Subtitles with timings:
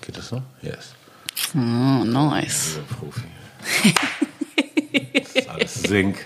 [0.00, 0.42] Geht das so?
[0.62, 0.94] Yes.
[1.54, 2.76] Oh, nice.
[2.76, 3.94] Lieber Profi.
[5.14, 6.24] das ist alles Sync.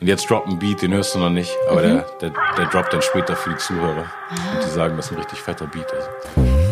[0.00, 2.94] Und jetzt droppt ein Beat, den hörst du noch nicht, aber der, der, der droppt
[2.94, 4.10] dann später für die Zuhörer.
[4.30, 5.92] Und die sagen, das ist ein richtig fetter Beat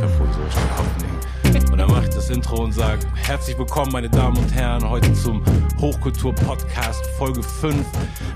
[0.01, 0.55] kann provisorisch
[1.45, 1.73] den.
[1.73, 5.13] Und dann mache ich das Intro und sage, herzlich willkommen, meine Damen und Herren, heute
[5.15, 5.43] zum
[5.81, 7.77] Hochkultur-Podcast Folge 5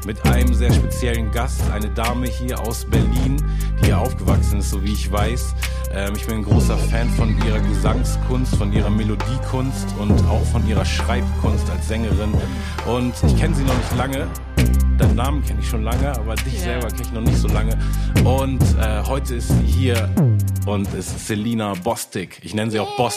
[0.06, 3.42] mit einem sehr speziellen Gast, eine Dame hier aus Berlin,
[3.80, 5.54] die hier aufgewachsen ist, so wie ich weiß.
[5.94, 10.66] Ähm, ich bin ein großer Fan von ihrer Gesangskunst, von ihrer Melodiekunst und auch von
[10.66, 12.34] ihrer Schreibkunst als Sängerin.
[12.86, 14.26] Und ich kenne sie noch nicht lange,
[14.98, 16.60] Deinen Namen kenne ich schon lange, aber dich Ja.
[16.60, 17.76] selber kenne ich noch nicht so lange.
[18.24, 20.08] Und äh, heute ist sie hier
[20.66, 22.38] und ist Selina Bostic.
[22.42, 22.96] Ich nenne sie auch.
[22.98, 23.10] Wie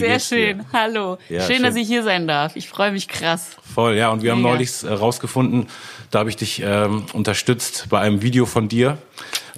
[0.00, 0.36] Sehr geht's dir?
[0.36, 0.64] schön.
[0.72, 1.18] Hallo.
[1.28, 1.62] Ja, schön, schön.
[1.64, 2.56] dass ich hier sein darf.
[2.56, 3.56] Ich freue mich krass.
[3.74, 4.08] Voll, ja.
[4.10, 4.54] Und wir haben Mega.
[4.54, 5.66] neulich äh, rausgefunden,
[6.10, 8.96] da habe ich dich ähm, unterstützt bei einem Video von dir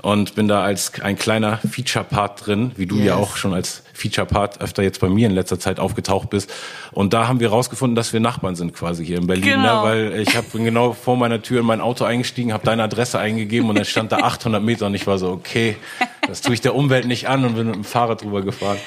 [0.06, 3.14] und bin da als ein kleiner Feature-Part drin, wie du ja Yes.
[3.14, 6.52] auch schon als Feature-Part öfter jetzt bei mir in letzter Zeit aufgetaucht bist.
[6.92, 9.82] Und da haben wir rausgefunden, dass wir Nachbarn sind quasi hier in Berlin, Genau.
[9.84, 9.88] ne?
[9.88, 13.18] weil ich hab, bin genau vor meiner Tür in mein Auto eingestiegen, habe deine Adresse
[13.18, 15.76] eingegeben und dann stand da 800 Meter und ich war so, okay,
[16.28, 18.78] das tue ich der Umwelt nicht an und bin mit dem Fahrrad drüber gefahren.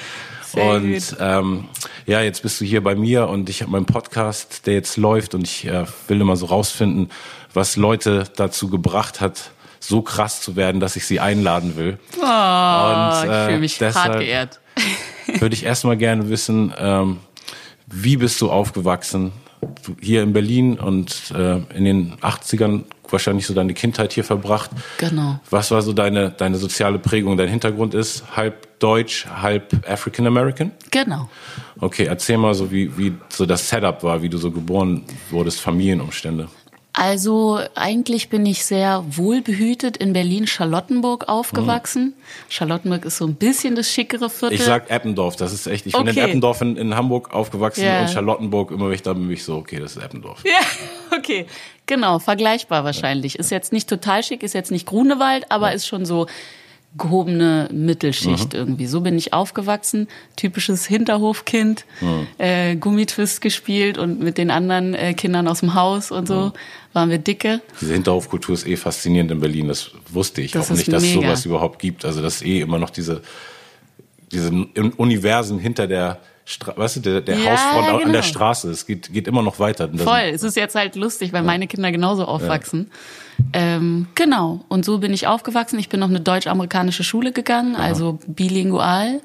[0.42, 1.64] Sehr und ähm,
[2.06, 5.34] ja, jetzt bist du hier bei mir und ich habe meinen Podcast, der jetzt läuft
[5.34, 7.10] und ich äh, will immer so rausfinden,
[7.52, 11.98] was Leute dazu gebracht hat, so krass zu werden, dass ich sie einladen will.
[12.16, 14.60] Oh, Und, ich äh, fühle mich deshalb- hart geehrt.
[15.40, 17.18] Würde ich erstmal gerne wissen, ähm,
[17.86, 19.32] wie bist du aufgewachsen?
[20.00, 24.70] Hier in Berlin und äh, in den 80ern wahrscheinlich so deine Kindheit hier verbracht.
[24.98, 25.40] Genau.
[25.50, 27.36] Was war so deine, deine soziale Prägung?
[27.36, 30.70] Dein Hintergrund ist halb Deutsch, halb African American?
[30.90, 31.28] Genau.
[31.80, 35.60] Okay, erzähl mal so, wie, wie so das Setup war, wie du so geboren wurdest,
[35.60, 36.48] Familienumstände.
[37.02, 42.12] Also eigentlich bin ich sehr wohlbehütet in Berlin-Charlottenburg aufgewachsen.
[42.50, 44.56] Charlottenburg ist so ein bisschen das schickere Viertel.
[44.56, 46.20] Ich sag Eppendorf, das ist echt, ich bin in Okay.
[46.28, 48.02] Eppendorf in, in Hamburg aufgewachsen Ja.
[48.02, 50.44] und Charlottenburg, immer wenn ich da bin, bin ich so, okay, das ist Eppendorf.
[50.44, 50.60] Ja,
[51.16, 51.46] okay.
[51.86, 53.38] Genau, vergleichbar wahrscheinlich.
[53.38, 56.26] Ist jetzt nicht total schick, ist jetzt nicht Grunewald, aber ist schon so
[56.98, 58.86] gehobene Mittelschicht irgendwie.
[58.86, 60.08] So bin ich aufgewachsen.
[60.36, 61.84] Typisches Hinterhofkind,
[62.38, 66.52] äh, Gummitwist gespielt und mit den anderen äh, Kindern aus dem Haus und so
[66.92, 67.60] waren wir dicke.
[67.80, 71.12] Diese Hinterhofkultur ist eh faszinierend in Berlin, das wusste ich Das auch nicht, dass es
[71.12, 72.04] sowas überhaupt gibt.
[72.04, 73.22] Also, dass eh immer noch diese,
[74.32, 74.50] diese
[74.96, 78.12] Universen hinter der, Stra weißt du, der, der Ja, Hausfront an genau.
[78.12, 78.70] der Straße.
[78.70, 79.88] Es geht, geht immer noch weiter.
[79.94, 80.30] Voll.
[80.32, 82.90] Es ist jetzt halt lustig, weil meine Kinder genauso aufwachsen.
[83.52, 84.64] Ähm, genau.
[84.68, 85.78] Und so bin ich aufgewachsen.
[85.78, 89.20] Ich bin auf eine deutsch-amerikanische Schule gegangen, also bilingual.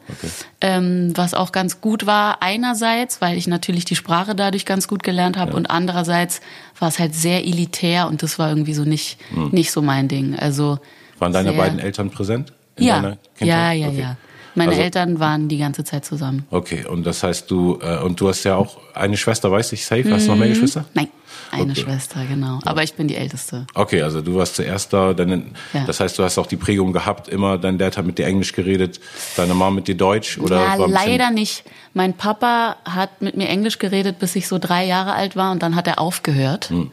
[0.61, 5.03] Ähm, was auch ganz gut war, einerseits, weil ich natürlich die Sprache dadurch ganz gut
[5.03, 6.41] gelernt habe und andererseits
[6.79, 9.17] war es halt sehr elitär und das war irgendwie so nicht,
[9.51, 10.37] nicht so mein Ding.
[10.37, 10.79] Also
[11.19, 12.53] Waren deine beiden Eltern präsent?
[12.77, 13.99] in Ja, ja, ja, Okay.
[13.99, 14.17] ja.
[14.55, 16.45] Meine Also- Eltern waren die ganze Zeit zusammen.
[16.49, 19.85] Okay, und das heißt, du, äh, und du hast ja auch eine Schwester, weiß ich,
[19.85, 20.09] safe?
[20.11, 20.85] Hast du noch mehr Geschwister?
[20.93, 21.09] Nein,
[21.51, 21.81] eine Okay.
[21.81, 22.59] Schwester, genau.
[22.65, 23.67] Aber ich bin die Älteste.
[23.73, 25.83] Okay, also du warst zuerst da, dann, Ja.
[25.85, 28.53] das heißt, du hast auch die Prägung gehabt, immer, dein Dad hat mit dir Englisch
[28.53, 28.99] geredet,
[29.35, 31.63] deine Mom mit dir Deutsch oder ja, leider nicht.
[31.93, 35.61] Mein Papa hat mit mir Englisch geredet, bis ich so drei Jahre alt war und
[35.63, 36.69] dann hat er aufgehört.
[36.69, 36.91] Hm.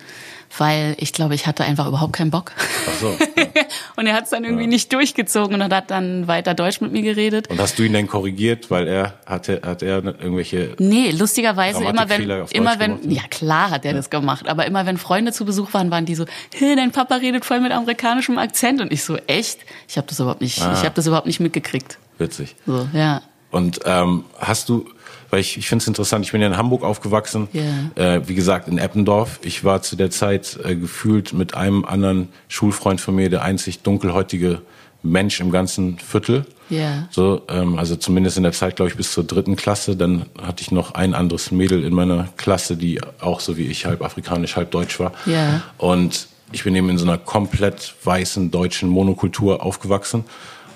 [0.58, 2.52] Weil ich glaube, ich hatte einfach überhaupt keinen Bock.
[2.86, 3.16] Ach so.
[3.96, 7.02] Und er hat es dann irgendwie nicht durchgezogen und hat dann weiter Deutsch mit mir
[7.02, 7.48] geredet.
[7.48, 12.08] Und hast du ihn dann korrigiert, weil er hatte, hat er irgendwelche Nee, lustigerweise immer
[12.08, 15.44] wenn, immer wenn, gemacht, ja klar hat er das gemacht, aber immer wenn Freunde zu
[15.44, 16.24] Besuch waren, waren die so,
[16.54, 19.60] hey, dein Papa redet voll mit amerikanischem Akzent und ich so, echt?
[19.88, 20.72] Ich habe das überhaupt nicht, Ah.
[20.74, 21.98] ich habe das überhaupt nicht mitgekriegt.
[22.18, 22.56] witzig?
[22.66, 23.22] So, ja.
[23.50, 24.88] Und ähm, hast du,
[25.32, 28.16] weil ich, ich finde es interessant, ich bin ja in Hamburg aufgewachsen, Ja.
[28.16, 29.40] äh, wie gesagt in Eppendorf.
[29.42, 33.80] Ich war zu der Zeit äh, gefühlt mit einem anderen Schulfreund von mir der einzig
[33.82, 34.60] dunkelhäutige
[35.02, 36.44] Mensch im ganzen Viertel.
[36.68, 37.08] Ja.
[37.10, 39.96] So, ähm, also zumindest in der Zeit, glaube ich, bis zur dritten Klasse.
[39.96, 43.86] Dann hatte ich noch ein anderes Mädel in meiner Klasse, die auch so wie ich
[43.86, 45.12] halb afrikanisch, halb deutsch war.
[45.24, 45.62] Ja.
[45.78, 50.24] Und ich bin eben in so einer komplett weißen deutschen Monokultur aufgewachsen.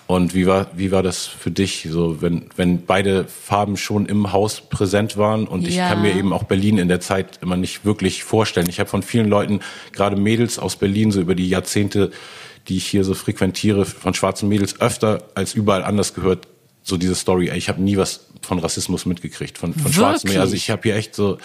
[0.07, 4.33] Und wie war, wie war das für dich, so wenn, wenn beide Farben schon im
[4.33, 5.49] Haus präsent waren?
[5.49, 5.89] Und ich Ja.
[5.89, 8.69] kann mir eben auch Berlin in der Zeit immer nicht wirklich vorstellen.
[8.69, 9.61] Ich habe von vielen Leuten,
[9.93, 12.13] gerade Mädels aus Berlin, so über die Jahrzehnte,
[12.69, 16.47] die ich hier so frequentiere, von schwarzen Mädels öfter als überall anders gehört,
[16.85, 17.49] so diese Story.
[17.49, 20.43] Ey, ich habe nie was von Rassismus mitgekriegt, von, von schwarzen Mädels.
[20.43, 21.39] Also ich habe hier echt so,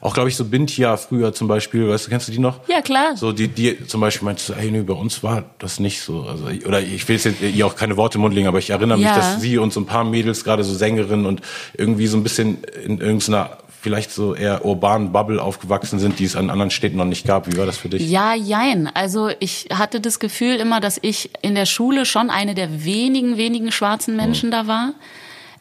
[0.00, 2.60] auch glaube ich so Bintia früher zum Beispiel, weißt du, kennst du die noch?
[2.68, 3.16] Ja, klar.
[3.16, 6.22] So, die, die zum Beispiel meinte so, ey, nee, bei uns war das nicht so.
[6.22, 8.70] Also, ich- oder ich will jetzt ihr auch keine Worte im Mund legen, aber ich
[8.70, 9.16] erinnere mich, Ja.
[9.16, 11.40] dass sie und so ein paar Mädels, gerade so Sängerinnen und
[11.76, 16.36] irgendwie so ein bisschen in irgendeiner vielleicht so eher urbanen Bubble aufgewachsen sind, die es
[16.36, 17.52] an anderen Städten noch nicht gab.
[17.52, 18.08] Wie war das für dich?
[18.08, 18.90] Ja, jein.
[18.94, 23.36] Also ich hatte das Gefühl immer, dass ich in der Schule schon eine der wenigen,
[23.36, 24.52] wenigen schwarzen Menschen mhm.
[24.52, 24.94] da war.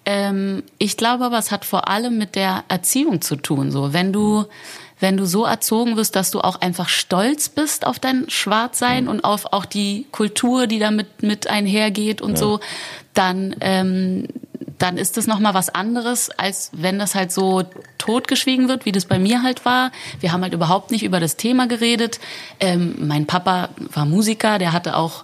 [0.06, 3.72] Ähm, ich glaube aber, es hat vor allem mit der Erziehung zu tun.
[3.72, 4.46] So, wenn du
[5.00, 9.10] wenn du so erzogen wirst, dass du auch einfach stolz bist auf dein Schwarzsein mhm.
[9.10, 12.38] und auf auch die Kultur, die damit mit einhergeht und ja.
[12.38, 12.60] so,
[13.14, 14.28] dann ähm,
[14.84, 17.64] dann ist das nochmal was anderes, als wenn das halt so
[17.98, 19.92] totgeschwiegen wird, wie das bei mir halt war.
[20.20, 22.20] Wir haben halt überhaupt nicht über das Thema geredet.
[22.60, 25.24] Ähm, mein Papa war Musiker, der hatte auch,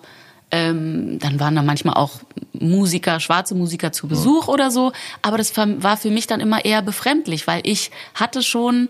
[0.52, 2.20] ähm, dann waren da manchmal auch
[2.54, 4.54] Musiker, schwarze Musiker zu Besuch ja.
[4.54, 4.92] oder so.
[5.22, 8.90] Aber das war für mich dann immer eher befremdlich, weil ich hatte schon,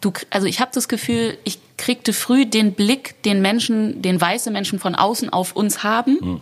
[0.00, 4.50] du, also ich habe das Gefühl, ich kriegte früh den Blick, den Menschen, den weiße
[4.50, 6.18] Menschen von außen auf uns haben.
[6.20, 6.40] Mhm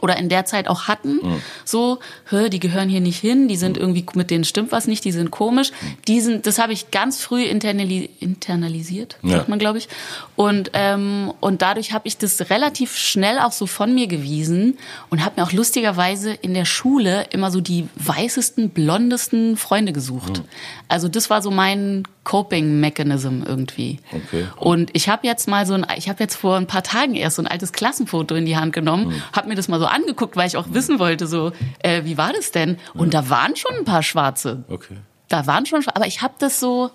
[0.00, 1.16] oder in der Zeit auch hatten.
[1.22, 1.42] Mhm.
[1.64, 3.82] So, hör, die gehören hier nicht hin, die sind mhm.
[3.82, 5.72] irgendwie, mit denen stimmt was nicht, die sind komisch.
[6.08, 9.38] Die sind, das habe ich ganz früh internali internalisiert, ja.
[9.38, 9.88] sagt man, glaube ich.
[10.36, 14.78] Und, ähm, und dadurch habe ich das relativ schnell auch so von mir gewiesen
[15.10, 20.38] und habe mir auch lustigerweise in der Schule immer so die weißesten, blondesten Freunde gesucht.
[20.38, 20.44] Mhm.
[20.88, 24.00] Also das war so mein Coping Mechanism irgendwie.
[24.10, 24.46] Okay.
[24.56, 27.36] Und ich habe jetzt mal so ein, ich habe jetzt vor ein paar Tagen erst
[27.36, 29.22] so ein altes Klassenfoto in die Hand genommen, mhm.
[29.32, 32.32] habe mir das mal so angeguckt, weil ich auch wissen wollte, so äh, wie war
[32.32, 32.78] das denn?
[32.94, 34.64] Und da waren schon ein paar Schwarze.
[34.68, 34.96] Okay.
[35.28, 36.90] Da waren schon, aber ich habe das so,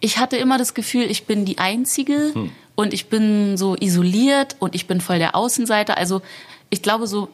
[0.00, 2.50] ich hatte immer das Gefühl, ich bin die Einzige hm.
[2.74, 5.96] und ich bin so isoliert und ich bin voll der Außenseiter.
[5.96, 6.22] Also
[6.70, 7.28] ich glaube so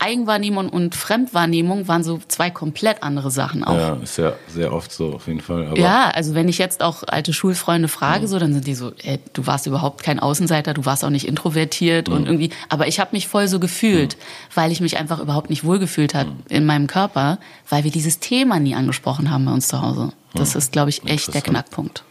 [0.00, 3.76] Eigenwahrnehmung und Fremdwahrnehmung waren so zwei komplett andere Sachen auch.
[3.76, 5.66] Ja, ist ja sehr oft so auf jeden Fall.
[5.66, 8.26] Aber ja, also wenn ich jetzt auch alte Schulfreunde frage, ja.
[8.26, 11.28] so, dann sind die so, ey, du warst überhaupt kein Außenseiter, du warst auch nicht
[11.28, 12.14] introvertiert ja.
[12.14, 14.18] und irgendwie, aber ich habe mich voll so gefühlt, ja.
[14.54, 17.38] weil ich mich einfach überhaupt nicht wohlgefühlt habe in meinem Körper,
[17.68, 20.12] weil wir dieses Thema nie angesprochen haben bei uns zu Hause.
[20.32, 22.04] Das ist, glaube ich, echt der Knackpunkt.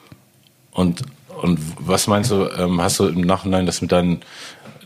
[0.72, 1.04] Und
[1.42, 4.22] und was meinst du, ähm, hast du im Nachhinein das mit deinen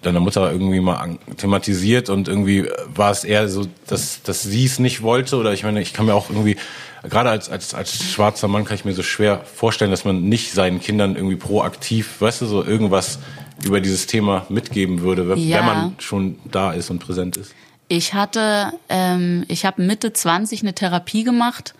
[0.05, 4.79] deiner Mutter irgendwie mal thematisiert und irgendwie war es eher so, dass, dass sie es
[4.79, 6.57] nicht wollte oder ich meine, ich kann mir auch irgendwie,
[7.03, 10.51] gerade als, als, als schwarzer Mann kann ich mir so schwer vorstellen, dass man nicht
[10.51, 13.19] seinen Kindern irgendwie proaktiv, weißt du, so irgendwas
[13.63, 15.59] über dieses Thema mitgeben würde, wenn, ja.
[15.59, 17.53] wenn man schon da ist und präsent ist.
[17.87, 21.73] Ich hatte, ähm, ich habe Mitte 20 eine Therapie gemacht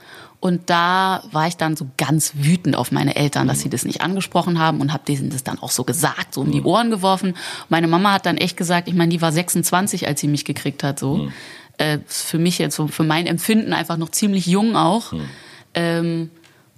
[0.44, 4.02] und da war ich dann so ganz wütend auf meine Eltern, dass sie das nicht
[4.02, 6.66] angesprochen haben und habe denen das dann auch so gesagt, so um die mhm.
[6.66, 7.36] Ohren geworfen.
[7.70, 10.84] Meine Mama hat dann echt gesagt, ich meine, die war 26, als sie mich gekriegt
[10.84, 11.16] hat, so.
[11.16, 11.34] Mhm.
[11.78, 15.14] Äh, für mich jetzt, so für mein Empfinden einfach noch ziemlich jung auch.
[15.14, 15.30] Mhm.
[15.76, 16.30] Ähm,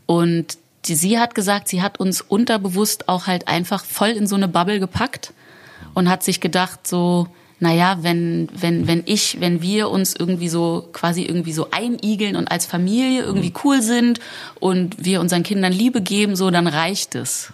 [0.05, 4.35] und die, sie hat gesagt, sie hat uns unterbewusst auch halt einfach voll in so
[4.35, 5.33] eine Bubble gepackt
[5.95, 7.29] und hat sich gedacht, so,
[7.65, 12.47] naja, wenn, wenn, wenn ich, wenn wir uns irgendwie so quasi irgendwie so einigeln und
[12.47, 13.55] als Familie irgendwie mhm.
[13.63, 14.19] cool sind
[14.59, 17.51] und wir unseren Kindern Liebe geben, so, dann reicht es.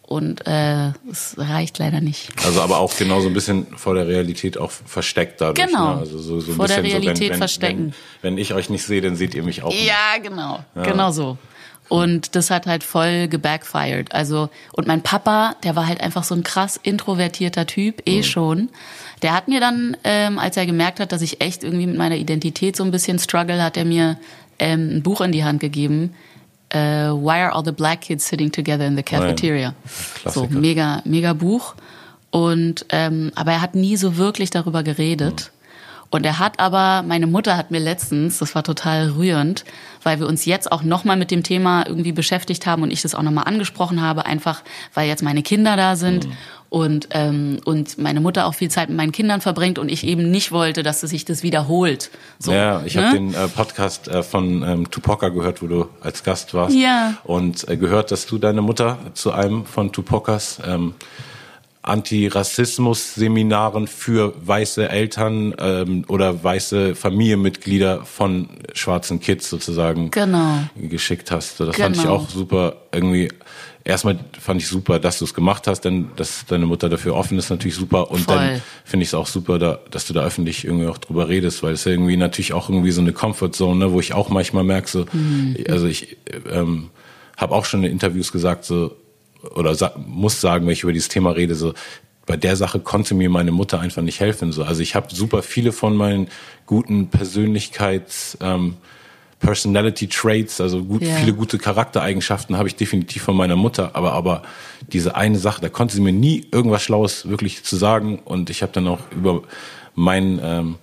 [0.00, 2.30] Und äh, es reicht leider nicht.
[2.46, 5.68] Also aber auch genau so ein bisschen vor der Realität auch versteckt dadurch.
[5.68, 5.96] Genau.
[5.96, 6.00] Ne?
[6.00, 7.94] Also so, so ein vor bisschen der Realität so, wenn, wenn, verstecken.
[8.22, 9.70] Wenn, wenn, ich euch nicht sehe, dann seht ihr mich auch.
[9.70, 9.86] Nicht.
[9.86, 10.64] Ja, genau.
[10.74, 10.82] Ja.
[10.82, 11.36] Genau so.
[11.90, 14.14] Und das hat halt voll gebackfired.
[14.14, 18.22] Also, und mein Papa, der war halt einfach so ein krass introvertierter Typ, eh mhm.
[18.22, 18.68] schon.
[19.22, 22.14] Der hat mir dann, ähm, als er gemerkt hat, dass ich echt irgendwie mit meiner
[22.14, 24.18] Identität so ein bisschen struggle, hat er mir
[24.60, 26.14] ähm, ein Buch in die Hand gegeben.
[26.72, 29.74] Uh, Why are all the black kids sitting together in the cafeteria?
[30.26, 31.74] So mega, mega Buch.
[32.30, 35.50] Und ähm, aber er hat nie so wirklich darüber geredet.
[35.52, 35.59] Mhm.
[36.10, 39.64] Und er hat aber, meine Mutter hat mir letztens, das war total rührend,
[40.02, 43.14] weil wir uns jetzt auch nochmal mit dem Thema irgendwie beschäftigt haben und ich das
[43.14, 44.62] auch nochmal angesprochen habe, einfach
[44.92, 46.32] weil jetzt meine Kinder da sind mhm.
[46.68, 50.32] und, ähm, und meine Mutter auch viel Zeit mit meinen Kindern verbringt und ich eben
[50.32, 52.10] nicht wollte, dass sich das wiederholt.
[52.40, 53.06] So, ja, ich ne?
[53.06, 56.74] habe den äh, Podcast äh, von ähm, Tupoka gehört, wo du als Gast warst.
[56.74, 57.14] Ja.
[57.22, 60.94] Und äh, gehört, dass du deine Mutter zu einem von Tupokas ähm,
[61.90, 70.60] Antirassismus-Seminaren für weiße Eltern ähm, oder weiße Familienmitglieder von schwarzen Kids sozusagen genau.
[70.76, 71.58] geschickt hast.
[71.58, 71.86] Das genau.
[71.86, 72.14] fand ich genau.
[72.14, 73.30] auch super irgendwie.
[73.82, 77.38] Erstmal fand ich super, dass du es gemacht hast, denn dass deine Mutter dafür offen
[77.38, 78.10] ist, natürlich super.
[78.10, 78.36] Und Voll.
[78.36, 81.62] dann finde ich es auch super, da, dass du da öffentlich irgendwie auch drüber redest,
[81.62, 84.64] weil es ja irgendwie natürlich auch irgendwie so eine Comfortzone, ne, wo ich auch manchmal
[84.64, 85.56] merke, so, mhm.
[85.68, 86.18] also ich
[86.52, 86.90] ähm,
[87.38, 88.94] habe auch schon in Interviews gesagt, so
[89.54, 91.74] oder sa muss sagen, wenn ich über dieses Thema rede, so
[92.26, 94.52] bei der Sache konnte mir meine Mutter einfach nicht helfen.
[94.52, 94.62] So.
[94.62, 96.28] Also ich habe super viele von meinen
[96.66, 98.76] guten Persönlichkeits, ähm,
[99.40, 101.16] Personality Traits, also gut, yeah.
[101.16, 104.42] viele gute Charaktereigenschaften habe ich definitiv von meiner Mutter, aber aber
[104.92, 108.62] diese eine Sache, da konnte sie mir nie irgendwas Schlaues wirklich zu sagen und ich
[108.62, 109.42] habe dann auch über
[109.94, 110.74] mein ähm,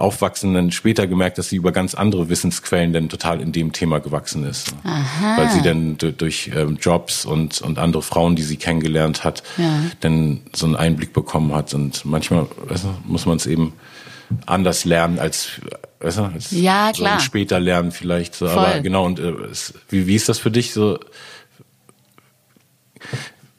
[0.00, 3.98] Aufwachsen dann später gemerkt, dass sie über ganz andere Wissensquellen dann total in dem Thema
[3.98, 4.74] gewachsen ist.
[4.84, 5.36] Aha.
[5.36, 9.82] Weil sie dann durch ähm, Jobs und, und andere Frauen, die sie kennengelernt hat, ja.
[10.00, 11.74] dann so einen Einblick bekommen hat.
[11.74, 13.74] Und manchmal weißt du, muss man es eben
[14.46, 15.50] anders lernen als,
[16.00, 17.18] weißt du, als ja, klar.
[17.18, 18.34] So später lernen vielleicht.
[18.34, 18.48] So.
[18.48, 19.32] Aber genau, und äh,
[19.88, 20.98] wie, wie ist das für dich so?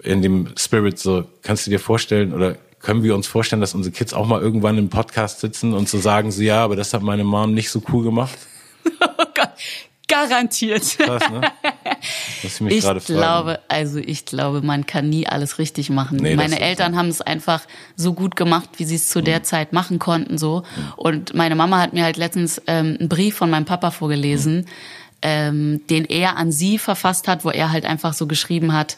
[0.01, 3.93] In dem Spirit so, kannst du dir vorstellen oder können wir uns vorstellen, dass unsere
[3.93, 7.01] Kids auch mal irgendwann im Podcast sitzen und so sagen sie, ja, aber das hat
[7.01, 8.37] meine Mom nicht so cool gemacht?
[9.01, 9.51] Oh Gott,
[10.07, 10.97] garantiert.
[10.97, 11.41] Krass, ne?
[12.43, 16.17] ich mich ich glaube, also ich glaube, man kann nie alles richtig machen.
[16.17, 17.61] Nee, meine Eltern haben es einfach
[17.95, 19.25] so gut gemacht, wie sie es zu mhm.
[19.25, 20.63] der Zeit machen konnten, so.
[20.75, 20.93] Mhm.
[20.95, 24.65] Und meine Mama hat mir halt letztens ähm, einen Brief von meinem Papa vorgelesen, mhm.
[25.21, 28.97] ähm, den er an sie verfasst hat, wo er halt einfach so geschrieben hat,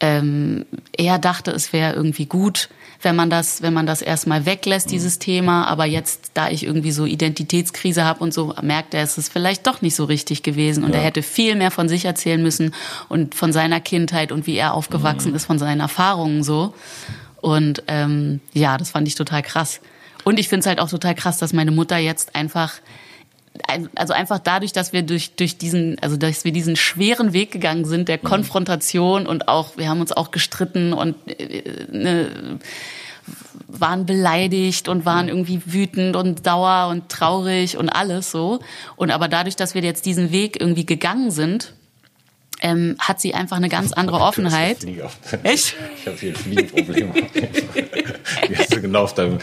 [0.00, 2.68] ähm, er dachte, es wäre irgendwie gut,
[3.02, 4.92] wenn man das, wenn man das erstmal weglässt, mhm.
[4.92, 5.66] dieses Thema.
[5.66, 9.66] Aber jetzt, da ich irgendwie so Identitätskrise habe und so, merkt er, es ist vielleicht
[9.66, 10.84] doch nicht so richtig gewesen.
[10.84, 10.98] Und ja.
[10.98, 12.74] er hätte viel mehr von sich erzählen müssen
[13.08, 15.36] und von seiner Kindheit und wie er aufgewachsen mhm.
[15.36, 16.74] ist, von seinen Erfahrungen so.
[17.40, 19.80] Und ähm, ja, das fand ich total krass.
[20.24, 22.74] Und ich finde es halt auch total krass, dass meine Mutter jetzt einfach
[23.94, 27.84] also einfach dadurch, dass wir durch, durch diesen, also dass wir diesen schweren Weg gegangen
[27.84, 28.22] sind, der mhm.
[28.22, 32.58] Konfrontation und auch, wir haben uns auch gestritten und äh, ne,
[33.66, 35.30] waren beleidigt und waren mhm.
[35.30, 38.60] irgendwie wütend und sauer und traurig und alles so.
[38.96, 41.74] Und aber dadurch, dass wir jetzt diesen Weg irgendwie gegangen sind,
[42.62, 44.78] ähm, hat sie einfach eine ganz andere Offenheit.
[45.42, 45.74] Echt?
[46.00, 47.14] Ich habe hier ein Fliegenproblem.
[48.48, 49.38] Wie hast du genau auf deinem...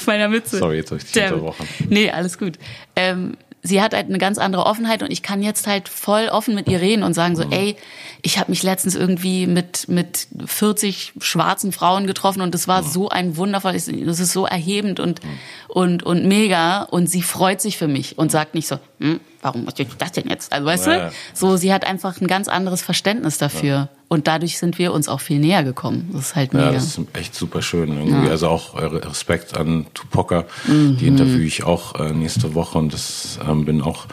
[0.00, 0.58] Auf meiner Mütze.
[0.58, 1.68] Sorry, jetzt habe ich dich unterbrochen.
[1.88, 2.58] Nee, alles gut.
[2.96, 6.54] Ähm, sie hat halt eine ganz andere Offenheit und ich kann jetzt halt voll offen
[6.54, 7.52] mit ihr reden und sagen so, mhm.
[7.52, 7.76] ey,
[8.22, 12.86] ich habe mich letztens irgendwie mit mit 40 schwarzen Frauen getroffen und das war mhm.
[12.86, 15.28] so ein wundervolles, das ist so erhebend und mhm.
[15.68, 19.64] und und mega und sie freut sich für mich und sagt nicht so, hm, warum
[19.64, 20.52] muss ich das denn jetzt?
[20.52, 21.08] Also weißt ja.
[21.08, 23.88] du, so sie hat einfach ein ganz anderes Verständnis dafür ja.
[24.08, 26.10] und dadurch sind wir uns auch viel näher gekommen.
[26.12, 26.66] Das ist halt mega.
[26.66, 28.26] Ja, das ist echt super schön irgendwie.
[28.26, 28.30] Ja.
[28.30, 30.96] Also auch Respekt an Tupoka, mhm.
[30.98, 34.06] die interviewe ich auch äh, nächste Woche und das ähm, bin auch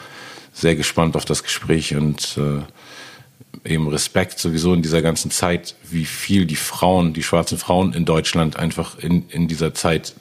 [0.52, 2.62] sehr gespannt auf das Gespräch und äh,
[3.64, 8.04] eben Respekt sowieso in dieser ganzen Zeit, wie viel die Frauen, die schwarzen Frauen in
[8.04, 10.14] Deutschland einfach in, in dieser Zeit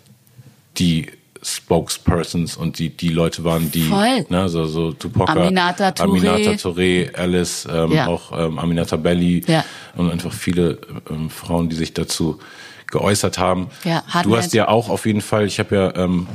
[0.77, 1.07] die
[1.43, 4.25] Spokespersons und die, die Leute waren, die, Voll.
[4.29, 8.07] ne, so, so Tupac, Aminata Touré, Aminata Touré Alice, ähm, ja.
[8.07, 9.63] auch ähm, Aminata Belli ja.
[9.95, 10.79] und einfach viele
[11.09, 12.39] ähm, Frauen, die sich dazu
[12.87, 13.67] geäußert haben.
[13.83, 16.27] Ja, du hast ja auch auf jeden Fall, ich habe ja ähm,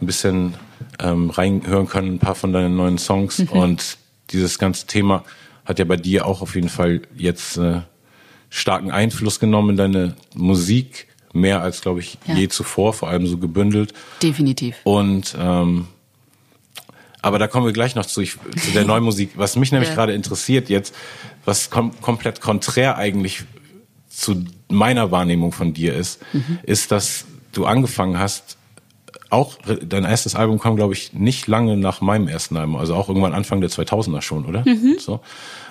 [0.00, 0.54] ein bisschen
[0.98, 3.48] ähm, reinhören können, ein paar von deinen neuen Songs mhm.
[3.48, 3.98] und
[4.30, 5.24] dieses ganze Thema
[5.64, 7.80] hat ja bei dir auch auf jeden Fall jetzt äh,
[8.50, 12.34] starken Einfluss genommen in deine Musik, mehr als, glaube ich, ja.
[12.34, 13.92] je zuvor, vor allem so gebündelt.
[14.22, 14.76] Definitiv.
[14.84, 15.88] Und ähm,
[17.20, 19.30] aber da kommen wir gleich noch zu, ich, zu der neuen Musik.
[19.36, 19.94] Was mich nämlich ja.
[19.94, 20.94] gerade interessiert jetzt,
[21.46, 23.44] was kom komplett konträr eigentlich
[24.10, 26.58] zu meiner Wahrnehmung von dir ist, mhm.
[26.64, 28.58] ist, dass du angefangen hast,
[29.34, 33.08] auch dein erstes Album kam, glaube ich, nicht lange nach meinem ersten Album, also auch
[33.08, 34.62] irgendwann Anfang der 2000er schon, oder?
[34.64, 34.96] Mhm.
[34.98, 35.20] So.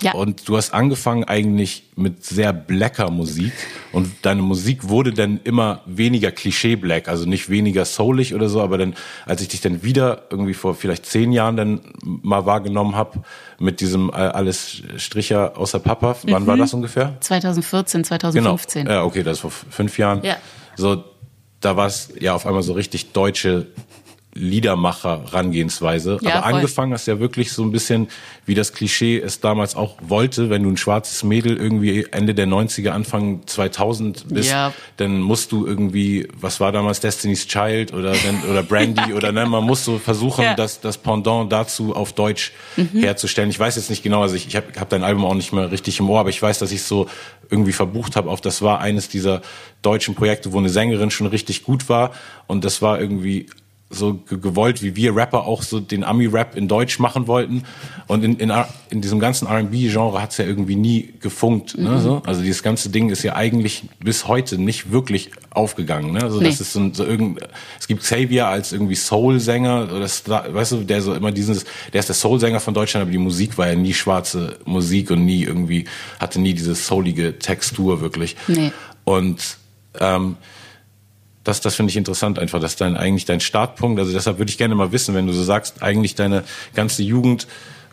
[0.02, 0.14] Ja.
[0.14, 3.54] Und du hast angefangen eigentlich mit sehr blacker Musik
[3.92, 8.78] und deine Musik wurde dann immer weniger Klischee-black, also nicht weniger soulig oder so, aber
[8.78, 13.24] dann, als ich dich dann wieder irgendwie vor vielleicht zehn Jahren dann mal wahrgenommen habe
[13.60, 16.48] mit diesem äh, alles Stricher außer Papa, wann mhm.
[16.48, 17.16] war das ungefähr?
[17.22, 18.86] 2014, 2015.
[18.86, 18.96] Genau.
[18.96, 20.22] Ja, okay, das war vor fünf Jahren.
[20.24, 20.38] Ja.
[20.76, 21.04] So,
[21.64, 23.68] da war es ja auf einmal so richtig deutsche
[24.36, 26.20] Liedermacher-Rangehensweise.
[26.22, 26.54] Ja, Aber voll.
[26.54, 28.08] angefangen hast ja wirklich so ein bisschen,
[28.46, 32.48] wie das Klischee es damals auch wollte, wenn du ein schwarzes Mädel irgendwie Ende der
[32.48, 34.74] 90er, Anfang 2000 bist, ja.
[34.98, 38.16] dann musst du irgendwie, was war damals Destiny's Child oder,
[38.50, 40.56] oder Brandy oder ne, man muss so versuchen, ja.
[40.56, 43.00] das, das Pendant dazu auf Deutsch mhm.
[43.00, 43.50] herzustellen.
[43.50, 45.72] Ich weiß jetzt nicht genau, also ich, ich habe hab dein Album auch nicht mehr
[45.72, 47.08] richtig im Ohr, aber ich weiß, dass ich so
[47.50, 49.42] irgendwie verbucht habe auf, das war eines dieser
[49.82, 52.12] deutschen Projekte, wo eine Sängerin schon richtig gut war
[52.48, 53.48] und das war irgendwie
[53.94, 57.64] so gewollt, wie wir Rapper auch so den Ami-Rap in Deutsch machen wollten.
[58.08, 58.52] Und in, in,
[58.90, 61.78] in diesem ganzen R&B-Genre hat's ja irgendwie nie gefunkt.
[61.78, 62.00] Ne, mhm.
[62.00, 62.22] so?
[62.26, 66.14] Also dieses ganze Ding ist ja eigentlich bis heute nicht wirklich aufgegangen.
[66.14, 66.22] Ne?
[66.22, 66.46] Also nee.
[66.48, 67.40] das ist so, so irgend,
[67.80, 72.16] es gibt Xavier als irgendwie Soul-Sänger, weißt du, der so immer dieses, der ist der
[72.16, 75.86] Soul-Sänger von Deutschland, aber die Musik war ja nie schwarze Musik und nie irgendwie,
[76.20, 78.36] hatte nie diese soulige Textur wirklich.
[78.48, 78.72] Nee.
[79.04, 79.58] Und
[80.00, 80.38] ähm,
[81.44, 84.58] das, das finde ich interessant einfach, dass dein eigentlich dein Startpunkt, also deshalb würde ich
[84.58, 87.48] gerne mal wissen, wenn du so sagst, eigentlich deine ganze Jugend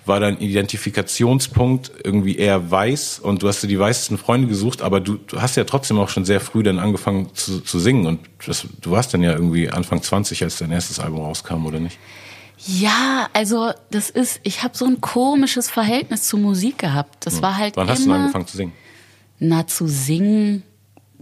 [0.07, 5.00] war dein Identifikationspunkt irgendwie eher weiß und du hast dir die weißesten Freunde gesucht, aber
[5.00, 8.21] du, du hast ja trotzdem auch schon sehr früh dann angefangen zu, zu singen und
[8.47, 11.99] das, du warst dann ja irgendwie Anfang 20, als dein erstes Album rauskam, oder nicht?
[12.66, 17.25] Ja, also das ist, ich habe so ein komisches Verhältnis zu Musik gehabt.
[17.25, 18.73] Das war halt Wann immer, hast du angefangen zu singen?
[19.38, 20.62] Na, zu singen,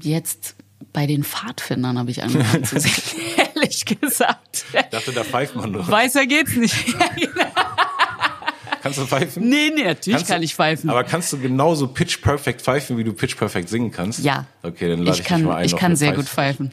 [0.01, 0.57] jetzt
[0.93, 2.97] bei den Pfadfindern habe ich angefangen zu singen,
[3.55, 4.65] ehrlich gesagt.
[4.73, 5.87] Ich dachte, da pfeift man nur.
[5.87, 6.75] Weißer geht's nicht.
[8.83, 9.49] Kannst du pfeifen?
[9.49, 10.89] nee, nee, natürlich Kannst kann du- ich pfeifen.
[10.89, 14.21] Aber kannst du genauso pitch perfect pfeifen, wie du pitch perfect singen kannst?
[14.21, 14.47] Ja.
[14.63, 15.65] Okay, dann lade Ich ich, kann- dich mal ein.
[15.67, 16.71] ich kann sehr Pfeif- gut pfeifen.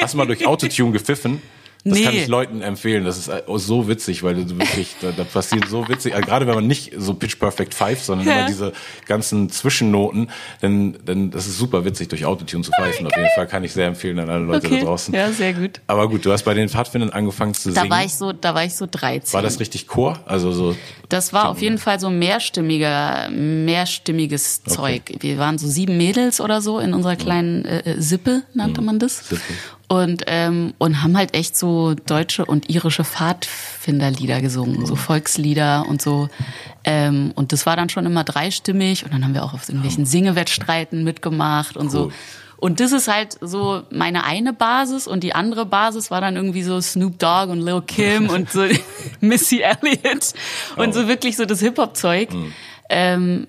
[0.00, 1.40] Hast du mal durch Autotune gepfiffen?
[1.88, 2.04] Das Nee.
[2.04, 3.04] kann ich Leuten empfehlen.
[3.04, 6.44] Das ist äh, so witzig, weil du wirklich, da, da passiert so witzig, also gerade
[6.48, 8.38] wenn man nicht so pitch perfect pfeift, sondern Ja.
[8.40, 8.72] immer diese
[9.06, 10.28] ganzen Zwischennoten,
[10.60, 13.06] dann, dann das ist super witzig, durch Autotune zu pfeifen.
[13.06, 14.80] Auf jeden Fall kann ich sehr empfehlen an alle Leute okay.
[14.80, 15.14] da draußen.
[15.14, 15.80] Ja, sehr gut.
[15.86, 17.90] Aber gut, du hast bei den Pfadfindern angefangen zu Da singen.
[17.92, 19.32] war ich so, da war ich so 13.
[19.34, 20.18] war das richtig Chor?
[20.26, 20.74] Also so
[21.08, 25.02] Das war auf jeden Fall so mehrstimmiger, mehrstimmiges Zeug.
[25.20, 28.98] Wir waren so sieben Mädels oder so in unserer kleinen äh, äh, Sippe, nannte man
[28.98, 29.28] das.
[29.28, 29.40] Sippe.
[29.88, 36.02] Und, ähm, und haben halt echt so deutsche und irische Pfadfinderlieder gesungen, so Volkslieder und
[36.02, 36.28] so.
[36.82, 40.04] Ähm, und das war dann schon immer dreistimmig und dann haben wir auch auf irgendwelchen
[40.04, 42.06] Singewettstreiten mitgemacht und so.
[42.06, 42.12] Cool.
[42.58, 46.62] Und das ist halt so meine eine Basis und die andere Basis war dann irgendwie
[46.62, 48.64] so Snoop Dogg und Lil Kim und so
[49.20, 50.32] Missy Elliott
[50.76, 52.30] und so wirklich so das Hip-Hop-Zeug.
[52.88, 53.46] Ähm,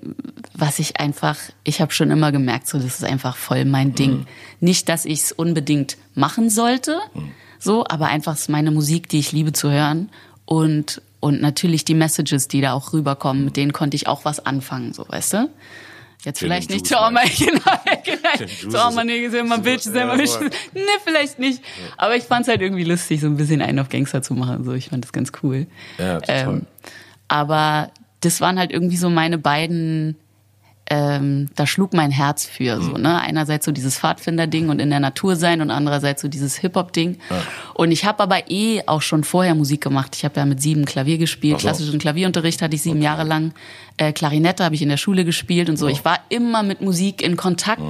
[0.54, 4.26] was ich einfach, ich habe schon immer gemerkt, so das ist einfach voll mein Ding.
[4.60, 6.98] Nicht, dass ich es unbedingt machen sollte,
[7.60, 10.10] so, aber einfach ist meine Musik, die ich liebe zu hören
[10.46, 14.46] und und natürlich die Messages, die da auch rüberkommen, mit denen konnte ich auch was
[14.46, 15.50] anfangen, so, weißt du?
[16.24, 17.60] Jetzt vielleicht nicht my, meinst genau,
[18.04, 18.92] genau.
[18.92, 20.36] My bitches and Ja, my bitches.
[20.36, 20.50] voll.
[20.74, 21.62] Nee, vielleicht nicht.
[21.98, 24.74] Aber ich fand's halt irgendwie lustig, so ein bisschen einen auf Gangster zu machen, so.
[24.74, 25.68] Ich fand das ganz cool.
[25.98, 26.48] Ja, total.
[26.48, 26.66] Ähm,
[27.28, 30.16] aber das waren halt irgendwie so meine beiden,
[30.90, 33.20] ähm, da schlug mein Herz für, so, ne?
[33.20, 37.18] Einerseits so dieses Pfadfinder-Ding und in der Natur sein und andererseits so dieses Hip-Hop-Ding.
[37.74, 40.16] Und ich habe aber eh auch schon vorher Musik gemacht.
[40.16, 41.68] Ich habe ja mit sieben Klavier gespielt, so.
[41.68, 43.54] klassischen Klavierunterricht hatte ich sieben Jahre lang.
[43.98, 45.88] Äh, Klarinette habe ich in der Schule gespielt und so.
[45.88, 47.82] Ich war immer mit Musik in Kontakt,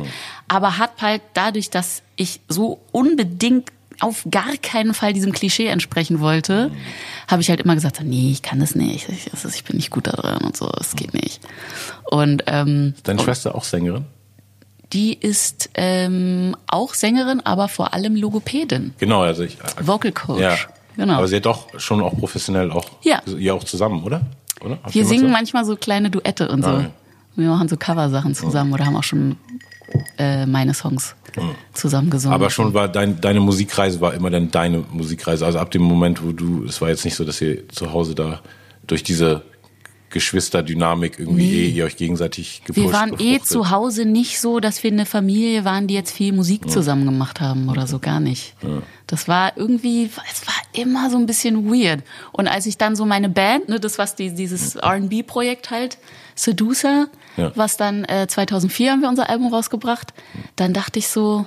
[0.47, 6.19] aber hat halt dadurch, dass ich so unbedingt auf gar keinen Fall diesem Klischee entsprechen
[6.19, 6.71] wollte,
[7.27, 9.89] habe ich halt immer gesagt, nee, ich kann das nicht, ich, ist- ich bin nicht
[9.89, 11.41] gut da drin und so, es geht nicht.
[12.09, 14.05] Und ähm, Deine Schwester auch Sängerin?
[14.93, 19.57] die ist ähm, auch Sängerin, aber vor allem Logopädin, Genau, also ich.
[19.81, 20.39] Vocal Coach.
[20.39, 20.55] Ja.
[20.95, 21.15] Genau.
[21.15, 22.85] Aber sie hat doch schon auch professionell auch.
[23.03, 23.21] Ja.
[23.37, 24.21] Ihr auch zusammen, oder?
[24.61, 24.79] oder?
[24.81, 25.27] Habt Wir singen so?
[25.27, 26.69] manchmal so kleine Duette und so.
[26.69, 26.89] Ah, ja.
[27.35, 29.35] Wir machen so Coversachen zusammen oder haben auch schon
[30.17, 31.15] äh, meine Songs
[31.73, 32.33] zusammen gesungen.
[32.33, 35.45] Aber schon war dein, deine Musikreise war immer dann deine Musikreise.
[35.45, 38.15] Also ab dem Moment, wo du, es war jetzt nicht so, dass ihr zu Hause
[38.15, 38.41] da
[38.87, 39.43] durch diese
[40.09, 41.65] Geschwisterdynamik irgendwie Nee.
[41.65, 45.05] eh ihr euch gegenseitig gepusht wir waren eh zu Hause nicht so, dass wir eine
[45.05, 48.55] Familie waren, die jetzt viel Musik zusammen gemacht haben oder so gar nicht.
[49.05, 52.03] Das war irgendwie, es war immer so ein bisschen weird.
[52.31, 55.97] Und als ich dann so meine Band, ne, das was die, dieses R&B-Projekt halt,
[56.35, 57.51] Seducer, Ja.
[57.55, 60.13] was dann äh, 2004 haben wir unser Album rausgebracht,
[60.55, 61.45] dann dachte ich so,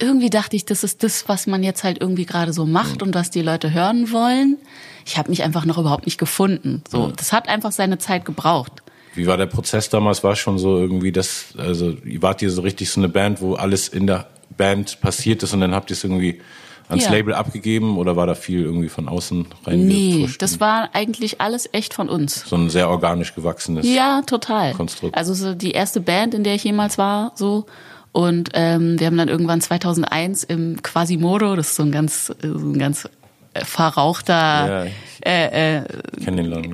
[0.00, 3.14] irgendwie dachte ich, das ist das, was man jetzt halt irgendwie gerade so macht und
[3.14, 4.58] was die Leute hören wollen.
[5.06, 6.82] Ich habe mich einfach noch überhaupt nicht gefunden.
[6.90, 8.82] So, das hat einfach seine Zeit gebraucht.
[9.14, 10.24] Wie war der Prozess damals?
[10.24, 13.54] War es schon so irgendwie das, also wart ihr so richtig so eine Band, wo
[13.54, 16.40] alles in der Band passiert ist und dann habt ihr es irgendwie
[16.88, 17.10] ans Ja.
[17.10, 19.86] Label abgegeben oder war da viel irgendwie von außen rein?
[19.86, 22.44] Nee, das war eigentlich alles echt von uns.
[22.46, 23.86] so ein sehr organisch gewachsenes.
[23.88, 24.72] Ja, total.
[24.74, 25.16] Konstrukt.
[25.16, 27.66] Also so die erste Band, in der ich jemals war, so.
[28.12, 32.46] Und ähm, wir haben dann irgendwann 2001 im Quasimodo, das ist so ein ganz, äh,
[32.48, 33.08] so ein ganz
[33.54, 34.90] äh, verrauchter, Ja,
[35.26, 35.84] äh, äh,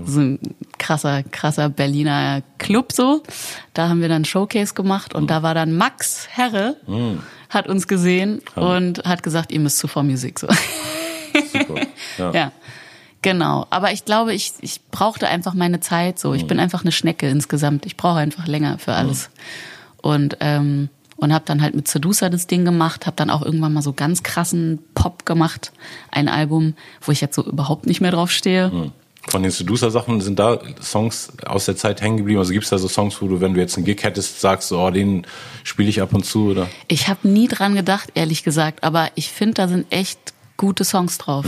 [0.07, 0.39] so ein
[0.79, 3.23] krasser, krasser Berliner Club so.
[3.75, 6.77] Da haben wir dann Showcase gemacht und da war dann Max Herre,
[7.51, 10.49] hat uns gesehen und hat gesagt, ihr müsst zu For Music so.
[11.53, 11.81] Super.
[12.19, 12.31] Ja.
[12.33, 12.53] Ja,
[13.23, 13.67] genau.
[13.71, 16.33] Aber ich glaube, ich, ich brauchte einfach meine Zeit so.
[16.35, 17.87] Ich bin einfach eine Schnecke insgesamt.
[17.87, 19.31] Ich brauche einfach länger für alles.
[20.03, 23.73] Und, ähm, und habe dann halt mit Seducer das Ding gemacht, habe dann auch irgendwann
[23.75, 25.73] mal so ganz krassen Pop gemacht.
[26.11, 28.93] Ein Album, wo ich jetzt so überhaupt nicht mehr drauf stehe.
[29.31, 32.41] Von den Seducer-Sachen sind da Songs aus der Zeit hängen geblieben?
[32.41, 34.81] Also gibt's da so Songs, wo du, wenn du jetzt einen Gig hättest, sagst, so,
[34.81, 35.25] oh, den
[35.63, 36.69] spiele ich ab und zu, oder?
[36.89, 40.19] Ich habe nie dran gedacht, ehrlich gesagt, aber ich finde, da sind echt
[40.57, 41.47] gute Songs drauf.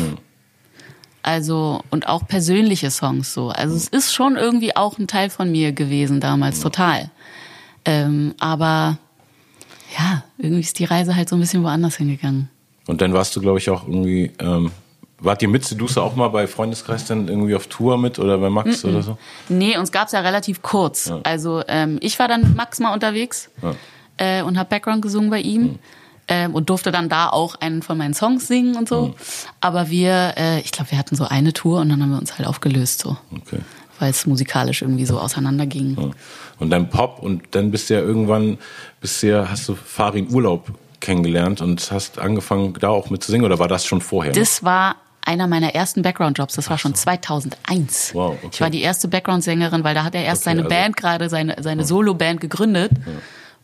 [1.25, 3.49] Also, und auch persönliche Songs so.
[3.49, 7.11] Also es ist schon irgendwie auch ein Teil von mir gewesen damals, total.
[7.85, 8.99] Ähm, aber
[9.99, 12.49] ja, irgendwie ist die Reise halt so ein bisschen woanders hingegangen.
[12.87, 14.71] Und dann warst du, glaube ich, auch irgendwie, ähm,
[15.23, 18.51] wart ihr mit Sedusa auch mal bei Freundeskreis dann irgendwie auf Tour mit oder bei
[18.51, 18.91] Max mm -mm.
[18.91, 19.19] oder so?
[19.49, 21.07] Nee, uns gab's ja relativ kurz.
[21.07, 21.21] Ja.
[21.23, 23.75] Also ähm, ich war dann mit Max mal unterwegs ja.
[24.17, 25.63] äh, und habe Background gesungen bei ihm.
[25.63, 25.79] Mhm.
[26.29, 29.09] Ähm, und durfte dann da auch einen von meinen Songs singen und so.
[29.09, 29.15] Mhm.
[29.61, 32.39] Aber wir, äh, ich glaube, wir hatten so eine Tour und dann haben wir uns
[32.39, 33.17] halt aufgelöst so.
[33.35, 33.59] Okay.
[33.99, 35.97] Weil es musikalisch irgendwie so auseinanderging.
[36.01, 36.11] Ja.
[36.61, 38.59] Und dann Pop und dann bist du ja irgendwann,
[39.01, 40.69] bist du ja, hast du Farin Urlaub
[41.01, 44.33] kennengelernt und hast angefangen, da auch mit zu singen oder war das schon vorher?
[44.33, 46.55] Das war einer meiner ersten Background-Jobs.
[46.55, 48.15] Das war schon 2001.
[48.15, 48.49] Wow, okay.
[48.53, 51.29] Ich war die erste Background-Sängerin, weil da hat er erst okay, seine also Band gerade,
[51.29, 52.93] seine, seine Solo-Band gegründet.
[52.93, 53.13] Ja.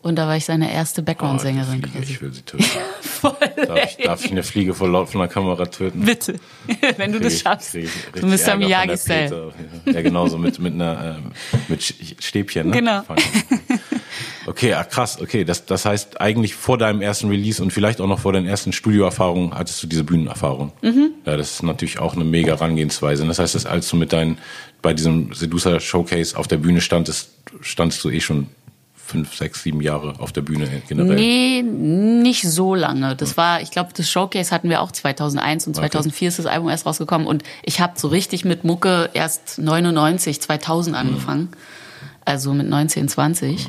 [0.00, 1.82] Und da war ich seine erste Background-Sängerin.
[1.84, 2.64] Oh, ich will sie töten.
[3.00, 6.04] Voll darf, ich, darf ich eine Fliege vor laufender Kamera töten?
[6.04, 6.36] Bitte,
[6.96, 7.74] wenn du krieg das schaffst.
[7.74, 8.56] Du Mr.
[8.56, 9.52] Miyagi-Style.
[9.86, 11.32] Ja, genau, so mit, mit, einer, ähm,
[11.66, 12.68] mit Stäbchen.
[12.68, 12.76] Ne?
[12.76, 13.02] Genau.
[14.48, 15.20] Okay, ah, krass.
[15.20, 18.46] Okay, das, das heißt eigentlich vor deinem ersten Release und vielleicht auch noch vor deinen
[18.46, 20.72] ersten Studioerfahrungen hattest du diese Bühnenerfahrung.
[20.80, 21.10] Mhm.
[21.26, 23.26] Ja, das ist natürlich auch eine mega Herangehensweise.
[23.26, 24.38] Das heißt, dass als du mit deinen
[24.80, 27.30] bei diesem Sedusa Showcase auf der Bühne standest,
[27.60, 28.46] standst du eh schon
[28.94, 31.16] fünf, sechs, sieben Jahre auf der Bühne generell?
[31.16, 33.16] Nee, nicht so lange.
[33.16, 36.26] Das war, ich glaube, das Showcase hatten wir auch 2001 und 2004 okay.
[36.28, 40.96] ist das Album erst rausgekommen und ich habe so richtig mit Mucke erst 99, 2000
[40.96, 41.42] angefangen.
[41.42, 41.48] Mhm.
[42.24, 43.68] Also mit 19, 20.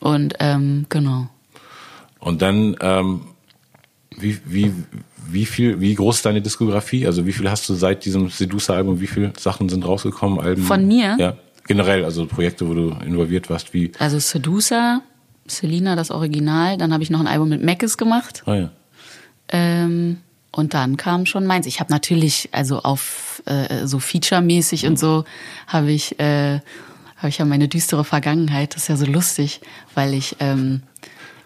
[0.00, 1.28] Und ähm, genau.
[2.20, 3.20] Und dann, ähm,
[4.16, 4.72] wie, wie,
[5.28, 7.06] wie viel, wie groß ist deine Diskografie?
[7.06, 10.40] Also wie viel hast du seit diesem Sedusa-Album, wie viele Sachen sind rausgekommen?
[10.40, 10.62] Alben?
[10.62, 11.16] Von mir?
[11.18, 13.92] Ja, generell, also Projekte, wo du involviert warst, wie?
[13.98, 15.02] Also Sedusa,
[15.46, 18.42] Selina, das Original, dann habe ich noch ein Album mit Mackes gemacht.
[18.46, 18.70] Ah ja.
[19.50, 20.18] Ähm,
[20.50, 21.66] und dann kam schon meins.
[21.66, 25.24] Ich habe natürlich, also auf äh, so Feature-mäßig und so,
[25.66, 26.60] habe ich äh,
[27.18, 28.74] habe ich ja meine düstere Vergangenheit.
[28.74, 29.60] Das ist ja so lustig,
[29.94, 30.82] weil ich ähm,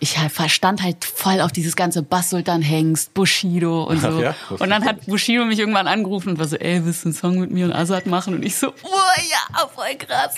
[0.02, 4.20] ich verstand halt voll auf dieses ganze Bass-Sultan Hengst, Bushido und so.
[4.20, 7.14] Ja, und dann hat Bushido mich irgendwann angerufen und war so, ey, willst du einen
[7.14, 8.34] Song mit mir und Azad machen?
[8.34, 10.34] Und ich so, oh ja, voll krass.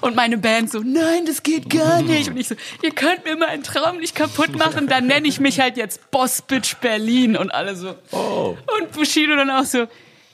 [0.00, 2.30] Und meine Band so, nein, das geht gar nicht.
[2.30, 5.60] Und ich so, ihr könnt mir meinen Traum nicht kaputt machen, dann nenne ich mich
[5.60, 7.36] halt jetzt Boss Bitch Berlin.
[7.36, 7.94] Und alle so.
[8.10, 8.56] Oh.
[8.76, 9.86] Und Bushido dann auch so,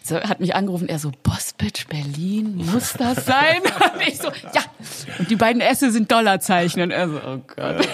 [0.07, 3.61] so, hat mich angerufen, er so, Bossbitch Berlin, muss das sein?
[3.95, 4.63] Und ich so, ja.
[5.19, 6.83] Und die beiden Esse sind Dollarzeichen.
[6.83, 7.89] Und er so, oh Gott.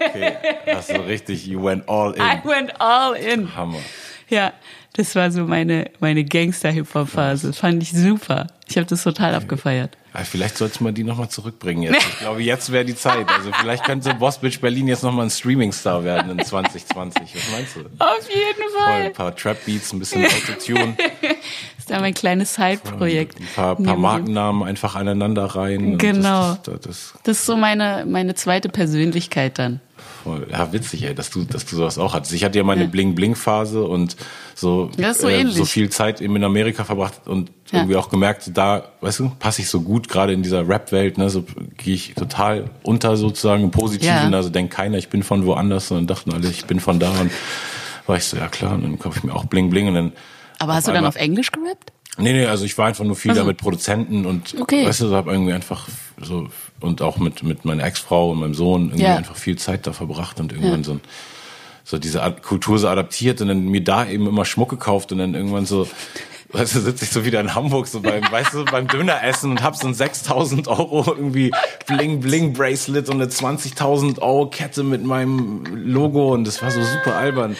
[0.00, 0.36] okay,
[0.72, 2.22] hast du richtig, you went all in.
[2.22, 3.54] I went all in.
[3.56, 3.80] Hammer.
[4.28, 4.52] Ja,
[4.94, 7.52] das war so meine, meine Gangster-Hip-Hop-Phase.
[7.52, 8.46] Fand ich super.
[8.68, 9.96] Ich habe das total abgefeiert.
[10.14, 12.06] Ja, vielleicht sollte man die nochmal zurückbringen jetzt.
[12.06, 13.28] Ich glaube, jetzt wäre die Zeit.
[13.28, 17.34] Also vielleicht könnte Boss Bitch Berlin jetzt nochmal ein Streaming-Star werden in 2020.
[17.34, 17.80] Was meinst du?
[17.98, 18.94] Auf jeden Fall.
[18.94, 20.96] Voll, ein paar Trap-Beats, ein bisschen Autotune.
[20.96, 21.30] das
[21.78, 23.40] ist ja mein kleines Side-Projekt.
[23.40, 25.96] Ein paar, paar Markennamen einfach aneinander rein.
[25.96, 26.56] Genau.
[26.56, 29.80] Das, das, das, das ist so meine, meine zweite Persönlichkeit dann
[30.22, 30.46] voll.
[30.50, 32.32] Ja, witzig, ey, dass du, dass du sowas auch hattest.
[32.32, 32.88] Ich hatte ja meine ja.
[32.88, 34.16] Bling-Bling-Phase und
[34.54, 37.80] so, ja, so, äh, so, viel Zeit eben in Amerika verbracht und ja.
[37.80, 41.30] irgendwie auch gemerkt, da, weißt du, passe ich so gut, gerade in dieser Rap-Welt, ne,
[41.30, 41.44] so
[41.76, 46.06] gehe ich total unter sozusagen im Positiven, also denkt keiner, ich bin von woanders, sondern
[46.06, 47.30] dachten alle, ich bin von da und
[48.06, 50.12] war ich so, ja klar, und dann kaufe ich mir auch Bling-Bling und dann.
[50.58, 51.92] Aber hast du dann auf Englisch gerappt?
[52.18, 53.42] Nee, nee, also ich war einfach nur viel also.
[53.42, 54.86] da mit Produzenten und okay.
[54.86, 55.88] weißt du, so habe irgendwie einfach
[56.20, 56.48] so
[56.82, 59.16] und auch mit mit meiner Ex-Frau und meinem Sohn irgendwie ja.
[59.16, 60.84] einfach viel Zeit da verbracht und irgendwann ja.
[60.84, 61.00] so ein,
[61.84, 65.34] so diese Kultur so adaptiert und dann mir da eben immer Schmuck gekauft und dann
[65.34, 65.88] irgendwann so
[66.52, 69.62] weißt du, sitze ich so wieder in Hamburg so beim, weißt du, beim Döneressen und
[69.62, 71.50] hab so ein 6000 Euro irgendwie
[71.86, 76.82] Bling Bling Bracelet und eine 20.000 Euro Kette mit meinem Logo und das war so
[76.82, 77.56] super albern.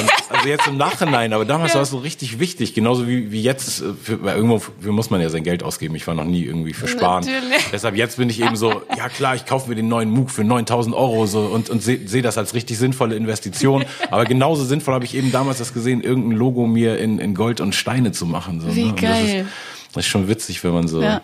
[0.00, 3.42] Und also jetzt im Nachhinein, aber damals war es so richtig wichtig, genauso wie, wie
[3.42, 3.82] jetzt.
[3.82, 5.94] Äh, für, weil irgendwo für muss man ja sein Geld ausgeben.
[5.94, 7.24] Ich war noch nie irgendwie für Sparen.
[7.24, 7.68] Natürlich.
[7.72, 10.44] Deshalb jetzt bin ich eben so, ja klar, ich kaufe mir den neuen MOOC für
[10.44, 13.84] 9000 Euro so und, und sehe seh das als richtig sinnvolle Investition.
[14.10, 17.60] Aber genauso sinnvoll habe ich eben damals das gesehen, irgendein Logo mir in, in Gold
[17.60, 18.60] und Steine zu machen.
[18.60, 18.94] So, wie ne?
[18.94, 19.22] geil.
[19.22, 21.02] Das ist, das ist schon witzig, wenn man so.
[21.02, 21.22] Ja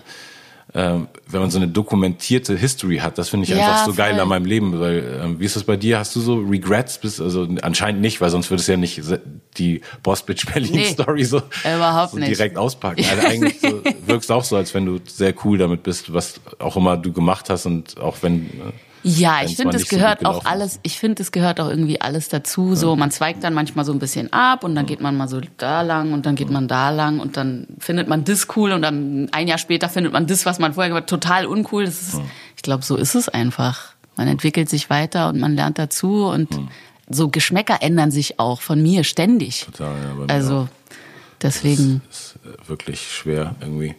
[0.74, 3.16] ähm, wenn man so eine dokumentierte History hat.
[3.16, 3.96] Das finde ich ja, einfach so voll.
[3.96, 4.78] geil an meinem Leben.
[4.78, 5.98] Weil, ähm, wie ist das bei dir?
[5.98, 6.98] Hast du so Regrets?
[6.98, 9.00] Bis, also anscheinend nicht, weil sonst würde es ja nicht
[9.56, 11.42] die Boss Bitch Berlin nee, Story so,
[12.11, 13.04] so direkt auspacken.
[13.08, 16.76] Also eigentlich so, wirkst auch so, als wenn du sehr cool damit bist, was auch
[16.76, 18.72] immer du gemacht hast und auch wenn äh,
[19.09, 22.29] ja, ich finde, es gehört so auch alles, ich finde, es gehört auch irgendwie alles
[22.29, 22.75] dazu.
[22.75, 25.40] So, man zweigt dann manchmal so ein bisschen ab und dann geht man mal so
[25.57, 28.83] da lang und dann geht man da lang und dann findet man das cool und
[28.83, 31.85] dann ein Jahr später findet man das, was man vorher gemacht hat, total uncool.
[31.85, 32.21] Das ist,
[32.57, 33.92] ich glaube, so ist es einfach.
[34.16, 36.49] Man entwickelt sich weiter und man lernt dazu und
[37.09, 39.66] so Geschmäcker ändern sich auch von mir ständig.
[39.66, 40.35] Total, ja.
[40.35, 40.68] Also,
[41.42, 42.03] deswegen.
[42.09, 43.94] Das ist äh, wirklich schwer irgendwie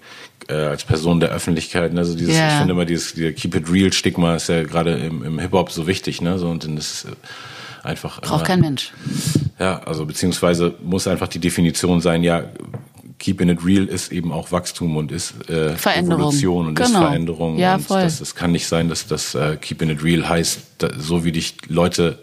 [0.48, 1.94] äh, als Person der Öffentlichkeit.
[1.94, 2.00] Ne?
[2.00, 2.50] Also dieses, yeah.
[2.52, 5.72] ich finde immer dieses, Keep It Real Stigma ist ja gerade im, im Hip Hop
[5.72, 6.38] so wichtig, ne?
[6.40, 7.08] So und dann ist es
[7.84, 8.92] einfach braucht kein Mensch.
[9.60, 12.46] Ja, also beziehungsweise muss einfach die Definition sein, ja,
[13.20, 16.22] Keeping It Real ist eben auch Wachstum und ist äh, Veränderung.
[16.22, 17.02] Evolution und ist Genau.
[17.02, 17.58] Veränderung.
[17.58, 18.02] Ja, und voll.
[18.02, 21.34] Das, es kann nicht sein, dass das äh, Keeping It Real heißt, da, so wie
[21.34, 22.20] dich Leute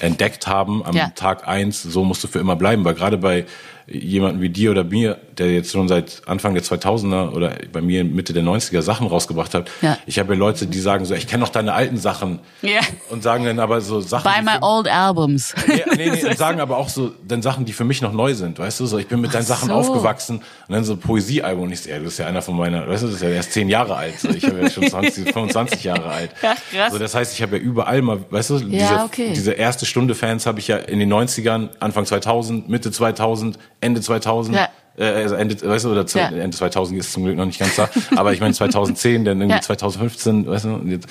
[0.00, 1.10] entdeckt haben am Ja.
[1.14, 2.82] Tag eins, so musst du für immer bleiben.
[2.84, 3.44] Weil gerade bei
[3.90, 8.04] jemanden wie dir oder mir, der jetzt schon seit Anfang der 2000er oder bei mir
[8.04, 9.96] Mitte der 90er Sachen rausgebracht hat, Ja.
[10.06, 12.80] ich habe ja Leute, die sagen so, ich kenne noch deine alten Sachen Ja.
[13.10, 15.54] und sagen dann aber so Sachen, Buy my old albums.
[15.68, 18.34] Nee, nee, nee, und sagen aber auch so dann Sachen, die für mich noch neu
[18.34, 19.74] sind, weißt du, so ich bin mit deinen Sachen so.
[19.74, 20.36] aufgewachsen
[20.68, 23.02] und dann so Poesiealbum und ich so, ja, du bist ja einer von meiner, weißt
[23.04, 25.84] du, das ist ja erst zehn Jahre alt, so, ich bin ja schon 20, 25
[25.84, 26.30] Jahre alt.
[26.42, 26.92] Ja, krass.
[26.92, 29.32] So, das heißt, ich habe ja überall mal, weißt du, diese, okay.
[29.34, 34.00] diese erste Stunde Fans habe ich ja in den 90ern, Anfang 2000, Mitte 2000, Ende
[34.00, 34.68] 2000, Ja.
[34.96, 36.28] äh, also Ende, weißt du, oder z- Ja.
[36.36, 39.56] Ende 2000 ist zum Glück noch nicht ganz da, aber ich meine 2010, dann irgendwie
[39.56, 39.62] Ja.
[39.62, 41.06] 2015, weißt du, jetzt,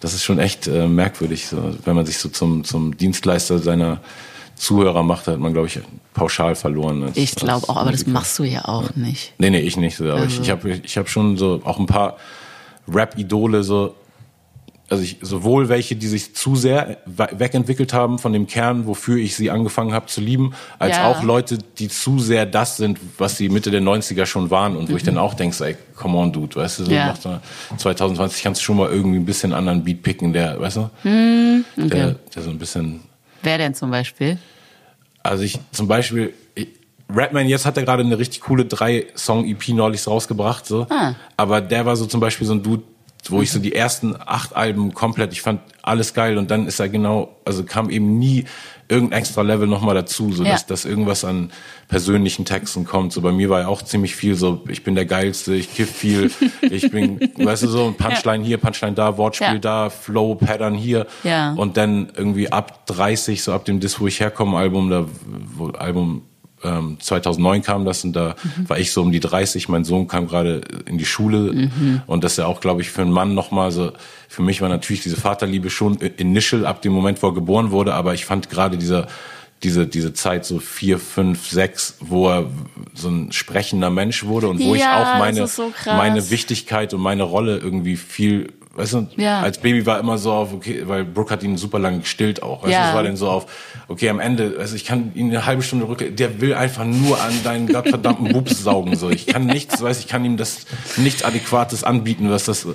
[0.00, 4.00] das ist schon echt äh, merkwürdig, so, wenn man sich so zum, zum Dienstleister seiner
[4.54, 5.78] Zuhörer macht, hat man, glaube ich,
[6.14, 7.04] pauschal verloren.
[7.04, 8.10] als- Ich glaube auch, aber das Musiker.
[8.12, 9.32] machst du ja auch nicht.
[9.38, 9.96] Nee, nee, ich nicht.
[9.96, 12.16] So, aber ich, ich habe ich hab schon so auch ein paar
[12.92, 13.94] Rap-Idole, so,
[14.90, 19.16] also ich, sowohl welche, die sich zu sehr we- wegentwickelt haben von dem Kern, wofür
[19.18, 21.10] ich sie angefangen habe zu lieben, als Ja.
[21.10, 24.90] auch Leute, die zu sehr das sind, was sie Mitte der 90er schon waren und
[24.90, 26.96] wo ich dann auch denke, ey, come on, Dude, weißt du, so Mhm.
[26.96, 27.06] Ja.
[27.08, 27.40] nach der
[27.76, 31.64] 2020 kannst du schon mal irgendwie ein bisschen anderen Beat picken, der, weißt du, Mhm,
[31.76, 33.00] der, der so ein bisschen
[33.42, 34.38] Wer denn zum Beispiel?
[35.22, 36.68] also ich zum Beispiel, ich,
[37.14, 40.86] Redman, jetzt hat er gerade eine richtig coole drei-Song-EP neulich rausgebracht, so.
[40.90, 41.14] Ah.
[41.36, 42.82] Aber der war so zum Beispiel so ein Dude,
[43.30, 46.80] wo ich so die ersten acht Alben komplett, ich fand alles geil und dann ist
[46.80, 48.44] er genau, also kam eben nie
[48.90, 50.52] irgendein extra Level nochmal dazu, so Ja.
[50.52, 51.50] dass, dass irgendwas an
[51.88, 53.12] persönlichen Texten kommt.
[53.12, 55.90] So bei mir war ja auch ziemlich viel so, ich bin der Geilste, ich kiff
[55.94, 56.30] viel,
[56.62, 59.58] ich bin, weißt du so, ein Punchline hier, Punchline da, Wortspiel Ja.
[59.58, 61.06] da, Flow, Pattern hier.
[61.22, 61.52] Ja.
[61.52, 65.04] Und dann irgendwie ab 30, so ab dem Dis, wo ich herkomme, Album, da,
[65.54, 66.22] wo Album
[66.64, 68.34] ähm, 2009 kam das und da
[68.66, 69.68] war ich so um die 30.
[69.68, 71.70] Mein Sohn kam gerade in die Schule
[72.06, 73.92] und das ist ja auch, glaube ich, für einen Mann nochmal so.
[74.28, 77.94] Für mich war natürlich diese Vaterliebe schon initial ab dem Moment, wo er geboren wurde,
[77.94, 79.06] aber ich fand gerade dieser
[79.62, 82.46] diese diese Zeit so vier, fünf, sechs, wo er
[82.94, 86.94] so ein sprechender Mensch wurde und wo ich Ja, auch das meine so meine Wichtigkeit
[86.94, 89.40] und meine Rolle irgendwie viel Weißt du, Ja.
[89.40, 92.62] als Baby war immer so auf, okay, weil Brooke hat ihn super lange gestillt auch.
[92.62, 92.82] Weißt Ja.
[92.84, 93.46] du, es war dann so auf,
[93.88, 97.20] okay, am Ende, also ich kann ihn eine halbe Stunde rück, der will einfach nur
[97.20, 99.10] an deinen gottverdammten Bubs saugen, so.
[99.10, 102.66] Ich kann nichts, weiß ich kann ihm das nichts Adäquates anbieten, was das,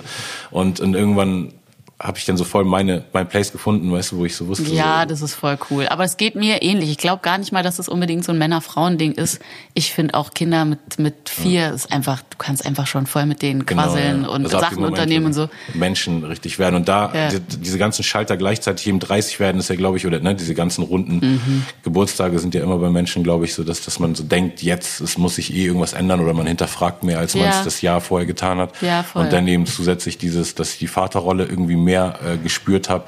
[0.50, 1.52] und, und irgendwann
[2.00, 4.64] habe ich dann so voll meine, mein Place gefunden, weißt du, wo ich so wusste.
[4.72, 5.86] Ja, so, das ist voll cool.
[5.86, 6.90] Aber es geht mir ähnlich.
[6.90, 9.40] Ich glaube gar nicht mal, dass es unbedingt so ein Männer-Frauen-Ding ist.
[9.74, 13.42] Ich finde auch Kinder mit, mit vier ist einfach, du kannst einfach schon voll mit
[13.42, 14.28] denen Genau, quasseln ja.
[14.28, 15.48] und Also Sachen Moment, unternehmen und so.
[15.72, 16.74] Menschen richtig werden.
[16.74, 17.28] Und da, Ja.
[17.28, 20.54] die, diese ganzen Schalter gleichzeitig eben 30 werden, ist ja, glaube ich, oder ne, diese
[20.54, 21.64] ganzen runden Mhm.
[21.84, 25.00] Geburtstage sind ja immer bei Menschen, glaube ich, so, dass, dass man so denkt, jetzt
[25.00, 27.50] es muss sich eh irgendwas ändern oder man hinterfragt mehr, als man Ja.
[27.58, 28.72] es das Jahr vorher getan hat.
[28.82, 29.22] Ja, voll.
[29.22, 33.04] Und dann eben zusätzlich dieses, dass die Vaterrolle irgendwie mehr äh, gespürt habe.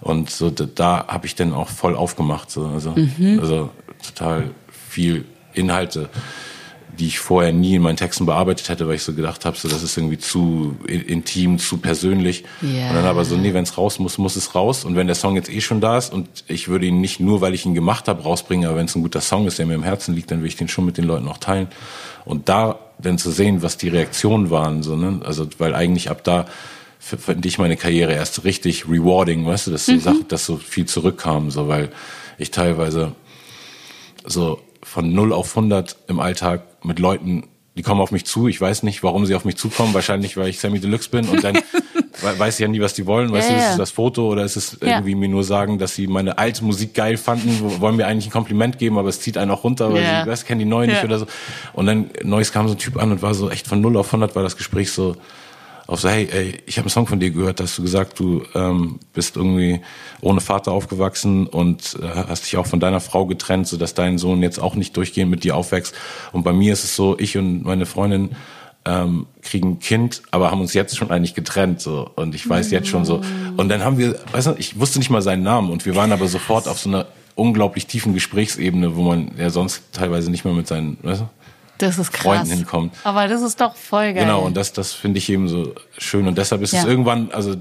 [0.00, 2.50] Und so da, da habe ich dann auch voll aufgemacht.
[2.50, 2.66] So.
[2.66, 3.38] Also, Mhm.
[3.40, 3.70] also
[4.06, 4.50] total
[4.88, 6.08] viel Inhalte
[6.96, 9.66] die ich vorher nie in meinen Texten bearbeitet hätte, weil ich so gedacht habe, so
[9.66, 12.44] das ist irgendwie zu in- intim, zu persönlich.
[12.62, 12.90] Ja.
[12.90, 14.84] Und dann aber so, nee, wenn es raus muss, muss es raus.
[14.84, 17.40] Und wenn der Song jetzt eh schon da ist und ich würde ihn nicht nur,
[17.40, 19.74] weil ich ihn gemacht habe, rausbringen, aber wenn es ein guter Song ist, der mir
[19.74, 21.66] im Herzen liegt, dann will ich den schon mit den Leuten auch teilen.
[22.24, 25.20] Und da dann zu sehen, was die Reaktionen waren, so, ne?
[25.24, 26.46] Also, weil eigentlich ab da
[27.04, 30.86] fand ich meine Karriere erst richtig rewarding, weißt du, dass so Sachen, dass so viel
[30.86, 31.90] zurückkam, so, weil
[32.38, 33.12] ich teilweise
[34.24, 37.44] so von 0 auf 100 im Alltag mit Leuten,
[37.76, 38.46] die kommen auf mich zu.
[38.48, 39.94] Ich weiß nicht, warum sie auf mich zukommen.
[39.94, 41.56] Wahrscheinlich, weil ich Sammy Deluxe bin und dann
[42.20, 43.32] we- weiß ich ja nie, was die wollen.
[43.32, 44.88] Weißt Ja, du, ist es das Foto oder ist es Ja.
[44.88, 48.26] irgendwie mir nur sagen, dass sie meine alte Musik geil fanden, wo- wollen mir eigentlich
[48.26, 50.24] ein Kompliment geben, aber es zieht einen auch runter, weil Ja.
[50.24, 51.26] sie, weißt, kennen die neue nicht oder so.
[51.72, 54.06] Und dann neues kam so ein Typ an und war so echt von 0 auf
[54.08, 55.16] 100 war das Gespräch so,
[55.86, 58.42] auf so, hey, ey, ich habe einen Song von dir gehört, hast du gesagt, du
[58.54, 59.80] ähm, bist irgendwie
[60.20, 64.42] ohne Vater aufgewachsen und äh, hast dich auch von deiner Frau getrennt, sodass dein Sohn
[64.42, 65.94] jetzt auch nicht durchgehend mit dir aufwächst.
[66.32, 68.30] Und bei mir ist es so, ich und meine Freundin
[68.86, 72.10] ähm, kriegen ein Kind, aber haben uns jetzt schon eigentlich getrennt so.
[72.16, 73.20] Und ich weiß jetzt schon so.
[73.56, 76.12] Und dann haben wir, weißt du, ich wusste nicht mal seinen Namen und wir waren
[76.12, 80.54] aber sofort auf so einer unglaublich tiefen Gesprächsebene, wo man ja sonst teilweise nicht mehr
[80.54, 81.28] mit seinen, weißt du,
[81.78, 82.22] Das ist krass.
[82.38, 82.94] Freunden hinkommt.
[83.04, 84.24] Aber das ist doch voll geil.
[84.24, 86.26] Genau, und das, das finde ich eben so schön.
[86.28, 86.88] Und deshalb ist es Ja.
[86.88, 87.56] irgendwann, also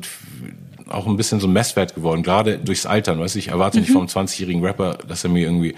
[0.89, 3.19] auch ein bisschen so ein Messwert geworden, gerade durchs Altern.
[3.19, 3.93] Weißt du, ich erwarte nicht Mhm.
[3.93, 5.76] vom 20-jährigen Rapper, dass er mir irgendwie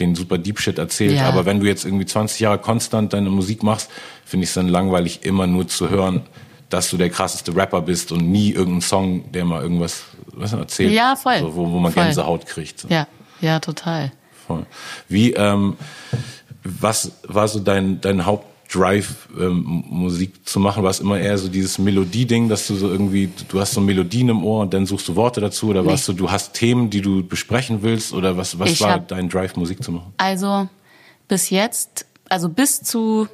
[0.00, 1.16] den super Deep Shit erzählt.
[1.16, 1.28] Ja.
[1.28, 3.88] Aber wenn du jetzt irgendwie 20 Jahre konstant deine Musik machst,
[4.24, 6.22] finde ich es dann langweilig, immer nur zu hören,
[6.68, 10.02] dass du der krasseste Rapper bist und nie irgendeinen Song, der mal irgendwas
[10.34, 11.38] weißt du, erzählt, Ja, voll.
[11.38, 12.04] So, wo, wo man Voll.
[12.04, 12.80] Gänsehaut kriegt.
[12.80, 12.88] So.
[12.88, 13.06] Ja,
[13.40, 14.12] ja, total.
[14.46, 14.66] voll.
[15.08, 15.76] Wie, ähm,
[16.64, 20.82] was war so dein, dein Hauptdrive, ähm, Musik zu machen?
[20.82, 24.28] War es immer eher so dieses Melodieding, dass du so irgendwie, du hast so Melodien
[24.28, 25.88] im Ohr und dann suchst du Worte dazu oder nee.
[25.88, 29.56] warst du, du hast Themen, die du besprechen willst oder was, was war dein Drive,
[29.56, 30.12] Musik zu machen?
[30.18, 30.68] Also,
[31.28, 33.28] bis jetzt, also bis zu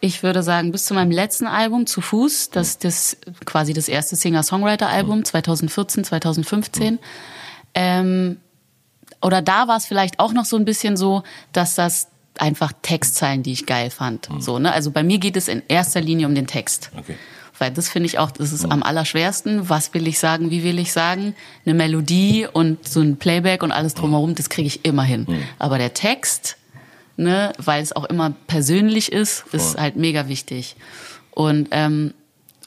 [0.00, 4.16] ich würde sagen, bis zu meinem letzten Album, Zu Fuß, das das quasi das erste
[4.16, 6.98] Singer-Songwriter-Album, 2014, 2015.
[7.74, 8.38] Ähm,
[9.20, 11.22] oder da war es vielleicht auch noch so ein bisschen so,
[11.52, 12.08] dass das
[12.40, 14.30] einfach Textzeilen, die ich geil fand.
[14.30, 14.40] Mhm.
[14.40, 14.72] So, ne?
[14.72, 16.90] Also bei mir geht es in erster Linie um den Text.
[16.96, 17.16] Okay.
[17.58, 18.72] Weil das finde ich auch, das ist mhm.
[18.72, 19.68] am allerschwersten.
[19.68, 21.34] Was will ich sagen, wie will ich sagen?
[21.64, 25.26] Eine Melodie und so ein Playback und alles drumherum, das kriege ich immer hin.
[25.28, 25.42] Mhm.
[25.58, 26.56] Aber der Text,
[27.16, 29.60] ne, weil es auch immer persönlich ist, Voll.
[29.60, 30.76] ist halt mega wichtig.
[31.32, 32.14] Und, ähm,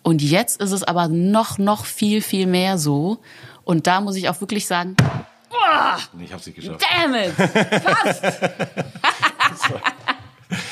[0.03, 3.19] und jetzt ist es aber noch, noch viel, viel mehr so.
[3.63, 4.95] Und da muss ich auch wirklich sagen,
[6.19, 6.85] ich hab's nicht geschafft.
[6.91, 7.31] Damn it!
[7.83, 8.23] Fast!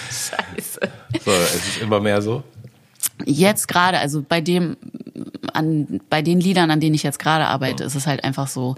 [0.09, 0.79] Scheiße.
[1.23, 2.43] So, es ist immer mehr so.
[3.25, 4.77] Jetzt gerade, also bei dem,
[5.53, 7.87] an, bei den Liedern, an denen ich jetzt gerade arbeite, ja.
[7.87, 8.75] ist es halt einfach so,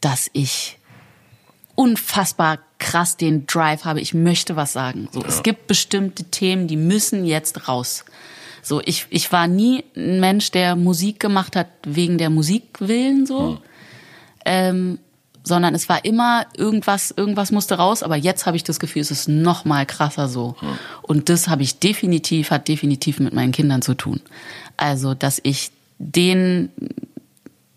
[0.00, 0.78] dass ich
[1.74, 5.08] unfassbar krass den Drive habe, ich möchte was sagen.
[5.12, 5.28] So, ja.
[5.28, 8.04] es gibt bestimmte Themen, die müssen jetzt raus.
[8.62, 13.26] So, ich, ich war nie ein Mensch, der Musik gemacht hat wegen der Musik willen,
[13.26, 13.50] so.
[13.50, 13.58] Hm.
[14.44, 14.98] Ähm,
[15.48, 19.10] sondern es war immer irgendwas, irgendwas musste raus, aber jetzt habe ich das Gefühl, es
[19.10, 20.54] ist noch mal krasser so.
[20.60, 20.78] Hm.
[21.02, 24.20] Und das habe ich definitiv, hat definitiv mit meinen Kindern zu tun.
[24.76, 26.70] Also, dass ich denen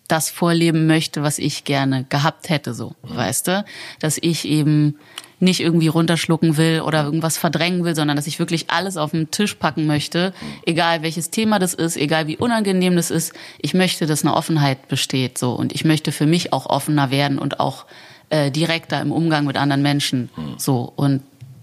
[0.07, 3.15] das vorleben möchte, was ich gerne gehabt hätte, so, mhm.
[3.15, 3.65] weißt du?
[3.99, 4.97] Dass ich eben
[5.41, 9.31] nicht irgendwie runterschlucken will oder irgendwas verdrängen will, sondern dass ich wirklich alles auf den
[9.31, 10.33] Tisch packen möchte,
[10.65, 13.33] egal welches Thema das ist, egal wie unangenehm das ist.
[13.59, 15.53] Ich möchte, dass eine Offenheit besteht, so.
[15.53, 17.85] Und ich möchte für mich auch offener werden und auch
[18.29, 20.91] äh, direkter im Umgang mit anderen Menschen, so.
[20.95, 21.21] Und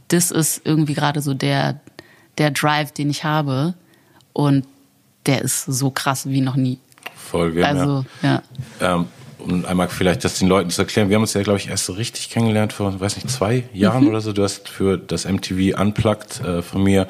[0.08, 1.80] das ist irgendwie gerade so der,
[2.38, 3.74] der Drive, den ich habe.
[4.32, 4.66] Und
[5.26, 6.78] der ist so krass wie noch nie.
[7.14, 8.42] Voll, wir also, ja.
[8.80, 8.94] ja.
[8.96, 9.06] Ähm,
[9.50, 11.86] um einmal vielleicht das den Leuten zu erklären, wir haben uns ja, glaube ich, erst
[11.86, 14.10] so richtig kennengelernt vor, weiß nicht, zwei Jahren mhm.
[14.10, 14.32] oder so.
[14.32, 17.06] Du hast für das MTV Unplugged äh, von mir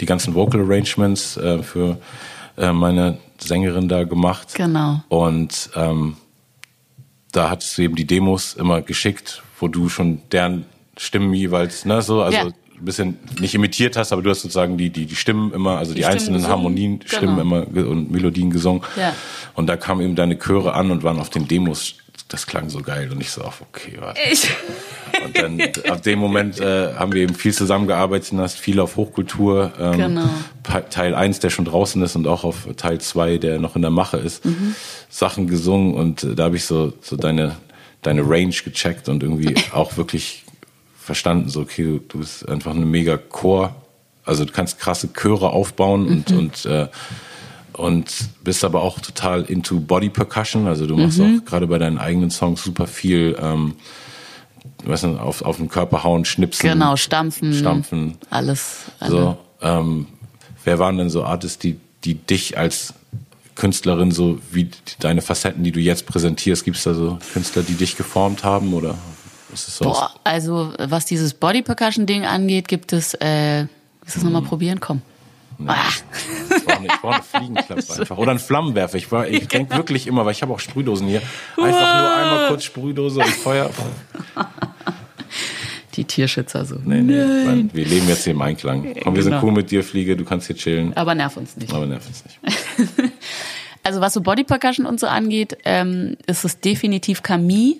[0.00, 1.98] die ganzen Vocal Arrangements äh, für
[2.56, 4.54] äh, meine Sängerin da gemacht.
[4.54, 5.02] Genau.
[5.08, 6.16] Und ähm,
[7.32, 10.64] da hattest du eben die Demos immer geschickt, wo du schon deren
[10.96, 12.48] Stimmen jeweils, ne, so, also ja
[12.82, 15.94] ein bisschen nicht imitiert hast, aber du hast sozusagen die, die, die Stimmen immer, also
[15.94, 16.56] die, die einzelnen gesungen.
[16.56, 17.16] Harmonien, genau.
[17.16, 18.82] Stimmen immer und Melodien gesungen.
[18.96, 19.14] Ja.
[19.54, 21.94] Und da kamen eben deine Chöre an und waren auf den Demos
[22.28, 24.20] das klang so geil und ich so, okay, warte.
[24.30, 24.48] Ich.
[25.22, 28.96] Und dann ab dem Moment äh, haben wir eben viel zusammengearbeitet und hast viel auf
[28.96, 29.72] Hochkultur.
[29.78, 30.28] Ähm, genau.
[30.90, 33.90] Teil 1, der schon draußen ist und auch auf Teil 2, der noch in der
[33.90, 34.74] Mache ist, mhm.
[35.10, 37.56] Sachen gesungen und äh, da habe ich so, so deine,
[38.00, 40.41] deine Range gecheckt und irgendwie auch wirklich
[41.02, 43.74] verstanden, so, okay, du, du bist einfach eine mega Chor,
[44.24, 46.38] also du kannst krasse Chöre aufbauen und, mhm.
[46.38, 46.88] und, äh,
[47.72, 51.40] und bist aber auch total into Body Percussion, also du machst mhm.
[51.40, 53.74] auch gerade bei deinen eigenen Songs super viel, ähm,
[54.84, 56.68] weißt du, auf, auf den Körper hauen, schnipsen.
[56.68, 57.52] Genau, stampfen.
[57.52, 58.18] Stampfen.
[58.30, 58.84] Alles.
[59.00, 59.10] Alle.
[59.10, 60.06] So, ähm,
[60.64, 62.94] wer waren denn so Artists, die, die dich als
[63.54, 67.74] Künstlerin so wie deine Facetten, die du jetzt präsentierst, gibt es da so Künstler, die
[67.74, 68.94] dich geformt haben oder
[69.80, 73.66] Boah, also was dieses Body Percussion Ding angeht, gibt es, äh,
[74.00, 74.48] willst du es nochmal hm.
[74.48, 74.80] probieren?
[74.80, 75.02] Komm.
[75.58, 75.68] Nee.
[75.68, 75.88] Ah.
[76.84, 78.18] Ich brauche eine, Fliegenklappe einfach.
[78.18, 78.98] Oder ein Flammenwerfer.
[78.98, 81.22] Ich, war, ich denke wirklich immer, weil ich habe auch Sprühdosen hier.
[81.56, 83.70] Einfach nur einmal kurz Sprühdose und Feuer.
[85.94, 86.76] Die Tierschützer so.
[86.84, 87.14] Nee, nee.
[87.14, 87.70] Nein.
[87.72, 88.82] Wir leben jetzt hier im Einklang.
[89.02, 89.36] Komm, wir genau.
[89.36, 90.96] sind cool mit dir, Fliege, du kannst hier chillen.
[90.96, 91.72] Aber nerv uns nicht.
[91.72, 92.40] Aber nerv uns nicht.
[93.82, 97.76] also was so Body Percussion und so angeht, ähm, ist es definitiv Camille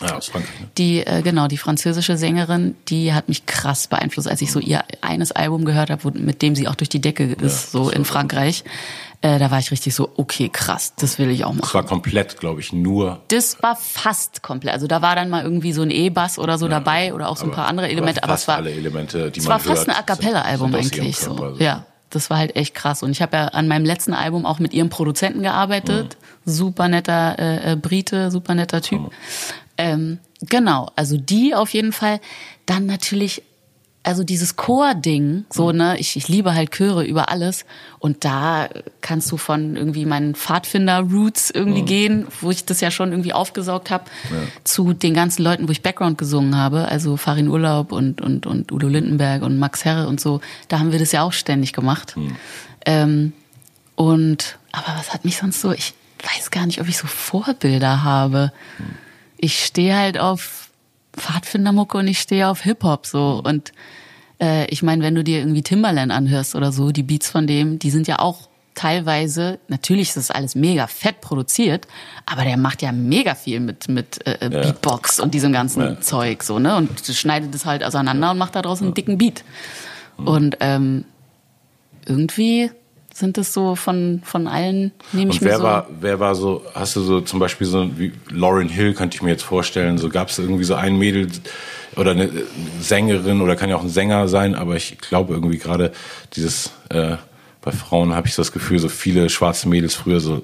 [0.00, 0.60] ja, aus Frankreich.
[0.60, 0.68] Ne?
[0.78, 4.84] Die, äh, genau, die französische Sängerin, die hat mich krass beeinflusst, als ich so ihr
[5.00, 8.04] eines Album gehört habe, mit dem sie auch durch die Decke ist, ja, so in
[8.04, 8.64] Frankreich.
[9.22, 11.62] Äh, da war ich richtig so, okay, krass, das will ich auch machen.
[11.62, 13.20] Das war komplett, glaube ich, nur.
[13.28, 14.74] Das war fast komplett.
[14.74, 17.36] Also da war dann mal irgendwie so ein E-Bass oder so ja, dabei oder auch
[17.36, 18.22] so ein paar andere Elemente.
[18.22, 21.16] Aber es war alle Elemente, die es man war fast hört, ein A cappella-Album eigentlich.
[21.18, 21.32] So.
[21.32, 21.62] Also.
[21.62, 23.02] Ja, das war halt echt krass.
[23.02, 26.16] Und ich habe ja an meinem letzten Album auch mit ihrem Produzenten gearbeitet.
[26.44, 26.50] Mhm.
[26.50, 29.00] Super netter äh, äh, Brite, super netter Typ.
[29.00, 29.10] Mhm.
[29.78, 32.20] Ähm, genau, also die auf jeden Fall.
[32.66, 33.42] Dann natürlich,
[34.02, 35.78] also dieses Chor-Ding, so, mhm.
[35.78, 37.64] ne, ich, ich liebe halt Chöre über alles.
[37.98, 38.68] Und da
[39.00, 41.86] kannst du von irgendwie meinen Pfadfinder-Roots irgendwie mhm.
[41.86, 44.36] gehen, wo ich das ja schon irgendwie aufgesaugt habe, ja.
[44.64, 48.72] zu den ganzen Leuten, wo ich Background gesungen habe, also Farin Urlaub und, und, und
[48.72, 50.40] Udo Lindenberg und Max Herre und so.
[50.68, 52.16] Da haben wir das ja auch ständig gemacht.
[52.16, 52.36] Mhm.
[52.84, 53.32] Ähm,
[53.96, 58.04] und, aber was hat mich sonst so, ich weiß gar nicht, ob ich so Vorbilder
[58.04, 58.52] habe.
[58.78, 59.05] Mhm
[59.38, 60.70] ich stehe halt auf
[61.16, 63.42] Pfadfindermucke und ich stehe auf Hip-Hop so.
[63.44, 63.72] Und
[64.40, 67.78] äh, ich meine, wenn du dir irgendwie Timberland anhörst oder so, die Beats von dem,
[67.78, 71.88] die sind ja auch teilweise, natürlich ist das alles mega fett produziert,
[72.26, 74.48] aber der macht ja mega viel mit, mit äh, ja.
[74.48, 76.00] Beatbox und diesem ganzen ja.
[76.00, 76.76] Zeug so, ne?
[76.76, 79.44] Und schneidet es halt auseinander und macht daraus einen dicken Beat.
[80.18, 80.28] Mhm.
[80.28, 81.04] Und ähm,
[82.06, 82.70] irgendwie
[83.16, 85.64] sind es so von, von allen, nehme ich Und wer mir so.
[85.64, 89.22] war, wer war so, hast du so zum Beispiel so wie Lauren Hill, könnte ich
[89.22, 91.28] mir jetzt vorstellen, so gab es irgendwie so ein Mädel
[91.96, 92.28] oder eine
[92.78, 95.92] Sängerin oder kann ja auch ein Sänger sein, aber ich glaube irgendwie gerade
[96.34, 97.16] dieses, äh,
[97.62, 100.42] bei Frauen habe ich das Gefühl, so viele schwarze Mädels früher so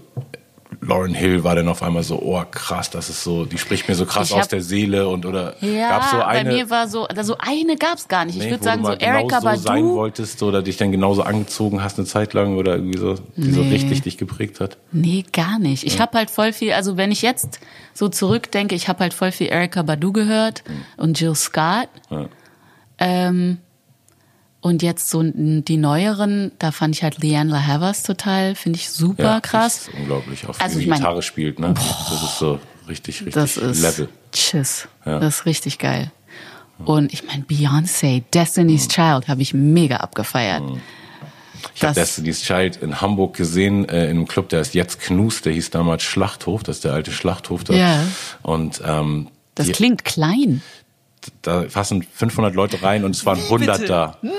[0.85, 3.95] Lauren Hill war dann auf einmal so, oh krass, das ist so, die spricht mir
[3.95, 6.71] so krass Ich hab- aus der Seele und oder Ja, gab's so eine, bei mir
[6.71, 8.37] war so, also eine gab's gar nicht.
[8.37, 10.91] Ich nee, würde wo sagen so mal genau Erika so sein wolltest oder dich dann
[10.91, 13.71] genauso angezogen hast eine Zeit lang oder irgendwie so, die so Nee.
[13.75, 14.77] richtig dich geprägt hat.
[14.91, 15.85] Nee, gar nicht.
[15.85, 17.61] Ich hab halt voll viel, also wenn ich jetzt
[17.95, 20.65] so zurückdenke, ich hab halt voll viel Erika Badu gehört
[20.97, 21.89] und Jill Scott.
[22.11, 22.27] Ja.
[22.99, 23.59] Ähm,
[24.63, 28.89] und jetzt so die neueren, da fand ich halt Leanne La Havas total, finde ich
[28.89, 29.87] super Ja, krass.
[29.87, 31.75] Das ist unglaublich, auch Also die Gitarre spielt, ne?
[31.75, 34.09] Das ist so richtig, richtig Das ist Level.
[34.33, 34.89] Tschüss.
[35.05, 35.19] Ja.
[35.19, 36.13] Das ist richtig geil.
[36.85, 40.63] Und ich meine, Beyoncé, Destiny's Child, habe ich mega abgefeiert.
[41.75, 45.43] Ich habe Destiny's Child in Hamburg gesehen, äh, in einem Club, der ist jetzt Knus,
[45.43, 47.75] der hieß damals Schlachthof, das ist der alte Schlachthof da.
[47.75, 48.05] Ja.
[48.43, 50.63] Und ähm, Das die, klingt klein.
[51.43, 54.17] Da passen 500 Leute rein und es waren 100 da.
[54.23, 54.33] Nein!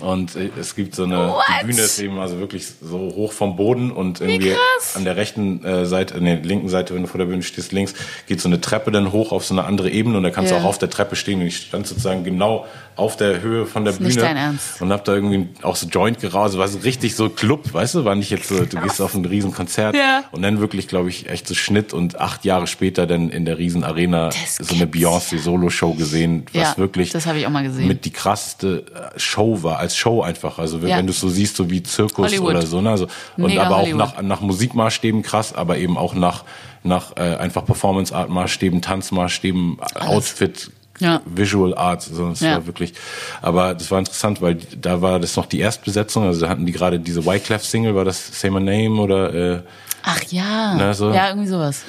[0.00, 1.42] Und äh, es gibt so eine, What?
[1.62, 4.54] die Bühne ist eben also wirklich so hoch vom Boden und irgendwie
[4.94, 7.72] an der rechten äh, Seite, an der linken Seite, wenn du vor der Bühne stehst,
[7.72, 7.94] links,
[8.26, 10.58] geht so eine Treppe dann hoch auf so eine andere Ebene und da kannst Ja.
[10.58, 12.66] du auch auf der Treppe stehen und ich stand sozusagen genau
[12.96, 14.80] auf der Höhe von der ist Bühne nicht dein Ernst.
[14.80, 17.96] und hab da irgendwie auch so Joint geraucht, also war so richtig so Club, weißt
[17.96, 20.24] du, war nicht jetzt so, du gehst auf ein riesen Konzert Ja.
[20.32, 23.58] und dann wirklich, glaube ich, echt so Schnitt und acht Jahre später dann in der
[23.58, 24.86] riesen Arena Das so eine.
[24.86, 27.88] Beyoncé Solo-Show gesehen, was Ja, wirklich das ich auch mal gesehen.
[27.88, 28.84] mit die krasseste
[29.14, 30.58] äh, Show war, als Show einfach.
[30.58, 31.02] Also wenn Ja.
[31.02, 32.50] du es so siehst, so wie Zirkus Hollywood.
[32.50, 32.80] oder so.
[32.80, 32.90] Ne?
[32.90, 33.06] Also,
[33.36, 33.98] und Mega aber auch Hollywood.
[33.98, 36.44] nach, nach Musikmaßstäben krass, aber eben auch nach,
[36.82, 41.20] nach äh, einfach Performance-Art-Maßstäben, Tanzmaßstäben, Outfit, Ja.
[41.26, 42.02] Visual Art.
[42.02, 42.52] So, das Ja.
[42.52, 42.94] war wirklich.
[43.42, 46.24] Aber das war interessant, weil da war das noch die Erstbesetzung.
[46.24, 49.62] Also da hatten die gerade diese Wyclef-Single, war das Say My Name oder äh,
[50.02, 50.74] Ach ja.
[50.78, 51.10] Na, so.
[51.12, 51.82] Ja, irgendwie sowas.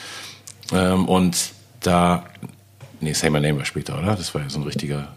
[0.74, 1.38] ähm, und
[1.82, 2.24] da,
[3.02, 4.16] nee, Say My Name war später, oder?
[4.16, 5.10] Das war ja so ein richtiger,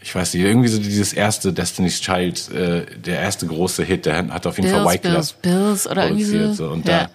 [0.00, 4.28] ich weiß nicht, irgendwie so dieses erste Destiny's Child, äh, der erste große Hit, der
[4.28, 6.54] hat auf jeden Fall Bills, Wyclef Bills, Bills oder irgendwie produziert.
[6.56, 6.66] so.
[6.66, 6.72] So.
[6.72, 7.04] Und Ja.
[7.04, 7.10] da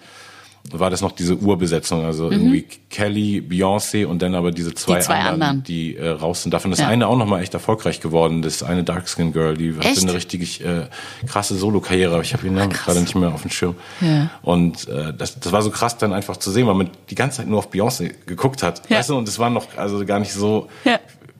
[0.72, 5.04] war das noch diese Urbesetzung, also irgendwie Kelly, Beyoncé und dann aber diese zwei, Die
[5.04, 5.62] zwei anderen, anderen.
[5.64, 6.52] die äh, raus sind.
[6.52, 6.88] Davon ist Ja.
[6.88, 8.42] eine auch nochmal echt erfolgreich geworden.
[8.42, 10.02] Das ist eine Darkskin Girl, die hatte Echt?
[10.02, 10.86] eine richtig äh,
[11.26, 13.74] krasse Solo-Karriere, aber ich habe ihren Namen gerade nicht mehr auf dem Schirm.
[14.00, 14.30] Ja.
[14.42, 17.38] Und äh, das, das war so krass dann einfach zu sehen, weil man die ganze
[17.38, 18.82] Zeit nur auf Beyoncé geguckt hat.
[18.88, 18.98] Ja.
[18.98, 20.98] Weißt du, und es war noch also gar nicht so, Ja.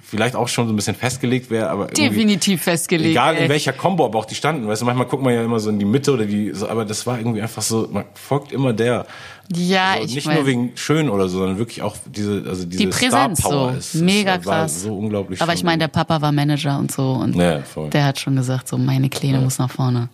[0.08, 3.10] Vielleicht auch schon so ein bisschen festgelegt wäre, aber Definitiv festgelegt.
[3.10, 5.58] Egal in welcher Combo aber auch die standen, weißt du, manchmal guckt man ja immer
[5.58, 8.52] so in die Mitte oder die, so, aber das war irgendwie einfach so, man folgt
[8.52, 9.06] immer der.
[9.54, 12.64] Ja, Also ich nicht mein, nur wegen schön oder so, sondern wirklich auch diese, also
[12.64, 13.78] diese die Präsenz Star Power so.
[13.78, 14.82] ist, Mega ist, war krass.
[14.82, 15.40] so unglaublich.
[15.42, 17.90] Aber ich meine, der Papa war Manager und so und Ja, voll.
[17.90, 20.08] der hat schon gesagt, so meine Kleine muss nach vorne.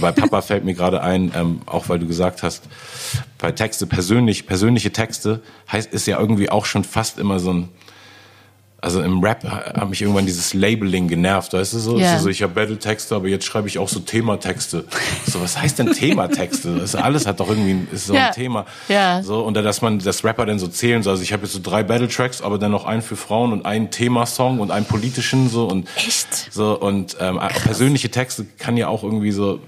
[0.00, 2.62] Bei Papa fällt mir gerade ein, ähm, auch weil du gesagt hast,
[3.38, 5.40] bei Texte persönlich, persönliche Texte
[5.72, 7.68] heißt ist ja irgendwie auch schon fast immer so ein
[8.86, 11.98] also im Rap hat mich irgendwann dieses Labeling genervt, weißt du so?
[11.98, 12.10] Ja.
[12.12, 14.84] Es ist so ich habe Battle-Texte, aber jetzt schreibe ich auch so Thematexte.
[15.26, 16.76] So, was heißt denn Thematexte?
[16.76, 18.28] Das alles hat doch irgendwie ist so Ja.
[18.28, 18.64] ein Thema.
[18.88, 19.24] Ja.
[19.24, 21.14] So, und dass man das Rapper dann so zählen soll.
[21.14, 23.90] Also ich habe jetzt so drei Battle-Tracks, aber dann noch einen für Frauen und einen
[23.90, 26.52] Themasong und einen politischen so und Echt?
[26.52, 29.58] so und ähm, persönliche Texte kann ja auch irgendwie so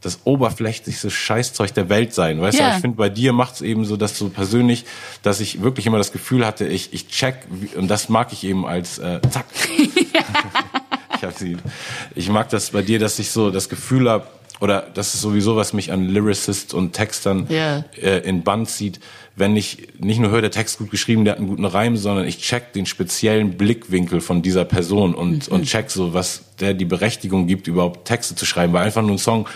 [0.00, 2.40] das oberflächlichste Scheißzeug der Welt sein.
[2.40, 2.70] Weißt Ja.
[2.70, 4.84] du, ich finde, bei dir macht es eben so, dass du persönlich,
[5.22, 7.34] dass ich wirklich immer das Gefühl hatte, ich, ich check,
[7.76, 9.46] und das mag ich eben als äh, zack.
[9.78, 11.56] ich, hab sie,
[12.14, 14.26] ich mag das bei dir, dass ich so das Gefühl habe,
[14.60, 17.84] oder das ist sowieso, was mich an Lyricist und Textern Ja.
[18.00, 18.98] äh, in Band zieht,
[19.36, 22.26] wenn ich nicht nur höre, der Text gut geschrieben, der hat einen guten Reim, sondern
[22.26, 26.84] ich check den speziellen Blickwinkel von dieser Person und, und check so, was der die
[26.84, 28.72] Berechtigung gibt, überhaupt Texte zu schreiben.
[28.72, 29.46] Weil einfach nur ein Song,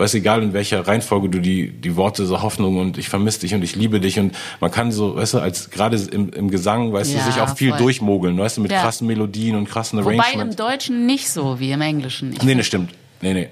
[0.00, 3.54] weiß egal in welcher Reihenfolge du die, die Worte so Hoffnung und ich vermisse dich
[3.54, 6.92] und ich liebe dich und man kann so, weißt du, als gerade im, im Gesang,
[6.92, 7.78] weißt Ja, du, sich auch viel voll.
[7.78, 8.80] durchmogeln, weißt du, mit Ja.
[8.80, 10.56] krassen Melodien und krassen Wobei im Arrangements.
[10.56, 12.32] Deutschen nicht so wie im Englischen.
[12.32, 12.90] Ich Nee, nee, stimmt.
[13.20, 13.48] Nee, nee.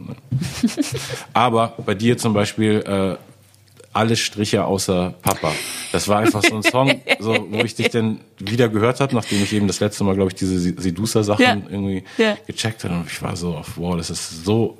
[1.32, 3.16] Aber bei dir zum Beispiel äh,
[3.92, 5.52] alle Striche außer Papa.
[5.92, 9.42] Das war einfach so ein Song, so, wo ich dich dann wieder gehört habe, nachdem
[9.42, 11.56] ich eben das letzte Mal, glaube ich, diese Sedusa-Sachen Ja.
[11.68, 12.36] irgendwie Ja.
[12.46, 12.94] gecheckt habe.
[12.94, 14.78] Und ich war so auf, wow, das ist so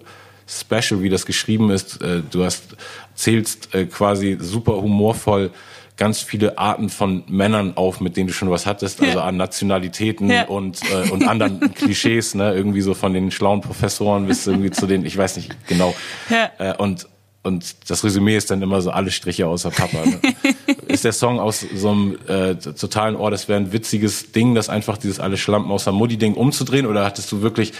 [0.48, 2.00] special, wie das geschrieben ist.
[2.02, 2.76] Äh, Du hast
[3.14, 5.50] zählst äh, quasi super humorvoll
[5.96, 10.30] ganz viele Arten von Männern auf, mit denen du schon was hattest, also an Nationalitäten
[10.30, 10.44] ja.
[10.46, 12.54] und, äh, und anderen Klischees, ne?
[12.54, 15.94] Irgendwie so von den schlauen Professoren bis irgendwie zu den, ich weiß nicht genau.
[16.30, 16.50] Ja.
[16.58, 17.06] Äh, und
[17.42, 20.04] und das Resümee ist dann immer so alle Striche außer Papa.
[20.04, 20.20] Ne?
[20.88, 24.68] ist der Song aus so einem äh, totalen Ohr, das wäre ein witziges Ding, das
[24.68, 26.84] einfach dieses alle Schlampen außer Mutti-Ding umzudrehen?
[26.84, 27.72] Oder hattest du wirklich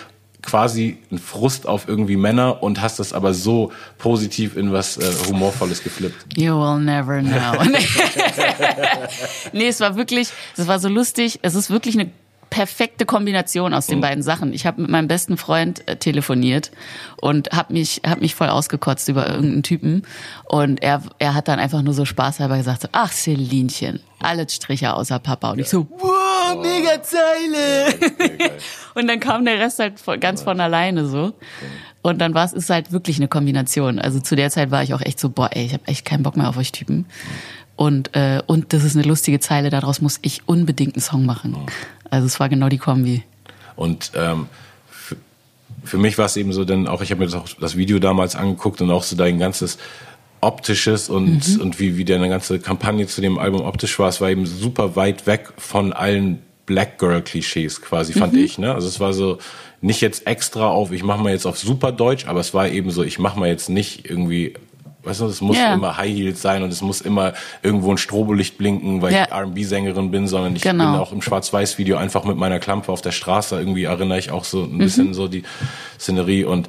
[0.43, 5.05] quasi einen Frust auf irgendwie Männer und hast das aber so positiv in was äh,
[5.29, 6.39] Humorvolles geflippt?
[6.39, 7.63] You will never know.
[9.53, 11.41] nee, es war wirklich, es war so lustig.
[11.43, 12.11] Es ist wirklich eine
[12.51, 14.03] perfekte Kombination aus den mhm.
[14.03, 14.53] beiden Sachen.
[14.53, 16.73] Ich habe mit meinem besten Freund äh, telefoniert
[17.21, 20.03] und habe mich hab mich voll ausgekotzt über irgendeinen Typen
[20.45, 24.93] und er er hat dann einfach nur so spaßhalber gesagt so, ach Celinchen, alle Striche
[24.95, 25.65] außer Papa und ja.
[25.65, 27.95] ich so wow, mega Zeile.
[28.05, 28.51] Okay,
[28.95, 31.33] und dann kam der Rest halt ganz von alleine so.
[32.03, 33.99] Und dann war es ist halt wirklich eine Kombination.
[33.99, 36.23] Also zu der Zeit war ich auch echt so, boah, ey, ich habe echt keinen
[36.23, 37.05] Bock mehr auf euch Typen.
[37.77, 41.57] Und, äh, und das ist eine lustige Zeile, daraus muss ich unbedingt einen Song machen.
[42.11, 43.23] Also es war genau die Kombi.
[43.77, 44.47] Und ähm,
[44.91, 45.17] für,
[45.85, 47.99] für mich war es eben so, denn auch ich habe mir das, auch das Video
[47.99, 49.79] damals angeguckt und auch so dein ganzes
[50.41, 51.61] optisches und mhm.
[51.61, 54.97] und wie wie deine ganze Kampagne zu dem Album optisch war, es war eben super
[54.97, 58.39] weit weg von allen Black Girl Klischees quasi fand mhm.
[58.39, 58.75] ich, ne?
[58.75, 59.39] Also es war so
[59.83, 62.91] nicht jetzt extra auf, ich mache mal jetzt auf super Deutsch, aber es war eben
[62.91, 64.55] so, ich mache mal jetzt nicht irgendwie
[65.03, 65.75] Weißt du, es muss yeah.
[65.75, 67.33] immer High Heels sein und es muss immer
[67.63, 69.25] irgendwo ein Strobolicht blinken, weil yeah.
[69.25, 70.93] ich R&B-Sängerin bin, sondern ich genau.
[70.93, 73.59] bin auch im Schwarz-Weiß-Video einfach mit meiner Klampe auf der Straße.
[73.59, 75.15] Irgendwie erinnere ich auch so ein bisschen mhm.
[75.15, 75.43] so die
[75.99, 76.69] Szenerie und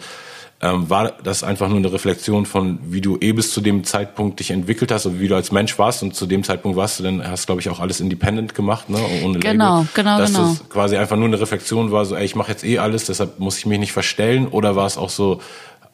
[0.61, 4.39] ähm, war das einfach nur eine Reflexion von, wie du eh bis zu dem Zeitpunkt
[4.39, 7.03] dich entwickelt hast und wie du als Mensch warst und zu dem Zeitpunkt warst du
[7.03, 9.89] dann, hast glaube ich auch alles independent gemacht, ne, ohne genau, Label.
[9.95, 10.49] Genau, dass genau.
[10.49, 13.39] das quasi einfach nur eine Reflexion war, so, ey, ich mache jetzt eh alles, deshalb
[13.39, 15.41] muss ich mich nicht verstellen oder war es auch so,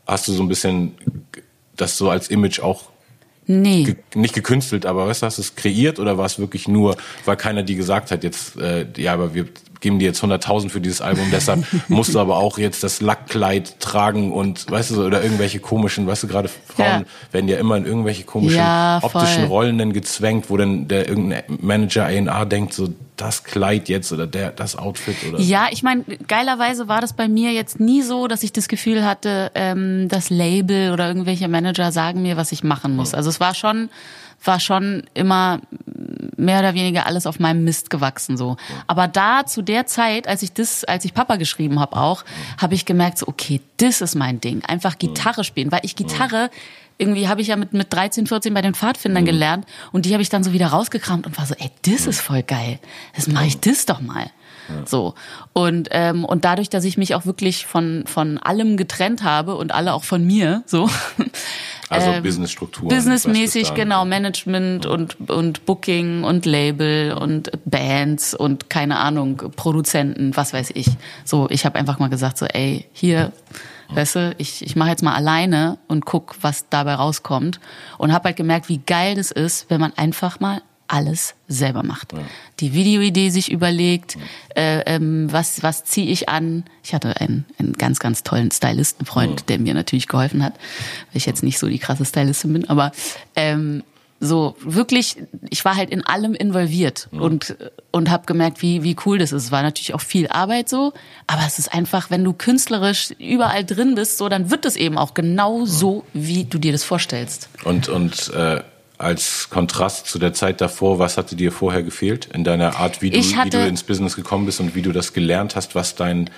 [0.06, 0.96] hast du so ein bisschen
[1.78, 2.84] das so als Image auch
[3.50, 3.84] Nee.
[3.84, 6.98] Ge nicht gekünstelt, aber weißt du, hast du es kreiert oder war es wirklich nur,
[7.24, 9.48] weil keiner die gesagt hat, jetzt, äh, ja, aber wir
[9.80, 13.80] geben dir jetzt 100.000 für dieses Album, deshalb musst du aber auch jetzt das Lackkleid
[13.80, 17.04] tragen und, weißt du, so, oder irgendwelche komischen, weißt du, gerade Frauen ja.
[17.32, 21.44] werden ja immer in irgendwelche komischen ja, optischen Rollen dann gezwängt, wo dann der irgendein
[21.48, 25.40] Manager A&R denkt, so, das Kleid jetzt oder der, das Outfit oder.
[25.40, 29.04] Ja, ich meine, geilerweise war das bei mir jetzt nie so, dass ich das Gefühl
[29.04, 33.14] hatte, ähm, das Label oder irgendwelche Manager sagen mir, was ich machen muss.
[33.16, 33.90] Also es war schon,
[34.44, 35.60] war schon immer
[36.38, 38.58] mehr oder weniger alles auf meinem Mist gewachsen so.
[38.86, 42.24] Aber da zu der Zeit, als ich das, als ich Papa geschrieben habe auch,
[42.60, 46.50] habe ich gemerkt so, okay, das ist mein Ding, einfach Gitarre spielen, weil ich Gitarre
[47.00, 50.24] irgendwie habe ich ja mit mit 13, 14 bei den Pfadfindern gelernt und die habe
[50.24, 52.80] ich dann so wieder rausgekramt und war so, ey, das ist voll geil.
[53.16, 54.32] Das mache ich das doch mal.
[54.86, 55.14] So.
[55.54, 59.74] Und, ähm, und dadurch, dass ich mich auch wirklich von, von allem getrennt habe und
[59.74, 60.90] alle auch von mir, so,
[61.90, 62.90] also ähm, Businessstruktur.
[62.90, 64.92] Businessmäßig, genau, Management ja.
[64.92, 70.88] und, und Booking und Label und Bands und keine Ahnung, Produzenten, was weiß ich.
[71.24, 73.32] So, ich habe einfach mal gesagt, so, ey, hier,
[73.90, 73.96] ja.
[73.96, 77.60] weißt du, ich, ich mache jetzt mal alleine und guck, was dabei rauskommt.
[77.98, 82.14] Und habe halt gemerkt, wie geil das ist, wenn man einfach mal alles selber macht.
[82.14, 82.20] Ja.
[82.60, 84.22] Die Videoidee sich überlegt, ja.
[84.62, 86.64] äh, ähm, was, was ziehe ich an.
[86.84, 89.46] Ich hatte einen, einen ganz, ganz tollen Stylistenfreund, ja.
[89.48, 92.92] der mir natürlich geholfen hat, weil ich jetzt nicht so die krasse Stylistin bin, aber
[93.36, 93.84] ähm,
[94.20, 95.18] so wirklich,
[95.50, 97.56] ich war halt in allem involviert und
[97.92, 99.46] und habe gemerkt, wie wie cool das ist.
[99.46, 100.94] Es war natürlich auch viel Arbeit so,
[101.28, 104.98] aber es ist einfach, wenn du künstlerisch überall drin bist, so dann wird es eben
[104.98, 107.50] auch genau so, wie du dir das vorstellst.
[107.64, 108.62] Und und äh
[108.98, 113.12] als Kontrast zu der Zeit davor, was hatte dir vorher gefehlt in deiner Art, wie
[113.12, 116.30] du, wie du ins Business gekommen bist und wie du das gelernt hast, was dein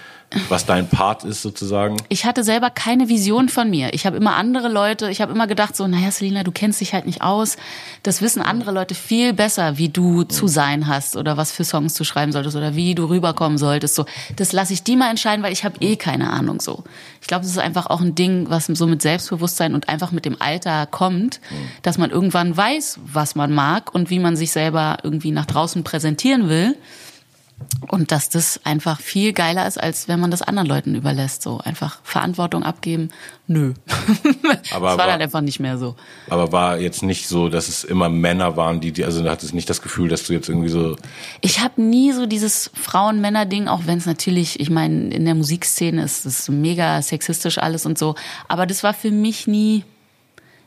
[0.47, 1.97] was dein Part ist sozusagen?
[2.07, 3.93] Ich hatte selber keine Vision von mir.
[3.93, 6.93] Ich habe immer andere Leute, ich habe immer gedacht so, naja, Selina, du kennst dich
[6.93, 7.57] halt nicht aus.
[8.03, 11.95] Das wissen andere Leute viel besser, wie du zu sein hast oder was für Songs
[11.95, 13.95] du schreiben solltest oder wie du rüberkommen solltest.
[13.95, 14.05] So,
[14.35, 16.83] das lasse ich die mal entscheiden, weil ich habe eh keine Ahnung so.
[17.21, 20.25] Ich glaube, das ist einfach auch ein Ding, was so mit Selbstbewusstsein und einfach mit
[20.25, 21.41] dem Alter kommt,
[21.81, 25.83] dass man irgendwann weiß, was man mag und wie man sich selber irgendwie nach draußen
[25.83, 26.75] präsentieren will.
[27.87, 31.41] Und dass das einfach viel geiler ist, als wenn man das anderen Leuten überlässt.
[31.41, 33.09] So einfach Verantwortung abgeben.
[33.47, 33.73] Nö.
[34.47, 35.95] Aber das war, war dann einfach nicht mehr so.
[36.29, 39.53] Aber war jetzt nicht so, dass es immer Männer waren, die, die also du hattest
[39.53, 40.97] nicht das Gefühl, dass du jetzt irgendwie so.
[41.41, 46.03] Ich habe nie so dieses Frauen-Männer-Ding, auch wenn es natürlich, ich meine, in der Musikszene
[46.03, 48.15] ist es mega sexistisch alles und so.
[48.47, 49.83] Aber das war für mich nie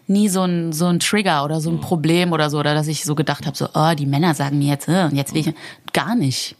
[0.08, 3.04] nie so ein so ein Trigger oder so ein Problem oder so oder dass ich
[3.04, 5.54] so gedacht habe so oh die Männer sagen mir jetzt äh, jetzt will ich
[5.92, 6.56] gar nicht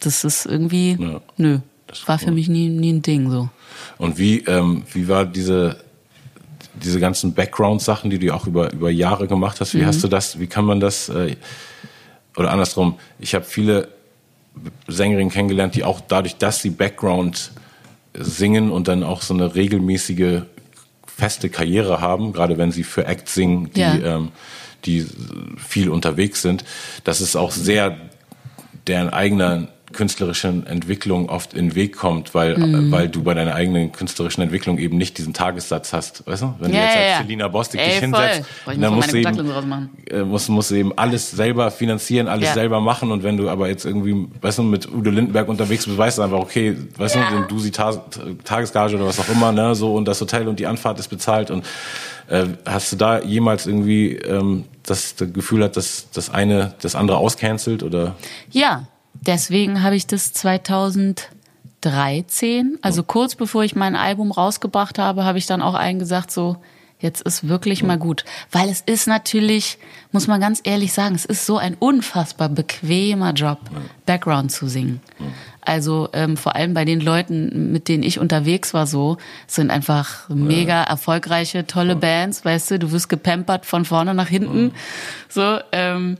[0.00, 3.48] das ist irgendwie, ja, nö, das war für mich nie, nie ein Ding so.
[3.98, 5.78] Und wie, ähm, wie war diese,
[6.74, 9.86] diese ganzen Background-Sachen, die du auch über, über Jahre gemacht hast, wie mhm.
[9.86, 11.36] hast du das, wie kann man das, äh,
[12.36, 13.88] oder andersrum, ich habe viele
[14.88, 17.52] Sängerinnen kennengelernt, die auch dadurch, dass sie Background
[18.14, 20.42] singen und dann auch so eine regelmäßige
[21.06, 23.94] feste Karriere haben, gerade wenn sie für Act singen, die, ja.
[23.94, 24.32] ähm,
[24.84, 25.06] die
[25.56, 26.64] viel unterwegs sind,
[27.04, 27.96] dass es auch sehr
[28.86, 32.90] deren eigener künstlerischen Entwicklung oft in den Weg kommt, weil, mhm.
[32.90, 36.26] weil du bei deiner eigenen künstlerischen Entwicklung eben nicht diesen Tagessatz hast.
[36.26, 36.54] Weißt du?
[36.58, 40.48] Wenn ja, du jetzt als Selina Bostik dich hinsetzt, dann musst du, eben, äh, musst,
[40.48, 42.54] musst du eben alles selber finanzieren, alles ja.
[42.54, 45.96] selber machen und wenn du aber jetzt irgendwie, weißt du, mit Udo Lindenberg unterwegs bist,
[45.96, 47.30] weißt du einfach, okay, weißt ja.
[47.30, 48.04] du, du sie Ta
[48.44, 51.50] Tagesgage oder was auch immer, ne, so und das Hotel und die Anfahrt ist bezahlt
[51.50, 51.64] und
[52.28, 56.96] äh, hast du da jemals irgendwie ähm, das, das Gefühl hat, dass das eine das
[56.96, 58.16] andere auscancelt oder?
[58.50, 58.88] Ja,
[59.26, 65.46] deswegen habe ich das 2013, also kurz bevor ich mein Album rausgebracht habe, habe ich
[65.46, 66.56] dann auch allen gesagt, so,
[66.98, 68.24] jetzt ist wirklich mal gut.
[68.50, 69.78] Weil es ist natürlich,
[70.12, 73.58] muss man ganz ehrlich sagen, es ist so ein unfassbar bequemer Job,
[74.06, 75.00] Background zu singen.
[75.60, 79.16] Also ähm, vor allem bei den Leuten, mit denen ich unterwegs war, so
[79.46, 84.72] sind einfach mega erfolgreiche, tolle Bands, weißt du, du wirst gepampert von vorne nach hinten.
[85.28, 86.18] So, ähm,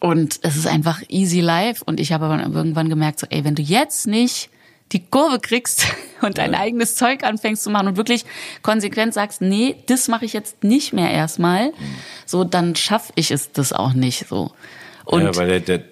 [0.00, 1.82] und es ist einfach easy life.
[1.84, 4.50] Und ich habe aber irgendwann gemerkt, so, ey, wenn du jetzt nicht
[4.92, 5.86] die Kurve kriegst
[6.20, 6.60] und dein ja.
[6.60, 8.24] eigenes Zeug anfängst zu machen und wirklich
[8.62, 11.74] konsequent sagst, nee, das mache ich jetzt nicht mehr erstmal, mhm.
[12.26, 14.52] so dann schaffe ich es das auch nicht so.
[15.04, 15.84] Und ja, weil der, der,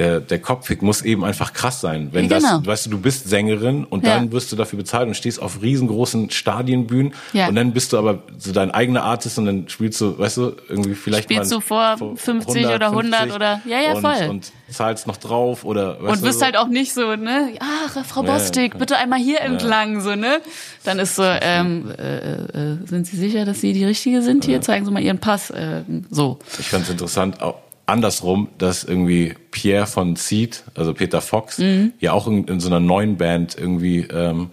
[0.00, 2.08] der, der Kopfhick muss eben einfach krass sein.
[2.12, 2.58] Wenn ja, genau.
[2.58, 4.14] das, weißt du, du bist Sängerin und ja.
[4.14, 7.48] dann wirst du dafür bezahlt und stehst auf riesengroßen Stadienbühnen ja.
[7.48, 10.56] und dann bist du aber so dein eigener Artist und dann spielst du, weißt du,
[10.70, 14.30] irgendwie vielleicht spielst mal du vor, vor 50 100, oder 100 oder ja ja voll.
[14.30, 18.04] und, zahlst noch drauf oder weißt und bist du, halt auch nicht so ne ach
[18.06, 20.40] Frau Bostik bitte einmal hier entlang so ne?
[20.84, 24.44] Dann ist so ähm, äh, äh, sind Sie sicher dass Sie die richtige sind?
[24.44, 26.38] Hier zeigen Sie mal Ihren Pass äh, so.
[26.60, 27.56] Ich fand es interessant auch
[27.90, 31.92] andersrum, dass irgendwie Pierre von Seed, also Peter Fox, mhm.
[32.00, 34.50] ja auch in, in, so einer neuen Band irgendwie ähm,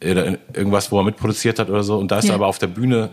[0.00, 1.98] irgendwas, wo er mitproduziert hat oder so.
[1.98, 2.32] Und da ist ja.
[2.32, 3.10] er aber auf der Bühne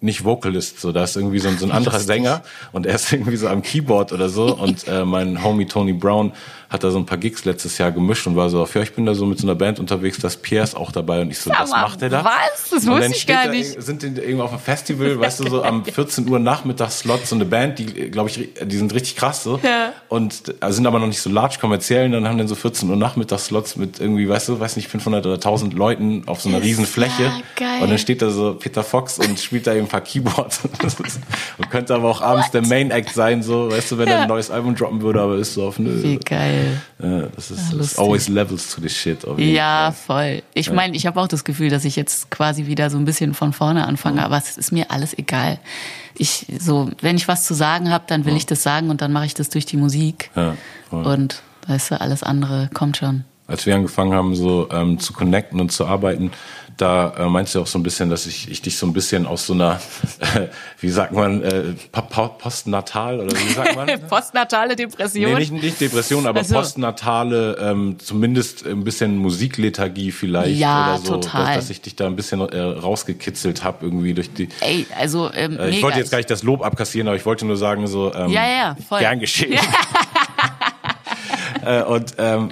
[0.00, 3.10] nicht Vocalist, so da ist irgendwie so ein, so ein anderer Sänger und er ist
[3.12, 6.32] irgendwie so am Keyboard oder so und äh, mein Homie Tony Brown
[6.74, 9.06] hat da so ein paar Gigs letztes Jahr gemischt und war so, ja, ich bin
[9.06, 11.38] da so mit so einer Band unterwegs, da ist Pierre ist auch dabei und ich
[11.38, 12.24] so, was macht er da?
[12.24, 12.70] Was?
[12.70, 13.80] Das wusste ich gar nicht.
[13.82, 17.34] Sind die irgendwo auf einem Festival, weißt du, so am 14 Uhr Nachmittags Slot, so
[17.34, 19.92] eine Band, die, glaube ich, die sind richtig krass so ja.
[20.08, 22.90] und also sind aber noch nicht so large kommerziell und dann haben dann so 14
[22.90, 26.48] Uhr Nachmittags Slots mit irgendwie, weißt du, weiß nicht, 500 oder 1000 Leuten auf so
[26.48, 27.24] einer riesen Fläche
[27.60, 30.60] ja und dann steht da so Peter Fox und spielt da eben ein paar Keyboards
[31.58, 32.54] und könnte aber auch abends What?
[32.54, 35.36] der Main Act sein, so, weißt du, wenn er ein neues Album droppen würde, aber
[35.36, 36.02] ist so auf eine.
[36.02, 36.63] Wie geil.
[37.02, 39.18] Ja, das ist ja, always levels to the shit.
[39.38, 40.42] ja, voll.
[40.54, 40.72] Ich ja.
[40.72, 43.52] meine, ich habe auch das Gefühl, dass ich jetzt quasi wieder so ein bisschen von
[43.52, 44.24] vorne anfange, mhm.
[44.24, 45.58] aber es ist mir alles egal.
[46.16, 48.38] Ich so, wenn ich was zu sagen habe, dann will mhm.
[48.38, 50.30] ich das sagen und dann mache ich das durch die Musik.
[50.36, 50.56] Ja,
[50.90, 51.04] voll.
[51.04, 53.24] Und weißt du, alles andere kommt schon.
[53.46, 56.30] Als wir angefangen haben, so ähm, zu connecten und zu arbeiten,
[56.76, 59.26] da äh, meinst du auch so ein bisschen, dass ich, ich dich so ein bisschen
[59.26, 59.80] aus so einer,
[60.20, 60.48] äh,
[60.80, 61.74] wie sagt man, äh,
[62.38, 63.88] postnatal oder wie sagt man?
[64.08, 65.32] Postnatale Depression?
[65.32, 66.54] Nee, nicht, nicht Depression, aber also.
[66.54, 71.12] postnatale, ähm, zumindest ein bisschen Musiklethargie vielleicht ja, oder so.
[71.14, 71.46] Total.
[71.46, 74.48] Dass, dass ich dich da ein bisschen äh, rausgekitzelt habe irgendwie durch die.
[74.60, 77.46] Ey, also ähm, äh, Ich wollte jetzt gar nicht das Lob abkassieren, aber ich wollte
[77.46, 79.00] nur sagen, so ähm, ja, ja, voll.
[79.00, 79.58] gern geschehen.
[81.66, 82.50] äh, und ähm,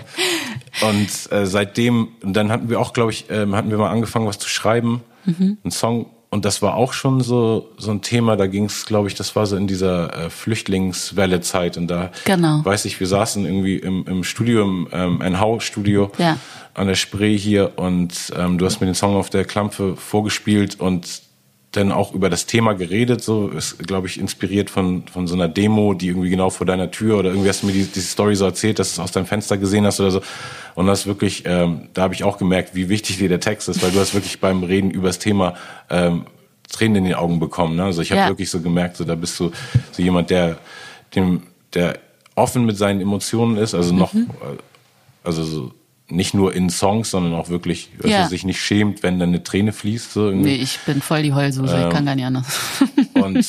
[0.80, 4.38] und äh, seitdem, dann hatten wir auch, glaube ich, ähm, hatten wir mal angefangen, was
[4.38, 5.58] zu schreiben, mhm.
[5.62, 6.06] einen Song.
[6.30, 8.36] Und das war auch schon so so ein Thema.
[8.36, 11.76] Da ging es, glaube ich, das war so in dieser äh, Flüchtlingswelle-Zeit.
[11.76, 12.64] Und da genau.
[12.64, 16.38] weiß ich, wir saßen irgendwie im, im Studio, im ähm, NH-Studio ja.
[16.72, 17.72] an der Spree hier.
[17.76, 21.20] Und ähm, du hast mir den Song auf der Klampfe vorgespielt und
[21.72, 25.48] dann auch über das Thema geredet, so ist, glaube ich, inspiriert von, von so einer
[25.48, 28.36] Demo, die irgendwie genau vor deiner Tür oder irgendwie hast du mir die, diese Story
[28.36, 30.20] so erzählt, dass du es aus deinem Fenster gesehen hast oder so.
[30.74, 33.82] Und das wirklich, ähm, da habe ich auch gemerkt, wie wichtig dir der Text ist,
[33.82, 35.54] weil du hast wirklich beim Reden über das Thema
[35.88, 36.26] ähm,
[36.70, 37.76] Tränen in den Augen bekommen.
[37.76, 37.84] Ne?
[37.84, 38.28] Also ich habe ja.
[38.28, 39.50] wirklich so gemerkt, so da bist du
[39.92, 40.58] so jemand, der
[41.14, 41.42] dem,
[41.72, 41.98] der
[42.34, 44.28] offen mit seinen Emotionen ist, also noch, mhm.
[45.24, 45.72] also so
[46.12, 48.18] nicht nur in Songs, sondern auch wirklich, dass ja.
[48.18, 50.12] er sich nicht schämt, wenn dann eine Träne fließt.
[50.12, 50.50] So irgendwie.
[50.50, 52.46] Nee, ich bin voll die Heulsuse, ähm, ich kann gar nicht anders.
[53.14, 53.46] und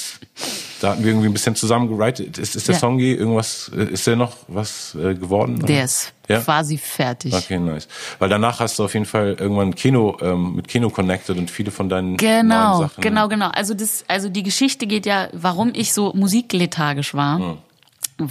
[0.82, 2.38] da hatten wir irgendwie ein bisschen zusammen gewritet.
[2.38, 2.80] Ist, ist der ja.
[2.80, 5.58] Song irgendwas, ist der noch was äh, geworden?
[5.58, 5.68] Oder?
[5.68, 6.40] Der ist ja?
[6.40, 7.34] quasi fertig.
[7.34, 7.88] Okay, nice.
[8.20, 11.72] Weil danach hast du auf jeden Fall irgendwann Kino, ähm, mit Kino connected und viele
[11.72, 13.02] von deinen genau, neuen Sachen.
[13.02, 13.50] Genau, genau.
[13.50, 17.40] Also das, also die Geschichte geht ja, warum ich so musiklethargisch war.
[17.40, 17.58] Hm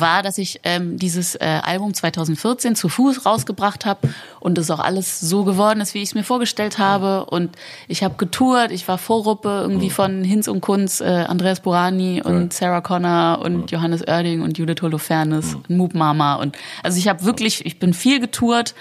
[0.01, 4.09] war, dass ich ähm, dieses äh, Album 2014 zu Fuß rausgebracht habe
[4.40, 7.26] und es auch alles so geworden ist, wie ich es mir vorgestellt habe.
[7.26, 7.57] Und
[7.88, 12.53] ich habe getourt, ich war Vorruppe irgendwie von Hinz und Kunz, äh, Andreas Burani und
[12.53, 16.36] Sarah Connor und Johannes Oerding und Judith Holofernes und Moop Mama.
[16.36, 18.74] Und also ich habe wirklich, ich bin viel getourt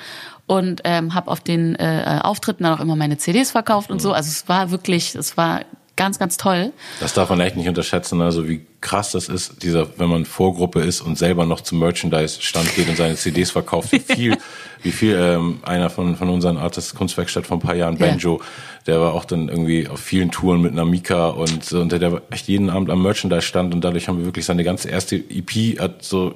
[0.47, 4.11] und ähm, habe auf den äh, Auftritten dann auch immer meine CDs verkauft und so.
[4.11, 5.61] Also es war wirklich, es war
[6.01, 6.73] ganz, ganz toll.
[6.99, 10.81] Das darf man echt nicht unterschätzen, also wie krass das ist, dieser, wenn man Vorgruppe
[10.81, 14.37] ist und selber noch zum Merchandise-Stand geht und seine CDs verkauft, wie viel,
[14.81, 18.45] wie viel ähm, einer von, von unseren Artists Kunstwerkstatt vor ein paar Jahren, Banjo, ja.
[18.87, 22.23] der war auch dann irgendwie auf vielen Touren mit einer Mika und, und der, der
[22.31, 25.79] echt jeden Abend am Merchandise stand und dadurch haben wir wirklich seine ganze erste EP
[25.79, 26.33] hat so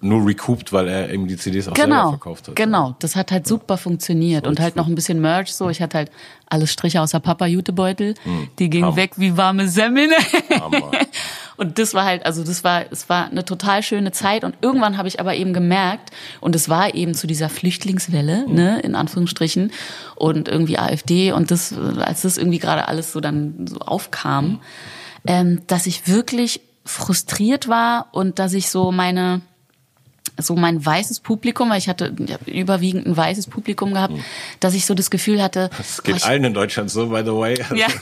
[0.00, 2.56] nur recouped, weil er eben die CDs auch genau, selber verkauft hat.
[2.56, 4.46] Genau, das hat halt super funktioniert.
[4.46, 5.70] und halt noch ein bisschen Merch so.
[5.70, 6.10] Ich hatte halt
[6.46, 8.14] alles Striche außer Papa Jutebeutel.
[8.22, 8.48] Hm.
[8.58, 10.10] Die gingen weg wie warme Semmeln.
[11.56, 14.44] und das war halt, also das war, es war eine total schöne Zeit.
[14.44, 16.10] Und irgendwann habe ich aber eben gemerkt,
[16.40, 18.54] und es war eben zu dieser Flüchtlingswelle, hm.
[18.54, 19.72] ne, in Anführungsstrichen,
[20.14, 24.60] und irgendwie AfD und das, als das irgendwie gerade alles so dann so aufkam, hm.
[25.26, 29.42] ähm, dass ich wirklich frustriert war und dass ich so meine
[30.38, 32.14] so mein weißes Publikum, weil ich hatte
[32.46, 34.24] überwiegend ein weißes Publikum gehabt, mhm.
[34.60, 35.70] dass ich so das Gefühl hatte.
[35.76, 37.58] Das geht allen in Deutschland so, by the way.
[37.74, 37.88] Ja.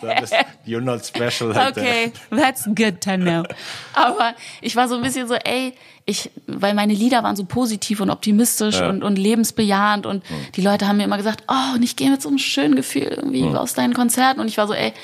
[0.66, 1.48] you're not special.
[1.48, 2.38] Like okay, that.
[2.38, 3.44] that's good to know.
[3.94, 5.72] Aber ich war so ein bisschen so, ey,
[6.04, 8.88] ich, weil meine Lieder waren so positiv und optimistisch ja.
[8.88, 10.34] und, und lebensbejahend und mhm.
[10.56, 13.02] die Leute haben mir immer gesagt, oh, und ich gehe mit so einem schönen Gefühl
[13.02, 13.56] irgendwie mhm.
[13.56, 14.94] aus deinen Konzerten und ich war so, ey,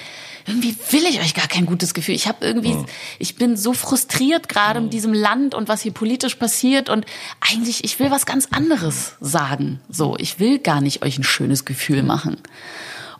[0.47, 2.15] irgendwie will ich euch gar kein gutes Gefühl.
[2.15, 2.87] Ich habe irgendwie, mhm.
[3.19, 4.87] ich bin so frustriert gerade mhm.
[4.87, 7.07] in diesem Land und was hier politisch passiert und
[7.41, 9.81] eigentlich, ich will was ganz anderes sagen.
[9.89, 12.37] So, ich will gar nicht euch ein schönes Gefühl machen.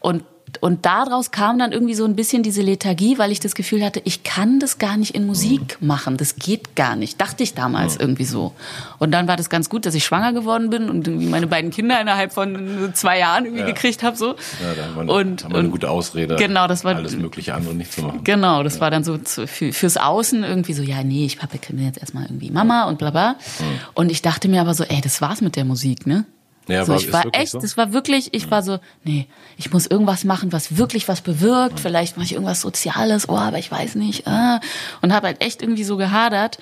[0.01, 0.23] Und
[0.61, 4.01] und daraus kam dann irgendwie so ein bisschen diese Lethargie, weil ich das Gefühl hatte,
[4.05, 6.17] ich kann das gar nicht in Musik machen.
[6.17, 7.21] Das geht gar nicht.
[7.21, 8.53] Dachte ich damals irgendwie so.
[8.99, 11.71] Und dann war das ganz gut, dass ich schwanger geworden bin und irgendwie meine beiden
[11.71, 13.67] Kinder innerhalb von zwei Jahren irgendwie ja.
[13.67, 14.17] gekriegt habe.
[14.17, 14.29] So.
[14.29, 14.35] Ja,
[14.77, 17.75] da haben wir, und, haben wir eine gute Ausrede, genau, das war, alles mögliche andere
[17.75, 18.21] nicht zu machen.
[18.25, 18.81] Genau, das ja.
[18.81, 22.51] war dann so für, fürs Außen irgendwie so, ja, nee, ich bin jetzt erstmal irgendwie
[22.51, 23.33] Mama und bla bla.
[23.33, 23.65] Mhm.
[23.95, 26.25] Und ich dachte mir aber so, ey, das war's mit der Musik, ne?
[26.67, 27.59] Ja, so, war, ich war echt, so?
[27.59, 29.27] das war wirklich, ich war so, nee,
[29.59, 31.79] ich muss irgendwas machen, was wirklich was bewirkt.
[31.79, 34.27] Vielleicht mache ich irgendwas Soziales, oh, aber ich weiß nicht.
[34.27, 34.59] Äh.
[35.03, 36.59] Und habe halt echt irgendwie so gehadert.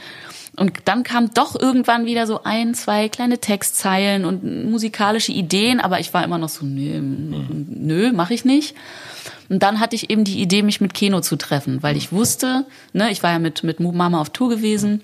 [0.57, 5.99] Und dann kam doch irgendwann wieder so ein, zwei kleine Textzeilen und musikalische Ideen, aber
[5.99, 7.67] ich war immer noch so, nö, mhm.
[7.69, 8.75] nö, mache ich nicht.
[9.49, 12.67] Und dann hatte ich eben die Idee, mich mit Keno zu treffen, weil ich wusste,
[12.93, 15.03] ne, ich war ja mit, mit Mama auf Tour gewesen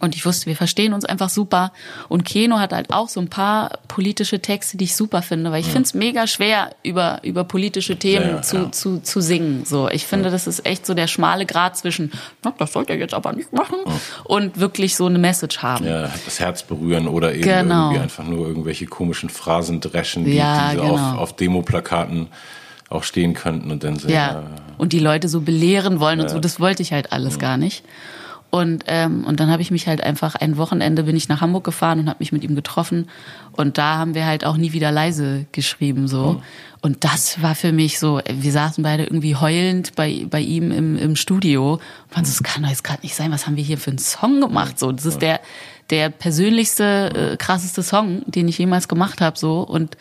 [0.00, 1.72] und ich wusste, wir verstehen uns einfach super.
[2.08, 5.60] Und Keno hat halt auch so ein paar politische Texte, die ich super finde, weil
[5.60, 5.72] ich ja.
[5.72, 9.64] finde es mega schwer, über, über politische Themen ja, ja, zu, Zu, zu singen.
[9.64, 12.10] So, ich finde, das ist echt so der schmale Grad zwischen,
[12.42, 13.76] na, das sollt ihr jetzt aber nicht machen,
[14.24, 15.86] und wirklich so eine Message haben.
[15.86, 17.90] Ja, das Herz berühren oder eben genau.
[17.90, 20.94] irgendwie einfach nur irgendwelche komischen Phrasen dreschen, die, die genau.
[20.94, 22.28] auf, auf Demoplakaten
[22.88, 24.10] auch stehen könnten und dann sind.
[24.10, 24.42] Ja.
[24.78, 27.84] Und die Leute so belehren wollen und so, das wollte ich halt alles gar nicht.
[28.54, 31.64] Und, ähm, und dann habe ich mich halt einfach ein Wochenende bin ich nach Hamburg
[31.64, 33.08] gefahren und habe mich mit ihm getroffen.
[33.52, 36.34] Und da haben wir halt auch nie wieder leise geschrieben so.
[36.34, 36.42] Mhm.
[36.82, 40.98] Und das war für mich so, wir saßen beide irgendwie heulend bei, bei ihm im,
[40.98, 41.76] im Studio.
[41.76, 43.88] Und waren so, das kann doch jetzt gerade nicht sein, was haben wir hier für
[43.88, 44.78] einen Song gemacht?
[44.78, 45.40] So, das ist der,
[45.88, 49.38] der persönlichste, äh, krasseste Song, den ich jemals gemacht habe.
[49.38, 49.62] So.
[49.62, 49.96] Und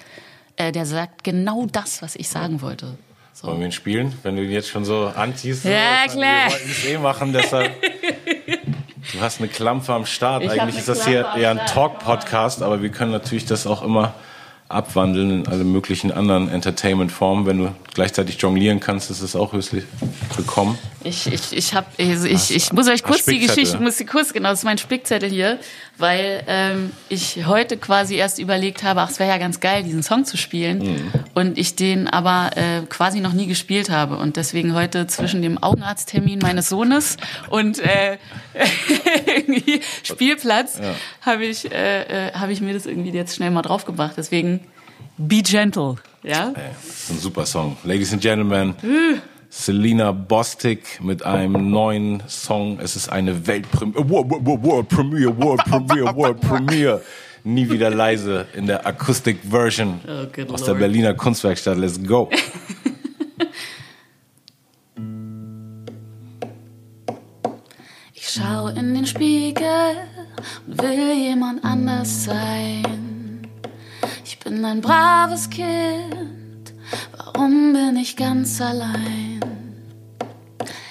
[0.57, 2.97] äh, der sagt genau das, was ich sagen wollte.
[3.31, 3.47] So.
[3.47, 4.13] Wollen wir ihn spielen?
[4.23, 5.63] Wenn du ihn jetzt schon so anziehst.
[5.63, 6.47] Ja, so, klar.
[6.47, 7.71] Wir wollten es eh machen, deshalb.
[9.13, 10.43] Du hast eine Klampfe am Start.
[10.43, 14.13] Ich Eigentlich ist das hier eher ein Talk-Podcast, aber wir können natürlich das auch immer
[14.69, 17.45] abwandeln in alle möglichen anderen Entertainment-Formen.
[17.47, 19.85] Wenn du gleichzeitig jonglieren kannst, ist es auch höchstlich
[20.35, 20.77] willkommen.
[21.03, 24.33] Ich, ich, ich, hab, also ich, ich muss euch kurz die Geschichte, muss die kurz,
[24.33, 25.59] genau, das ist mein Spickzettel hier,
[25.97, 30.03] weil ähm, ich heute quasi erst überlegt habe, ach, es wäre ja ganz geil, diesen
[30.03, 31.11] Song zu spielen mhm.
[31.33, 35.57] und ich den aber äh, quasi noch nie gespielt habe und deswegen heute zwischen dem
[35.57, 37.17] Augenarzttermin meines Sohnes
[37.49, 38.17] und äh,
[40.03, 40.95] Spielplatz ja.
[41.21, 44.13] habe ich, äh, äh, hab ich mir das irgendwie jetzt schnell mal draufgebracht.
[44.17, 44.61] Deswegen
[45.17, 45.95] Be Gentle.
[46.23, 46.53] Ja?
[46.53, 47.77] Das ist ein super Song.
[47.83, 48.75] Ladies and Gentlemen,
[49.53, 52.79] Selina Bostic mit einem neuen Song.
[52.79, 57.01] Es ist eine Weltpremiere, World, World, World Premiere, World Premiere, World Premiere.
[57.43, 61.77] Nie wieder leise in der Akustik-Version oh, aus der Berliner Kunstwerkstatt.
[61.77, 62.29] Let's go.
[68.13, 69.97] Ich schau in den Spiegel
[70.65, 73.41] und will jemand anders sein.
[74.23, 76.40] Ich bin ein braves Kind,
[77.17, 79.39] warum bin ich ganz allein?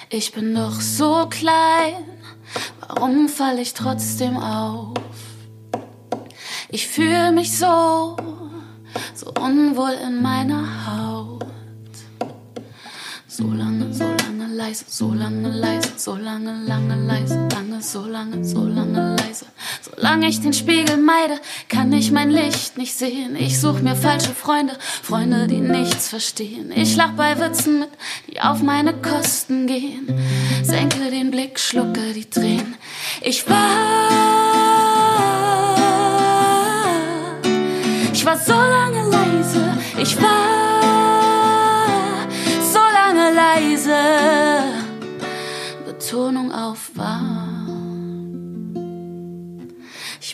[0.09, 2.03] Ich bin doch so klein,
[2.87, 4.93] warum fall ich trotzdem auf?
[6.69, 8.15] Ich fühle mich so,
[9.13, 11.45] so unwohl in meiner Haut.
[13.33, 18.43] So lange, so lange leise, so lange leise, so lange, lange leise, lange, so lange,
[18.43, 19.45] so lange leise.
[19.81, 23.37] Solange ich den Spiegel meide, kann ich mein Licht nicht sehen.
[23.37, 26.73] Ich such mir falsche Freunde, Freunde, die nichts verstehen.
[26.75, 27.89] Ich lach bei Witzen mit,
[28.27, 30.13] die auf meine Kosten gehen.
[30.61, 32.75] Senke den Blick, schlucke die Tränen.
[33.21, 34.09] Ich war,
[38.11, 40.60] ich war so lange leise, ich war
[43.51, 44.03] leise.
[45.85, 47.40] Betonung auf war.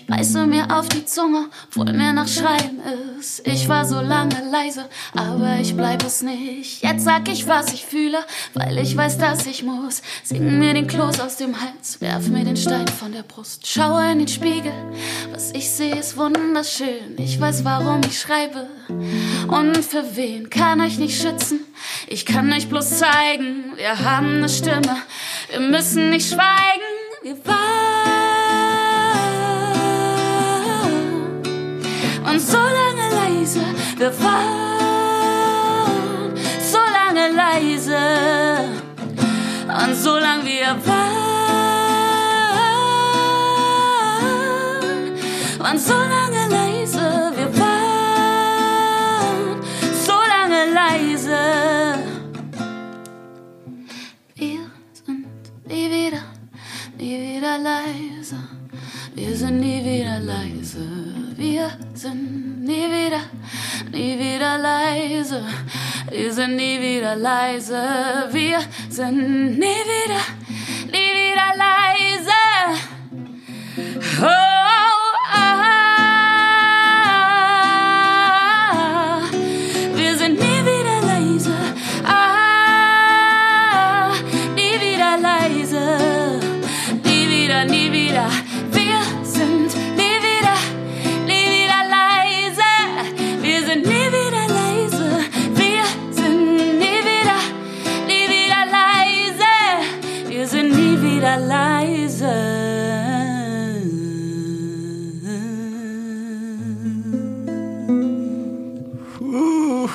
[0.08, 2.82] Beiße mir auf die Zunge, obwohl mir nach Schreien
[3.20, 3.46] ist.
[3.46, 6.84] Ich war so lange leise, aber ich bleib es nicht.
[6.84, 8.20] Jetzt sag ich, was ich fühle,
[8.54, 10.02] weil ich weiß, dass ich muss.
[10.24, 13.68] Sing mir den Kloß aus dem Hals, werf mir den Stein von der Brust.
[13.68, 14.74] Schaue in den Spiegel,
[15.32, 17.18] was ich sehe, ist wunderschön.
[17.18, 18.68] Ich weiß, warum ich schreibe
[19.48, 21.60] und für wen kann euch nicht schützen.
[22.08, 24.98] Ich kann euch bloß zeigen, wir haben eine Stimme.
[25.50, 26.82] Wir müssen nicht schweigen,
[27.24, 28.07] wir waren
[32.30, 33.62] und so lange leise,
[33.98, 35.68] wir waren
[36.72, 37.98] so lange leise
[39.68, 41.18] und so lange wir waren
[45.72, 48.68] und so lange leise, wir waren
[50.06, 51.40] so lange leise.
[54.36, 54.60] Wir
[54.94, 55.26] sind
[55.68, 56.24] nie wieder,
[56.98, 58.17] nie wieder leise.
[59.18, 60.78] Wir sind nie wieder leise.
[61.38, 63.22] Wir sind nie wieder,
[63.92, 65.42] nie wieder leise.
[66.12, 67.82] Wir sind nie wieder leise.
[68.32, 68.60] Wir
[68.90, 70.22] sind nie wieder,
[70.94, 72.44] nie wieder leise.
[74.22, 74.57] Oh,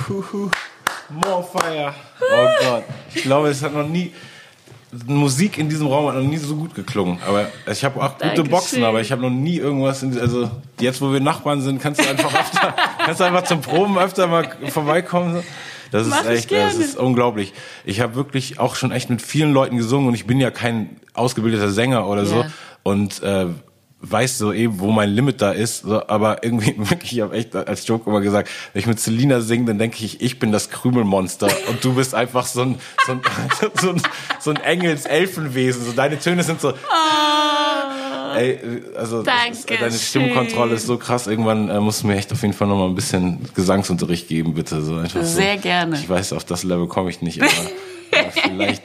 [0.08, 1.94] More Fire.
[2.20, 2.84] Oh Gott.
[3.14, 4.12] Ich glaube, es hat noch nie.
[5.06, 7.18] Musik in diesem Raum hat noch nie so gut geklungen.
[7.26, 8.50] Aber ich habe auch gute Dankeschön.
[8.50, 10.02] Boxen, aber ich habe noch nie irgendwas.
[10.02, 10.50] In, also
[10.80, 12.74] jetzt, wo wir Nachbarn sind, kannst du einfach öfter,
[13.04, 15.42] kannst du einfach zum Proben öfter mal vorbeikommen.
[15.92, 17.54] Das ist Mach ich echt, das ist unglaublich.
[17.84, 20.96] Ich habe wirklich auch schon echt mit vielen Leuten gesungen und ich bin ja kein
[21.14, 22.46] ausgebildeter Sänger oder so Ja.
[22.82, 23.46] und äh,
[24.02, 25.82] weiß so eben, wo mein Limit da ist.
[25.82, 29.40] So, aber irgendwie wirklich, ich habe echt als Joke immer gesagt, wenn ich mit Selina
[29.40, 33.12] singe, dann denke ich, ich bin das Krümelmonster und du bist einfach so ein so
[33.12, 33.20] ein,
[33.80, 34.02] so ein,
[34.40, 35.84] so ein Engels-Elfenwesen.
[35.84, 36.74] So deine Töne sind so.
[38.34, 38.58] Ey,
[38.96, 41.26] also ist, deine Stimmkontrolle ist so krass.
[41.26, 44.54] Irgendwann äh, musst du mir echt auf jeden Fall noch mal ein bisschen Gesangsunterricht geben,
[44.54, 44.80] bitte.
[44.80, 45.62] So einfach Sehr so.
[45.62, 45.96] gerne.
[45.96, 47.52] Ich weiß, auf das Level komme ich nicht, aber,
[48.18, 48.82] aber vielleicht.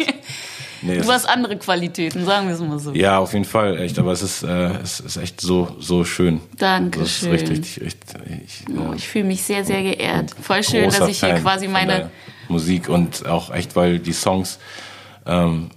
[0.81, 2.93] Nee, Du hast andere Qualitäten, sagen wir es mal so.
[2.93, 3.97] ja, auf jeden Fall, echt.
[3.99, 6.39] Aber es ist, äh, es ist echt so, so schön.
[6.57, 7.03] Dankeschön.
[7.03, 10.35] Das ist richtig, richtig, richtig ich, Oh, ich fühle mich sehr, sehr geehrt.
[10.41, 12.11] Voll schön, dass ich hier Fan quasi meine.
[12.49, 14.59] Musik und auch echt, weil die Songs
[15.25, 15.69] ähm,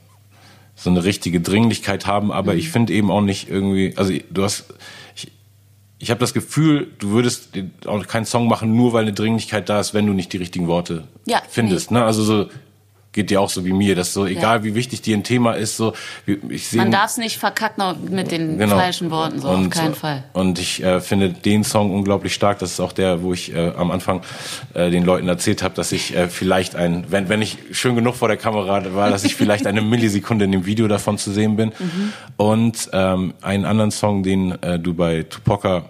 [0.76, 2.58] so eine richtige Dringlichkeit haben, aber Mhm.
[2.58, 4.66] ich finde eben auch nicht irgendwie, also du hast,
[5.16, 5.30] ich,
[5.98, 7.50] ich habe das Gefühl, du würdest
[7.86, 10.68] auch keinen Song machen, nur weil eine Dringlichkeit da ist, wenn du nicht die richtigen
[10.68, 11.90] Worte Ja, findest.
[11.90, 12.04] Ne?
[12.04, 12.48] Also so
[13.12, 15.76] geht dir auch so wie mir, dass so egal wie wichtig dir ein Thema ist,
[15.76, 15.94] so
[16.48, 18.76] ich sehe Man darf es nicht verkacken mit den Genau.
[18.76, 20.22] falschen Worten, so auf keinen Fall.
[20.32, 22.60] Und ich äh, finde den Song unglaublich stark.
[22.60, 24.22] Das ist auch der, wo ich äh, am Anfang
[24.74, 28.14] äh, den Leuten erzählt habe, dass ich äh, vielleicht ein, wenn, wenn ich schön genug
[28.14, 31.56] vor der Kamera war, dass ich vielleicht eine Millisekunde in dem Video davon zu sehen
[31.56, 31.72] bin.
[31.78, 32.12] Mhm.
[32.36, 35.86] Und ähm, einen anderen Song, den äh, du bei Tupoka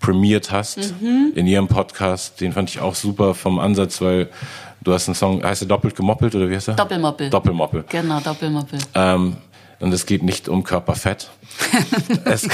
[0.00, 1.32] premiert hast Mhm.
[1.34, 4.28] in ihrem Podcast, den fand ich auch super vom Ansatz, weil
[4.84, 6.74] du hast einen Song, heißt der doppelt gemoppelt oder wie heißt der?
[6.76, 7.30] Doppelmoppel.
[7.30, 7.84] Doppelmoppel.
[7.88, 8.78] Genau, Doppelmoppel.
[8.94, 9.36] Ähm,
[9.80, 11.30] und es geht nicht um Körperfett.
[12.24, 12.48] es,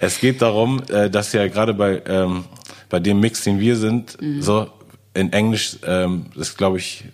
[0.00, 2.44] es geht darum, äh, dass ja gerade bei, ähm,
[2.88, 4.68] bei dem Mix, den wir sind, so
[5.12, 7.04] in Englisch, ähm, das glaube ich,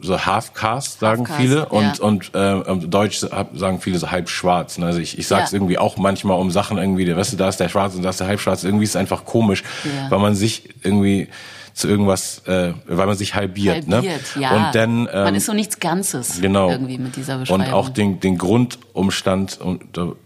[0.00, 1.66] so Half-Cast, sagen Half-Caste, viele.
[1.68, 2.04] Und, ja.
[2.04, 2.34] und
[2.82, 4.78] äh, Deutsch sagen viele so halb schwarz.
[4.78, 4.86] Ne?
[4.86, 5.56] Also ich, ich sag's Ja.
[5.56, 8.20] irgendwie auch manchmal um Sachen irgendwie, weißt du, da ist der Schwarz und da ist
[8.20, 8.64] der Halbschwarz.
[8.64, 10.10] Irgendwie ist es einfach komisch, Ja.
[10.10, 11.28] weil man sich irgendwie
[11.76, 13.86] zu irgendwas, äh, weil man sich halbiert.
[13.86, 14.42] Halbiert, ne?
[14.42, 14.56] ja.
[14.56, 16.70] Und dann, Man ähm, ist so nichts Ganzes Genau.
[16.70, 17.66] irgendwie mit dieser Beschreibung.
[17.66, 19.78] Und auch den, den Grundumstand, um,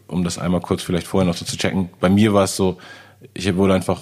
[0.07, 1.91] um das einmal kurz vielleicht vorher noch so zu checken.
[1.99, 2.79] Bei mir war es so,
[3.35, 4.01] ich wurde einfach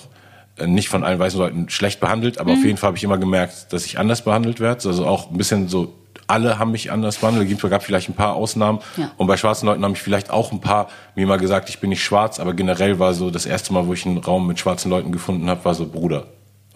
[0.57, 2.41] äh, nicht von allen weißen Leuten schlecht behandelt, Mhm.
[2.43, 4.87] aber auf jeden Fall habe ich immer gemerkt, dass ich anders behandelt werde.
[4.87, 5.95] Also auch ein bisschen so,
[6.27, 7.51] alle haben mich anders behandelt.
[7.51, 8.81] Es gab vielleicht ein paar Ausnahmen.
[8.99, 9.11] Ja.
[9.17, 11.89] Und bei schwarzen Leuten haben mich vielleicht auch ein paar mir mal gesagt, ich bin
[11.89, 14.91] nicht schwarz, aber generell war so das erste Mal, wo ich einen Raum mit schwarzen
[14.91, 16.27] Leuten gefunden habe, war so Bruder.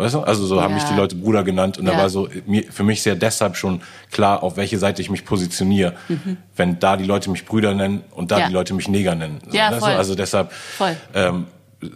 [0.03, 0.20] Weißt du?
[0.20, 2.28] Also so haben mich die Leute Bruder genannt und da war so
[2.70, 3.80] für mich sehr deshalb schon
[4.11, 5.94] klar, auf welche Seite ich mich positioniere,
[6.57, 8.48] wenn da die Leute mich Brüder nennen und da Mhm.
[8.48, 9.38] Die Leute mich Neger nennen.
[9.48, 9.86] So, Ja, weißt du?
[9.86, 9.94] voll.
[9.94, 10.96] Also deshalb Voll.
[11.14, 11.46] ähm,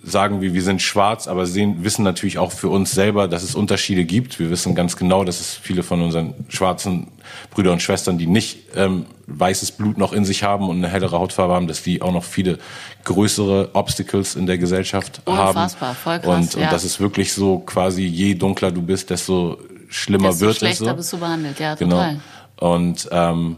[0.02, 3.54] sagen wir, wir sind schwarz, aber sehen, wissen natürlich auch für uns selber, dass es
[3.54, 4.38] Unterschiede gibt.
[4.38, 7.08] Wir wissen ganz genau, dass es viele von unseren schwarzen
[7.50, 11.18] Brüdern und Schwestern, die nicht ähm, weißes Blut noch in sich haben und eine hellere
[11.18, 12.58] Hautfarbe haben, dass die auch noch viele
[13.04, 15.48] größere Obstacles in der Gesellschaft haben.
[15.48, 16.70] Unfassbar, voll krass, Und, und ja.
[16.70, 19.58] das ist wirklich so quasi, je dunkler du bist, desto
[19.88, 20.58] schlimmer Desto wird es.
[20.58, 20.94] schlechter So.
[20.94, 21.96] bist du behandelt, ja, Genau.
[21.96, 22.20] total.
[22.58, 23.56] Und ähm,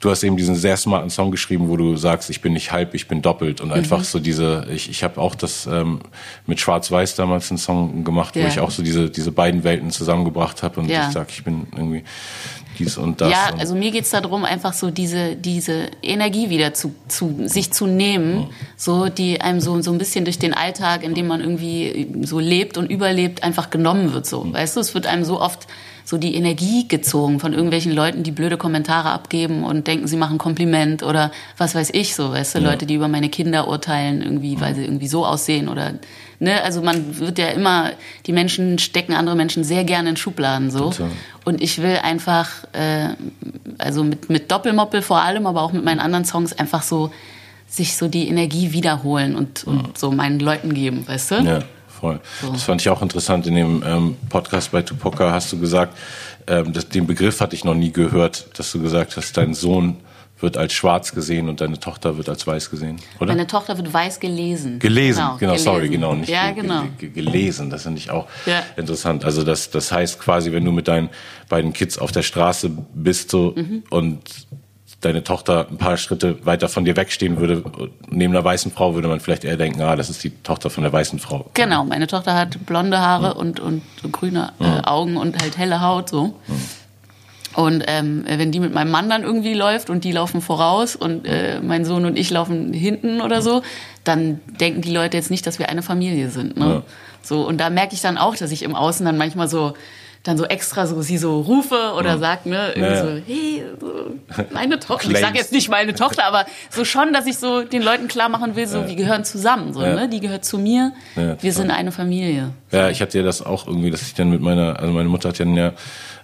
[0.00, 2.94] du hast eben diesen sehr smarten Song geschrieben, wo du sagst, ich bin nicht halb,
[2.94, 3.60] ich bin doppelt.
[3.60, 3.74] Und Mhm.
[3.74, 6.00] einfach so diese, ich, ich habe auch das ähm,
[6.46, 8.46] mit Schwarz-Weiß damals einen Song gemacht, wo Ja.
[8.46, 11.08] ich auch so diese, diese beiden Welten zusammengebracht habe und Ja.
[11.08, 12.04] ich sag, ich bin irgendwie
[12.78, 13.32] dies und das.
[13.32, 17.72] Ja, und, also mir geht's darum, einfach so diese, diese Energie wieder zu, zu sich
[17.72, 18.46] zu nehmen,
[18.76, 22.38] so die einem so, so ein bisschen durch den Alltag, in dem man irgendwie so
[22.38, 24.26] lebt und überlebt, einfach genommen wird.
[24.26, 25.66] So, weißt du, es wird einem so oft
[26.08, 30.38] so die Energie gezogen von irgendwelchen Leuten, die blöde Kommentare abgeben und denken, sie machen
[30.38, 34.58] Kompliment oder was weiß ich so, weißt du, Leute, die über meine Kinder urteilen, irgendwie,
[34.58, 35.92] weil sie irgendwie so aussehen oder
[36.38, 37.90] ne, also man wird ja immer,
[38.24, 40.92] die Menschen stecken andere Menschen sehr gerne in Schubladen so.
[40.92, 41.10] Total.
[41.44, 43.10] Und ich will einfach, äh,
[43.76, 47.10] also mit, mit Doppelmoppel vor allem, aber auch mit meinen anderen Songs einfach so
[47.66, 51.34] sich so die Energie wiederholen und, und so meinen Leuten geben, weißt du?
[51.40, 51.62] Ja,
[52.00, 52.20] voll.
[52.52, 53.46] Das fand ich auch interessant.
[53.46, 55.96] In dem ähm, Podcast bei Tupoka hast du gesagt,
[56.46, 59.96] ähm, das, den Begriff hatte ich noch nie gehört, dass du gesagt hast, dein Sohn
[60.40, 63.32] wird als schwarz gesehen und deine Tochter wird als weiß gesehen, oder?
[63.32, 64.78] Meine Tochter wird weiß gelesen.
[64.78, 65.92] Gelesen, genau, sorry, gelesen.
[66.00, 66.82] genau, nicht Ja, ge- genau.
[66.96, 67.70] ge- ge- gelesen.
[67.70, 68.62] Das finde ich auch Ja.
[68.76, 69.24] interessant.
[69.24, 71.08] Also das, das heißt quasi, wenn du mit deinen
[71.48, 73.82] beiden Kids auf der Straße bist so Mhm.
[73.90, 74.20] und
[75.00, 77.62] deine Tochter ein paar Schritte weiter von dir wegstehen würde,
[78.08, 80.82] neben einer weißen Frau, würde man vielleicht eher denken, ah, das ist die Tochter von
[80.82, 81.50] der weißen Frau.
[81.54, 86.08] Genau, meine Tochter hat blonde Haare und, und grüne äh, Augen und halt helle Haut
[86.08, 86.34] so.
[87.54, 91.26] Und ähm, wenn die mit meinem Mann dann irgendwie läuft und die laufen voraus und
[91.26, 93.62] äh, mein Sohn und ich laufen hinten oder so,
[94.04, 96.56] dann denken die Leute jetzt nicht, dass wir eine Familie sind.
[96.56, 96.66] Ne?
[96.66, 96.82] Ja.
[97.22, 99.74] So und da merke ich dann auch, dass ich im Außen dann manchmal so
[100.28, 103.02] dann so extra so sie so rufe oder sag ne irgendwie Ja, ja.
[103.16, 105.26] so hey so, meine Tochter ich Claims.
[105.26, 108.54] sag jetzt nicht meine Tochter aber so schon dass ich so den Leuten klar machen
[108.54, 109.94] will so wir gehören zusammen so Ja.
[109.94, 113.40] ne die gehört zu mir Ja, wir sind eine Familie Ja, ich hatte ja das
[113.44, 115.72] auch irgendwie, dass ich dann mit meiner, also meine Mutter hat ja ja,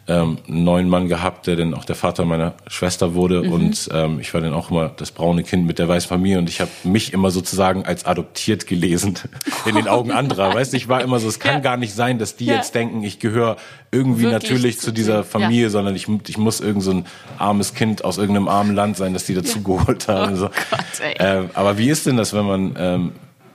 [0.06, 3.52] ähm, einen neuen Mann gehabt, der dann auch der Vater meiner Schwester wurde Mhm.
[3.52, 6.48] und ähm, ich war dann auch immer das braune Kind mit der weißen Familie und
[6.50, 9.14] ich habe mich immer sozusagen als adoptiert gelesen
[9.64, 10.54] in den Augen anderer.
[10.54, 11.60] Weißt du, ich war immer so, es kann Ja.
[11.60, 12.56] gar nicht sein, dass die Ja.
[12.56, 13.56] jetzt denken, ich gehöre
[13.90, 15.24] irgendwie Wirklich natürlich zu zu dieser.
[15.24, 15.70] Familie, Ja.
[15.70, 17.06] sondern ich, ich muss irgend so ein
[17.38, 20.34] armes Kind aus irgendeinem armen Land sein, das die dazu geholt haben.
[20.34, 20.46] Oh so.
[20.48, 20.80] Gott.
[21.18, 23.12] Ähm, aber wie ist denn das, wenn man, ähm,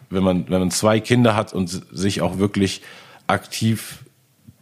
[0.10, 2.82] wenn man, wenn man zwei Kinder hat und sich auch wirklich
[3.28, 4.00] aktiv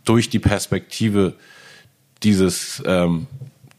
[0.04, 1.34] durch die Perspektive
[2.24, 3.28] dieses, ähm,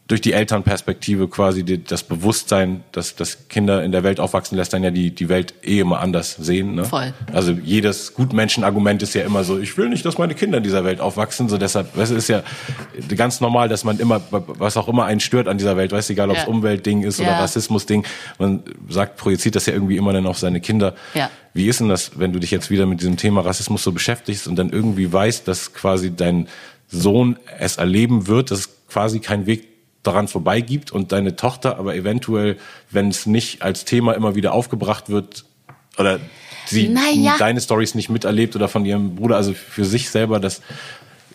[0.09, 4.73] durch die Elternperspektive quasi die, das Bewusstsein, dass, dass Kinder in der Welt aufwachsen, lässt
[4.73, 6.73] dann ja die, die Welt eh immer anders sehen.
[6.73, 6.83] Ne?
[6.83, 7.13] Voll.
[7.31, 10.83] Also jedes Gutmenschenargument ist ja immer so, ich will nicht, dass meine Kinder in dieser
[10.83, 11.47] Welt aufwachsen.
[11.47, 12.41] So deshalb, du, ist ja
[13.15, 16.13] ganz normal, dass man immer, was auch immer einen stört an dieser Welt, weißt du,
[16.13, 16.49] egal ob es Ja.
[16.49, 17.39] Umweltding ist oder Ja.
[17.41, 18.03] Rassismusding,
[18.39, 20.95] man sagt, projiziert das ja irgendwie immer dann auf seine Kinder.
[21.13, 21.29] Ja.
[21.53, 24.47] Wie ist denn das, wenn du dich jetzt wieder mit diesem Thema Rassismus so beschäftigst
[24.47, 26.47] und dann irgendwie weißt, dass quasi dein
[26.89, 29.67] Sohn es erleben wird, dass es quasi keinen Weg
[30.03, 32.57] daran vorbei gibt und deine Tochter aber eventuell,
[32.89, 35.45] wenn es nicht als Thema immer wieder aufgebracht wird
[35.97, 36.19] oder
[36.65, 37.35] sie Naja.
[37.37, 40.61] deine Stories nicht miterlebt oder von ihrem Bruder, also für sich selber das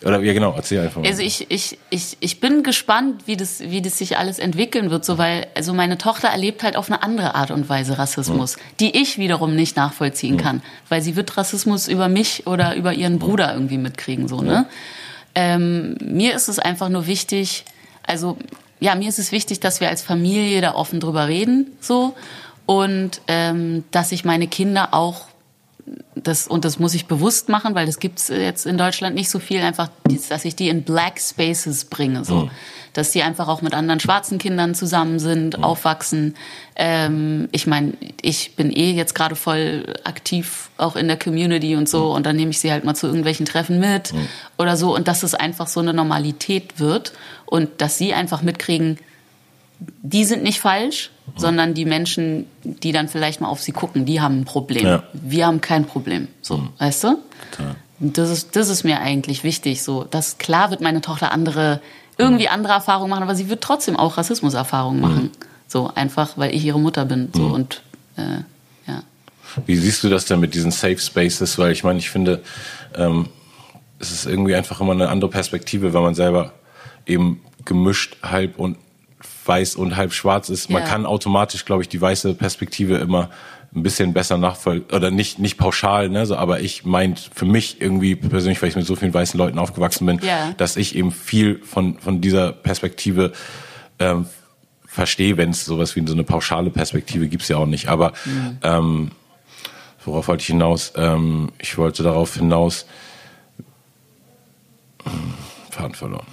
[0.05, 1.09] oder ja genau, erzähl einfach mal.
[1.09, 5.05] Also ich, ich, ich, ich bin gespannt, wie das, wie das sich alles entwickeln wird,
[5.05, 9.01] so weil also meine Tochter erlebt halt auf eine andere Art und Weise Rassismus, die
[9.01, 13.55] ich wiederum nicht nachvollziehen kann, weil sie wird Rassismus über mich oder über ihren Bruder
[13.55, 14.67] irgendwie mitkriegen, so ne.
[15.35, 17.65] Ähm, mir ist es einfach nur wichtig,
[18.07, 18.37] also
[18.81, 22.15] ja, mir ist es wichtig, dass wir als Familie da offen drüber reden, so.
[22.67, 25.27] Und ähm, dass ich meine Kinder auch
[26.15, 29.39] das, und das muss ich bewusst machen, weil das gibt's jetzt in Deutschland nicht so
[29.39, 29.91] viel, einfach,
[30.29, 32.37] dass ich die in Black Spaces bringe, so.
[32.37, 32.51] Mhm.
[32.95, 35.65] Dass die einfach auch mit anderen schwarzen Kindern zusammen sind, mhm.
[35.65, 36.37] aufwachsen.
[36.77, 41.89] Ähm, ich meine, ich bin eh jetzt gerade voll aktiv auch in der Community und
[41.89, 42.15] so, mhm.
[42.15, 44.29] und dann nehme ich sie halt mal zu irgendwelchen Treffen mit mhm.
[44.59, 47.13] oder so, und dass es einfach so eine Normalität wird
[47.47, 48.99] und dass sie einfach mitkriegen,
[50.03, 51.39] die sind nicht falsch, mhm.
[51.39, 54.87] sondern die Menschen, die dann vielleicht mal auf sie gucken, die haben ein Problem.
[54.87, 55.03] Ja.
[55.13, 56.29] Wir haben kein Problem.
[56.43, 56.69] So, mhm.
[56.79, 57.19] weißt du?
[57.51, 57.77] Total.
[58.01, 59.83] Das ist, das ist mir eigentlich wichtig.
[59.83, 61.81] So, dass klar wird meine Tochter andere,
[62.19, 65.23] irgendwie andere Erfahrungen machen, aber sie wird trotzdem auch Rassismuserfahrungen machen.
[65.25, 65.31] Mhm.
[65.69, 67.31] So, einfach, weil ich ihre Mutter bin.
[67.33, 67.53] So, mhm.
[67.53, 67.83] und,
[68.17, 68.43] äh,
[68.87, 69.03] ja.
[69.67, 71.59] Wie siehst du das denn mit diesen Safe Spaces?
[71.59, 72.43] Weil ich meine, ich finde,
[72.97, 73.29] ähm,
[73.99, 76.53] es ist irgendwie einfach immer eine andere Perspektive, wenn man selber
[77.07, 78.77] eben gemischt halb und
[79.47, 80.71] weiß und halb schwarz ist.
[80.71, 83.31] Man kann automatisch, glaube ich, die weiße Perspektive immer
[83.75, 87.81] ein bisschen besser nachvollziehen oder nicht nicht pauschal, ne, so, aber ich meint für mich
[87.81, 90.53] irgendwie persönlich, weil ich mit so vielen weißen Leuten aufgewachsen bin, ja.
[90.57, 93.33] dass ich eben viel von von dieser Perspektive
[93.99, 94.27] ähm,
[94.87, 97.89] verstehe, wenn es sowas wie so eine pauschale Perspektive gibt's ja auch nicht.
[97.89, 98.59] Aber mhm.
[98.63, 99.11] ähm,
[100.05, 100.93] worauf wollte ich hinaus?
[100.95, 102.87] Ähm, ich wollte darauf hinaus.
[105.03, 105.35] Hm,
[105.71, 106.27] Faden verloren.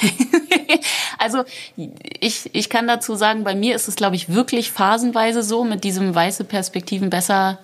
[1.26, 1.44] also
[2.20, 5.82] ich, ich kann dazu sagen, bei mir ist es, glaube ich, wirklich phasenweise so, mit
[5.84, 7.58] diesem weiße Perspektiven besser,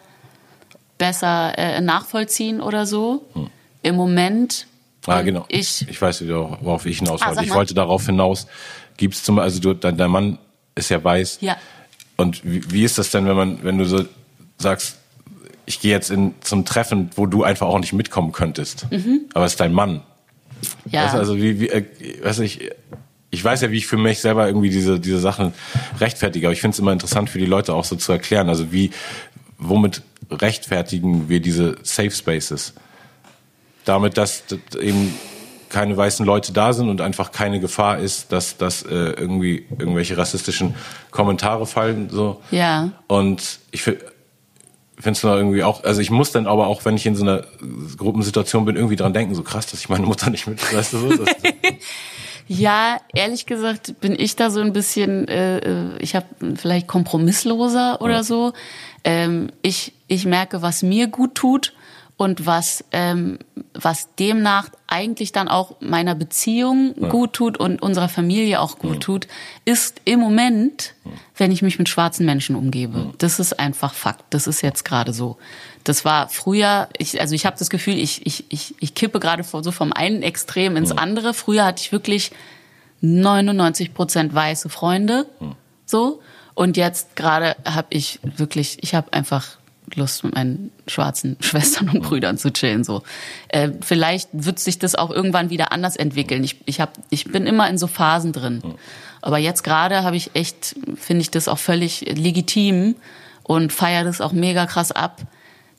[0.98, 3.24] besser äh, nachvollziehen oder so.
[3.34, 3.48] Hm.
[3.82, 4.66] Im Moment.
[5.06, 5.44] Ah, genau.
[5.48, 7.40] Ich, ich weiß, worauf ich hinaus wollte.
[7.40, 8.46] Ah, ich wollte darauf hinaus,
[8.96, 10.38] gibt es zum also du, dein, dein Mann
[10.74, 11.38] ist ja weiß.
[11.40, 11.56] Ja.
[12.16, 14.04] Und wie, wie ist das denn, wenn man, wenn du so
[14.58, 14.98] sagst,
[15.66, 18.90] ich gehe jetzt in, zum Treffen, wo du einfach auch nicht mitkommen könntest.
[18.90, 19.22] Mhm.
[19.34, 20.02] Aber es ist dein Mann.
[20.86, 21.04] Ja.
[21.04, 21.84] Weißt du, also wie, wie äh,
[22.22, 22.70] weiß ich,
[23.32, 25.54] ich weiß ja, wie ich für mich selber irgendwie diese, diese Sachen
[25.98, 28.50] rechtfertige, aber ich finde es immer interessant für die Leute auch so zu erklären.
[28.50, 28.90] Also wie,
[29.58, 32.74] womit rechtfertigen wir diese Safe Spaces?
[33.86, 34.44] Damit, dass,
[34.78, 35.14] eben
[35.70, 40.18] keine weißen Leute da sind und einfach keine Gefahr ist, dass, dass äh, irgendwie irgendwelche
[40.18, 40.74] rassistischen
[41.10, 42.10] Kommentare fallen.
[42.10, 42.42] So.
[42.50, 42.92] Ja.
[43.06, 44.02] Und ich finde
[45.04, 47.44] es irgendwie auch, also ich muss dann aber auch, wenn ich in so einer
[47.96, 50.98] Gruppensituation bin, irgendwie dran denken, so krass, dass ich meine Mutter nicht mit, weißt du,
[50.98, 51.24] so,
[52.48, 56.26] Ja, ehrlich gesagt bin ich da so ein bisschen, äh, äh ich habe
[56.56, 58.22] vielleicht kompromissloser oder ja.
[58.22, 58.52] so.
[59.04, 61.72] Ähm, ich, ich merke, was mir gut tut
[62.16, 63.38] und was, ähm,
[63.74, 67.08] was demnach eigentlich dann auch meiner Beziehung ja.
[67.08, 69.00] gut tut und unserer Familie auch gut ja.
[69.00, 69.28] tut,
[69.64, 70.94] ist im Moment,
[71.36, 73.12] wenn ich mich mit schwarzen Menschen umgebe.
[73.18, 74.24] Das ist einfach Fakt.
[74.30, 75.38] Das ist jetzt gerade so.
[75.84, 79.42] Das war früher, ich, also ich habe das Gefühl, ich, ich, ich, ich kippe gerade
[79.42, 81.34] so vom einen Extrem ins andere.
[81.34, 82.30] Früher hatte ich wirklich
[83.00, 85.26] 99 Prozent weiße Freunde,
[85.86, 86.20] so.
[86.54, 89.56] Und jetzt gerade habe ich wirklich, ich habe einfach
[89.96, 92.84] Lust, mit meinen schwarzen Schwestern und Brüdern zu chillen.
[92.84, 93.02] So,
[93.48, 96.44] äh, vielleicht wird sich das auch irgendwann wieder anders entwickeln.
[96.44, 98.62] Ich, ich, hab, ich bin immer in so Phasen drin.
[99.20, 102.96] Aber jetzt gerade habe ich echt, finde ich das auch völlig legitim
[103.44, 105.22] und feiere das auch mega krass ab,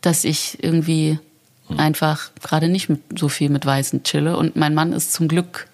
[0.01, 1.19] dass ich irgendwie
[1.77, 4.37] einfach gerade nicht mit, so viel mit Weißen chille.
[4.37, 5.67] Und mein Mann ist zum Glück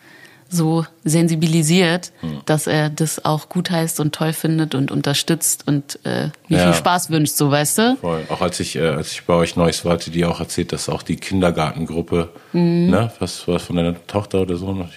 [0.49, 2.41] so sensibilisiert, hm.
[2.45, 6.65] dass er das auch gut heißt und toll findet und unterstützt und äh, mir ja.
[6.65, 7.97] viel Spaß wünscht, so weißt du?
[7.97, 8.23] Voll.
[8.29, 10.89] Auch als ich, äh, als ich bei euch Neues war, hatte die auch erzählt, dass
[10.89, 12.89] auch die Kindergartengruppe, mhm.
[12.89, 14.89] ne, was war von deiner Tochter oder so noch,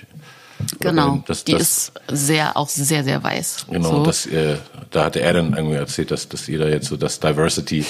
[0.80, 3.66] Genau, das, die das, ist sehr, auch sehr, sehr weiß.
[3.70, 4.02] Genau, so.
[4.04, 4.58] das, äh,
[4.92, 7.84] da hatte er dann irgendwie erzählt, dass, dass ihr da jetzt so das Diversity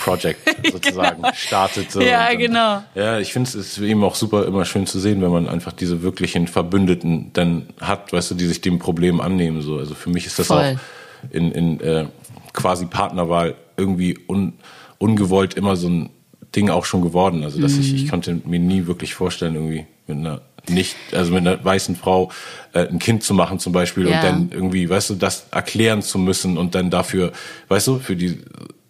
[0.00, 0.40] Project
[0.72, 1.34] sozusagen genau.
[1.34, 1.92] startet.
[1.92, 2.00] So.
[2.00, 2.82] Ja, dann, genau.
[2.94, 5.72] Ja, ich finde es ist eben auch super immer schön zu sehen, wenn man einfach
[5.72, 9.62] diese wirklichen Verbündeten dann hat, weißt du, die sich dem Problem annehmen.
[9.62, 9.78] So.
[9.78, 10.76] Also für mich ist das Voll.
[10.76, 12.06] auch in, in äh,
[12.52, 14.54] quasi Partnerwahl irgendwie un,
[14.98, 16.10] ungewollt immer so ein
[16.54, 17.44] Ding auch schon geworden.
[17.44, 17.80] Also dass mhm.
[17.80, 20.40] ich, ich konnte mir nie wirklich vorstellen, irgendwie mit einer
[20.70, 22.30] nicht, also mit einer weißen Frau
[22.72, 24.16] äh, ein Kind zu machen zum Beispiel ja.
[24.16, 27.32] und dann irgendwie, weißt du, das erklären zu müssen und dann dafür,
[27.68, 28.38] weißt du, für die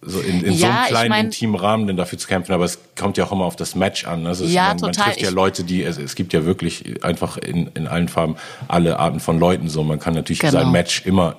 [0.01, 2.53] so in, in ja, so einem kleinen ich mein, intimen Rahmen dann dafür zu kämpfen,
[2.53, 4.25] aber es kommt ja auch immer auf das Match an.
[4.27, 4.91] Also ja, man, total.
[4.91, 8.35] man trifft ja Leute, die es, es gibt ja wirklich einfach in, in allen Farben
[8.67, 9.83] alle Arten von Leuten so.
[9.83, 10.53] Man kann natürlich genau.
[10.53, 11.35] sein Match immer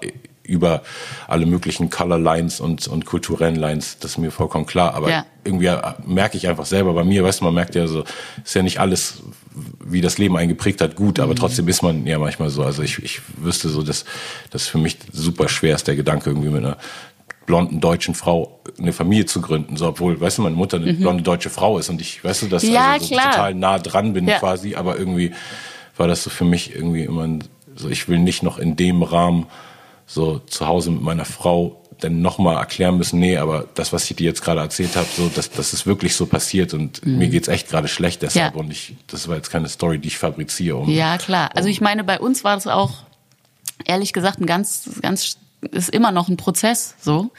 [0.50, 0.82] über
[1.28, 4.94] alle möglichen Color Lines und, und kulturellen Lines, das ist mir vollkommen klar.
[4.94, 5.26] Aber ja.
[5.44, 5.70] irgendwie
[6.04, 8.04] merke ich einfach selber bei mir, weißt du, man merkt ja so,
[8.44, 9.22] ist ja nicht alles,
[9.84, 11.36] wie das Leben einen geprägt hat, gut, aber mhm.
[11.36, 12.62] trotzdem ist man ja manchmal so.
[12.64, 14.04] Also ich, ich wüsste so, dass
[14.50, 16.76] das für mich super schwer ist, der Gedanke irgendwie mit einer
[17.46, 21.00] blonden deutschen Frau eine Familie zu gründen, so obwohl, weißt du, meine Mutter eine mhm.
[21.00, 24.12] blonde deutsche Frau ist und ich, weißt du, dass ja, also so total nah dran
[24.12, 24.38] bin ja.
[24.38, 25.32] quasi, aber irgendwie
[25.96, 27.28] war das so für mich irgendwie immer
[27.74, 29.46] so, ich will nicht noch in dem Rahmen
[30.10, 34.16] so zu Hause mit meiner Frau dann nochmal erklären müssen, nee, aber das, was ich
[34.16, 37.18] dir jetzt gerade erzählt habe, so, das, das ist wirklich so passiert und mhm.
[37.18, 38.60] mir geht's echt gerade schlecht deshalb ja.
[38.60, 40.78] und ich, das war jetzt keine Story, die ich fabriziere.
[40.78, 41.50] Um, ja, klar.
[41.54, 43.04] Also ich meine, bei uns war das auch,
[43.84, 45.36] ehrlich gesagt, ein ganz, ganz,
[45.70, 47.30] ist immer noch ein Prozess, so.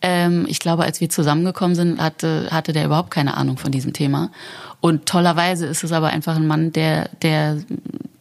[0.00, 3.92] Ähm, ich glaube, als wir zusammengekommen sind, hatte, hatte der überhaupt keine Ahnung von diesem
[3.92, 4.30] Thema.
[4.80, 7.58] Und tollerweise ist es aber einfach ein Mann, der, der,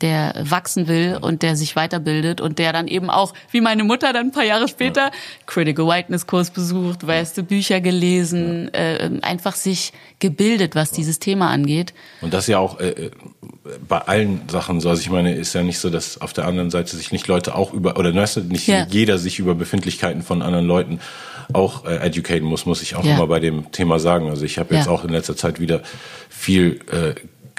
[0.01, 4.13] der wachsen will und der sich weiterbildet und der dann eben auch, wie meine Mutter
[4.13, 5.11] dann ein paar Jahre später, ja.
[5.45, 8.79] Critical Whiteness Kurs besucht, weißt du, Bücher gelesen, ja.
[8.79, 11.93] äh, einfach sich gebildet, was dieses Thema angeht.
[12.21, 13.11] Und das ja auch äh, äh,
[13.87, 14.89] bei allen Sachen so.
[14.89, 17.55] Also ich meine, ist ja nicht so, dass auf der anderen Seite sich nicht Leute
[17.55, 18.85] auch über, oder weißt du, nicht ja.
[18.89, 20.99] jeder sich über Befindlichkeiten von anderen Leuten
[21.53, 23.15] auch äh, educaten muss, muss ich auch ja.
[23.15, 24.29] immer bei dem Thema sagen.
[24.29, 25.81] Also ich habe jetzt auch in letzter Zeit wieder
[26.29, 27.15] viel äh,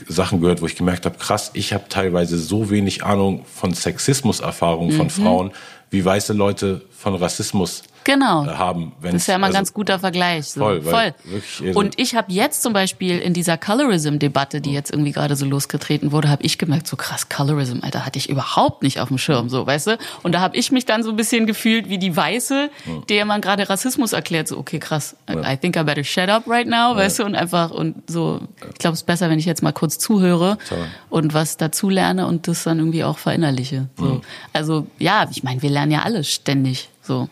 [0.07, 4.93] Sachen gehört, wo ich gemerkt habe, krass, ich habe teilweise so wenig Ahnung von Sexismus-Erfahrungen
[4.93, 4.97] mhm.
[4.97, 5.51] von Frauen,
[5.91, 8.45] wie weiße Leute von Rassismus genau.
[8.45, 8.93] Äh, haben.
[9.03, 10.47] Das ist ja immer ein also, ganz guter Vergleich.
[10.47, 10.61] So.
[10.61, 10.83] Voll.
[10.83, 11.15] voll.
[11.25, 15.47] Wirklich, und ich habe jetzt zum Beispiel in dieser Colorism-Debatte, die jetzt irgendwie gerade so
[15.47, 19.19] losgetreten wurde, habe ich gemerkt, so krass, Colorism, Alter, hatte ich überhaupt nicht auf dem
[19.19, 19.99] Schirm, so, weißt du?
[20.23, 22.71] Und da habe ich mich dann so ein bisschen gefühlt wie die Weiße,
[23.09, 26.67] der man gerade Rassismus erklärt, so, okay, krass, I think I better shut up right
[26.67, 27.25] now, weißt du?
[27.25, 28.41] Und einfach, und so,
[28.73, 30.87] ich glaube, es ist besser, wenn ich jetzt mal kurz zuhöre Toll.
[31.11, 33.89] und was dazu lerne und das dann irgendwie auch verinnerliche.
[33.97, 34.05] So.
[34.05, 34.21] Mhm.
[34.53, 37.29] Also, ja, ich meine, wir lernen ja alles ständig, so.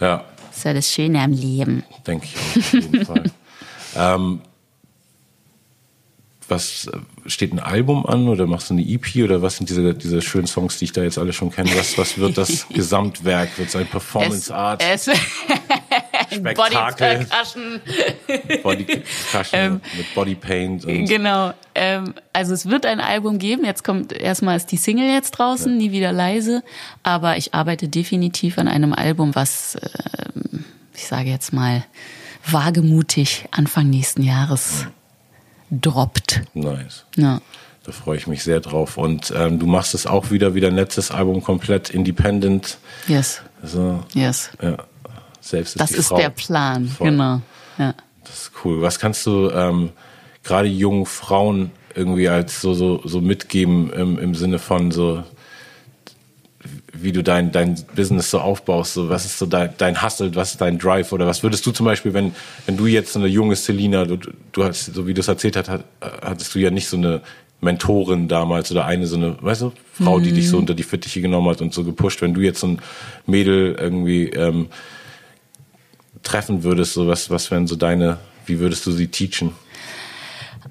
[0.00, 0.24] Ja.
[0.48, 1.84] Das ist ja das Schöne am Leben.
[2.06, 3.30] Denke ich auch, auf jeden Fall.
[3.96, 4.40] Ähm,
[6.48, 6.90] was
[7.26, 10.48] steht ein Album an oder machst du eine EP oder was sind diese, diese schönen
[10.48, 11.70] Songs, die ich da jetzt alle schon kenne?
[11.76, 13.56] Was, was wird das Gesamtwerk?
[13.56, 14.82] Wird es ein Performance Art?
[14.82, 15.18] Es, es
[16.30, 17.26] Spektakel.
[18.62, 20.84] Body Body Percussion ähm, mit Body Paint.
[20.84, 21.52] Und genau.
[21.74, 23.64] Ähm, also es wird ein Album geben.
[23.64, 25.78] Jetzt kommt erstmal ist die Single jetzt draußen, ja.
[25.78, 26.62] nie wieder leise.
[27.02, 29.88] Aber ich arbeite definitiv an einem Album, was äh,
[30.94, 31.84] ich sage jetzt mal
[32.46, 34.86] wagemutig Anfang nächsten Jahres
[35.70, 36.42] droppt.
[36.54, 37.04] Nice.
[37.16, 37.40] Ja.
[37.84, 38.98] Da freue ich mich sehr drauf.
[38.98, 42.78] Und ähm, du machst es auch wieder wie dein letztes Album komplett independent.
[43.06, 43.42] Yes.
[43.62, 44.50] Also, yes.
[44.60, 44.76] Ja.
[45.40, 46.16] Selbst ist das ist Frau.
[46.16, 47.10] der Plan, Voll.
[47.10, 47.40] genau.
[47.78, 47.94] Ja.
[48.24, 48.82] Das ist cool.
[48.82, 49.90] Was kannst du ähm,
[50.42, 55.24] gerade jungen Frauen irgendwie als so, so, so mitgeben im, im Sinne von so,
[56.92, 60.52] wie du dein, dein Business so aufbaust, so was ist so dein, dein Hustle, was
[60.52, 62.34] ist dein Drive oder was würdest du zum Beispiel, wenn,
[62.66, 64.18] wenn du jetzt so eine junge Selina, du,
[64.52, 67.22] du hast, so wie du es erzählt hast, hattest du ja nicht so eine
[67.60, 70.62] Mentorin damals oder eine so eine, weißt du, Frau, die dich so mhm.
[70.62, 72.22] unter die Fittiche genommen hat und so gepusht.
[72.22, 72.82] Wenn du jetzt so ein
[73.26, 74.68] Mädel irgendwie ähm,
[76.22, 79.54] treffen würdest, so was, was wären so deine, wie würdest du sie teachen?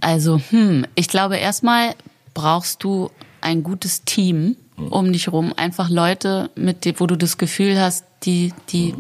[0.01, 1.95] Also, hm, ich glaube erstmal
[2.33, 3.11] brauchst du
[3.41, 4.55] ein gutes Team
[4.89, 8.95] um dich rum, einfach Leute, mit dir, wo du das Gefühl hast, die, die,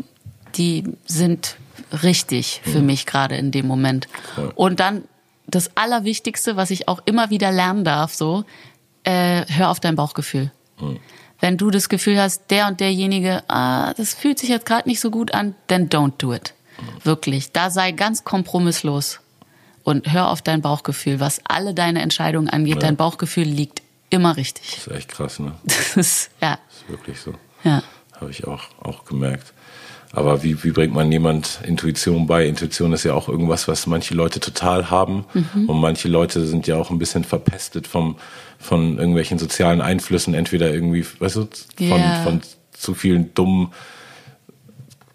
[0.55, 1.57] die sind
[2.03, 4.07] richtig für mich gerade in dem Moment.
[4.55, 5.03] Und dann
[5.47, 8.43] das Allerwichtigste, was ich auch immer wieder lernen darf, so,
[9.03, 10.51] äh, hör auf dein Bauchgefühl.
[11.39, 14.99] Wenn du das Gefühl hast, der und derjenige, ah, das fühlt sich jetzt gerade nicht
[14.99, 16.53] so gut an, then don't do it.
[17.03, 17.51] Wirklich.
[17.51, 19.19] Da sei ganz kompromisslos.
[19.83, 21.19] Und hör auf dein Bauchgefühl.
[21.19, 22.81] Was alle deine Entscheidungen angeht, ja.
[22.81, 24.71] dein Bauchgefühl liegt immer richtig.
[24.75, 25.53] Das ist echt krass, ne?
[25.63, 26.59] Das ist, ja.
[26.67, 27.33] Das ist wirklich so.
[27.63, 27.83] Ja.
[28.19, 29.53] Habe ich auch, auch gemerkt.
[30.11, 32.47] Aber wie, wie bringt man jemand Intuition bei?
[32.47, 35.25] Intuition ist ja auch irgendwas, was manche Leute total haben.
[35.33, 35.69] Mhm.
[35.69, 38.17] Und manche Leute sind ja auch ein bisschen verpestet vom,
[38.59, 40.33] von irgendwelchen sozialen Einflüssen.
[40.33, 42.23] Entweder irgendwie, weißt du, von, yeah.
[42.23, 42.41] von
[42.71, 43.69] zu vielen dummen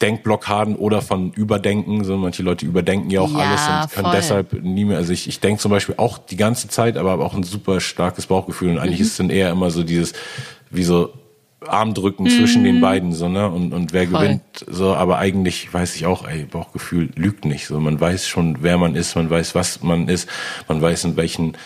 [0.01, 2.05] Denkblockaden oder von Überdenken.
[2.05, 4.17] So manche Leute überdenken ja auch ja, alles und können voll.
[4.17, 4.97] deshalb nie mehr.
[4.97, 7.81] Also ich, ich denke zum Beispiel auch die ganze Zeit, aber habe auch ein super
[7.81, 8.71] starkes Bauchgefühl.
[8.71, 9.05] Und eigentlich mhm.
[9.05, 10.15] ist es dann eher immer so dieses,
[10.71, 11.13] wie so
[11.69, 12.31] Armdrücken mhm.
[12.31, 13.49] zwischen den beiden, so, ne?
[13.49, 14.21] Und, und wer voll.
[14.21, 17.67] gewinnt, so, aber eigentlich weiß ich auch, ey, Bauchgefühl lügt nicht.
[17.67, 20.29] So, man weiß schon, wer man ist, man weiß, was man ist,
[20.69, 21.57] man weiß, in welchen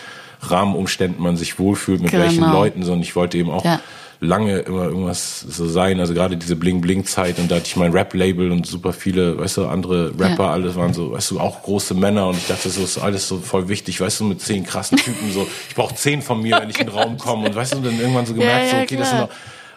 [0.41, 2.23] Rahmenumständen man sich wohlfühlt, mit genau.
[2.23, 2.93] welchen Leuten, so.
[2.93, 3.79] Und ich wollte eben auch ja
[4.21, 5.99] lange immer irgendwas so sein.
[5.99, 9.67] Also gerade diese Bling-Bling-Zeit und da hatte ich mein Rap-Label und super viele, weißt du,
[9.67, 10.51] andere Rapper, ja.
[10.51, 13.37] alles waren so, weißt du, auch große Männer und ich dachte, das ist alles so
[13.37, 15.47] voll wichtig, weißt du, mit zehn krassen Typen so.
[15.69, 17.99] Ich brauche zehn von mir, wenn ich in den Raum komme und weißt du, dann
[17.99, 18.99] irgendwann so gemerkt, ja, so, okay, klar.
[18.99, 19.29] das sind doch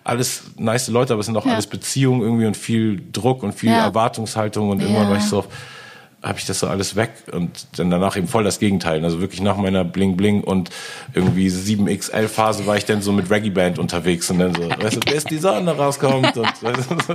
[0.05, 3.71] alles nice Leute, aber es sind auch alles Beziehungen irgendwie und viel Druck und viel
[3.71, 5.45] Erwartungshaltung und irgendwann war ich so,
[6.23, 9.05] habe ich das so alles weg und dann danach eben voll das Gegenteil.
[9.05, 10.71] Also wirklich nach meiner Bling Bling und
[11.15, 14.97] irgendwie 7XL Phase war ich dann so mit Reggae Band unterwegs und dann so, weißt
[14.97, 17.15] du, bis die Sonne rauskommt und weißt du, so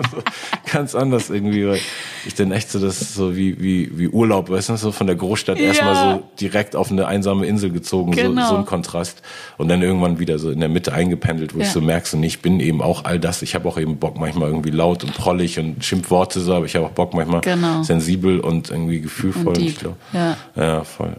[0.71, 1.79] ganz anders irgendwie, weil
[2.25, 5.15] ich dann echt so das so wie wie wie Urlaub, weißt du, so von der
[5.15, 5.67] Großstadt ja.
[5.67, 8.41] erstmal so direkt auf eine einsame Insel gezogen, genau.
[8.43, 9.21] so, so ein Kontrast
[9.57, 11.65] und dann irgendwann wieder so in der Mitte eingependelt, wo ja.
[11.65, 13.41] ich so merkst, und ich bin eben auch all das.
[13.41, 16.75] Ich habe auch eben Bock manchmal irgendwie laut und prollig und Schimpfworte so, aber ich
[16.75, 17.83] habe auch Bock manchmal genau.
[17.83, 19.47] sensibel und irgendwie gefühlvoll.
[19.47, 20.37] Und ich glaub, ja.
[20.55, 21.17] ja, voll.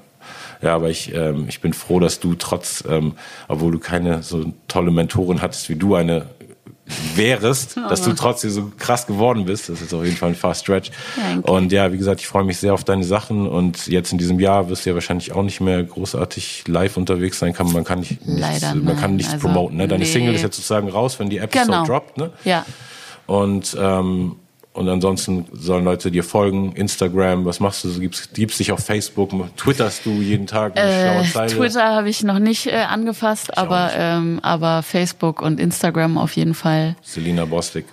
[0.61, 3.13] Ja, aber ich, ähm, ich bin froh, dass du trotz, ähm,
[3.47, 6.27] obwohl du keine so tolle Mentorin hattest wie du eine
[7.15, 9.69] wärest, dass du trotzdem so krass geworden bist.
[9.69, 10.91] Das ist auf jeden Fall ein Fast Stretch.
[11.17, 11.51] Danke.
[11.51, 14.41] Und ja, wie gesagt, ich freue mich sehr auf deine Sachen und jetzt in diesem
[14.41, 17.53] Jahr wirst du ja wahrscheinlich auch nicht mehr großartig live unterwegs sein.
[17.53, 19.77] Kann, man kann nicht, Leider nichts, man kann nichts also, promoten.
[19.77, 19.87] Ne?
[19.87, 20.11] Deine nee.
[20.11, 21.85] Single ist jetzt sozusagen raus, wenn die Episode genau.
[21.85, 22.19] droppt.
[22.19, 22.31] Ne?
[22.45, 22.65] Ja.
[23.27, 24.37] Und ähm,
[24.79, 27.99] und ansonsten sollen Leute dir folgen, Instagram, was machst du?
[27.99, 32.39] Gibst, gibst dich auf Facebook, twitterst du jeden Tag eine äh, Twitter habe ich noch
[32.39, 36.95] nicht äh, angefasst, ich aber, ähm, aber Facebook und Instagram auf jeden Fall.
[37.03, 37.87] Selina Bostik.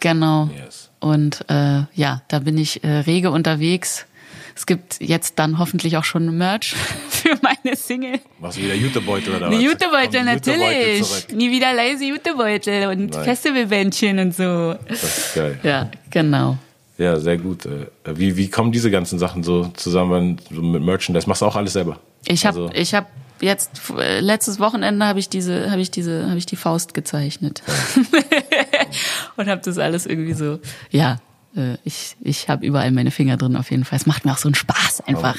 [0.00, 0.50] Genau.
[0.54, 0.90] Yes.
[1.00, 4.06] Und äh, ja, da bin ich äh, rege unterwegs.
[4.54, 6.74] Es gibt jetzt dann hoffentlich auch schon Merch
[7.08, 8.20] für meine Single.
[8.40, 9.62] Was wieder Jutebeutel oder was?
[9.62, 10.98] Jutebeutel, natürlich.
[10.98, 13.14] Jutebeutel Nie wieder lazy Jutebeutel und.
[13.14, 14.74] Festivalbändchen und so.
[14.88, 15.58] Das ist geil.
[15.62, 16.58] Ja, genau.
[16.98, 17.66] Ja, sehr gut.
[17.66, 21.28] Äh, wie, wie kommen diese ganzen Sachen so zusammen mit Merchandise?
[21.28, 21.98] Machst du auch alles selber?
[22.26, 22.70] Ich habe also.
[22.74, 23.10] ich hab
[23.40, 27.62] jetzt äh, letztes Wochenende habe ich diese habe ich diese habe ich die Faust gezeichnet.
[29.36, 30.60] Und habe das alles irgendwie so
[30.90, 31.20] ja
[31.56, 33.98] äh, ich, ich habe überall meine Finger drin auf jeden Fall.
[33.98, 35.36] Es macht mir auch so einen Spaß einfach.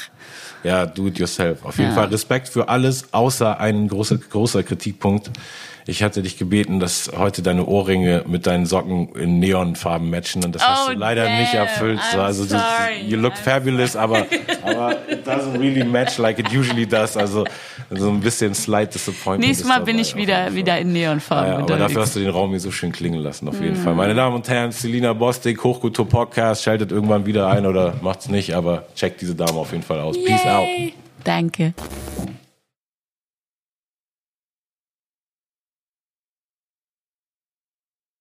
[0.64, 1.66] Ja, do it yourself.
[1.66, 1.96] Auf jeden ja.
[1.96, 5.30] Fall Respekt für alles, außer ein großer, großer Kritikpunkt
[5.86, 10.56] ich hatte dich gebeten, dass heute deine Ohrringe mit deinen Socken in Neonfarben matchen und
[10.56, 11.40] das oh, hast du oh, leider damn.
[11.40, 12.00] nicht erfüllt.
[12.00, 12.56] I'm also du,
[13.06, 14.26] you look fabulous, aber,
[14.64, 17.18] aber it doesn't really match like it usually does.
[17.18, 17.44] Also
[17.90, 19.48] so ein bisschen slight disappointment.
[19.48, 21.52] Nächstes Mal bin ich wieder, wieder in Neonfarben.
[21.52, 23.84] Ja, aber dafür hast du den Raum hier so schön klingen lassen, auf jeden mm.
[23.84, 23.96] Fall.
[23.96, 28.56] Meine Damen und Herren, Selina Bostik, Hochkultur Podcast, schaltet irgendwann wieder ein oder macht's nicht,
[28.56, 30.16] aber checkt diese Dame auf jeden Fall aus.
[30.16, 30.26] Yay.
[30.26, 30.68] Peace out.
[31.24, 31.74] Danke.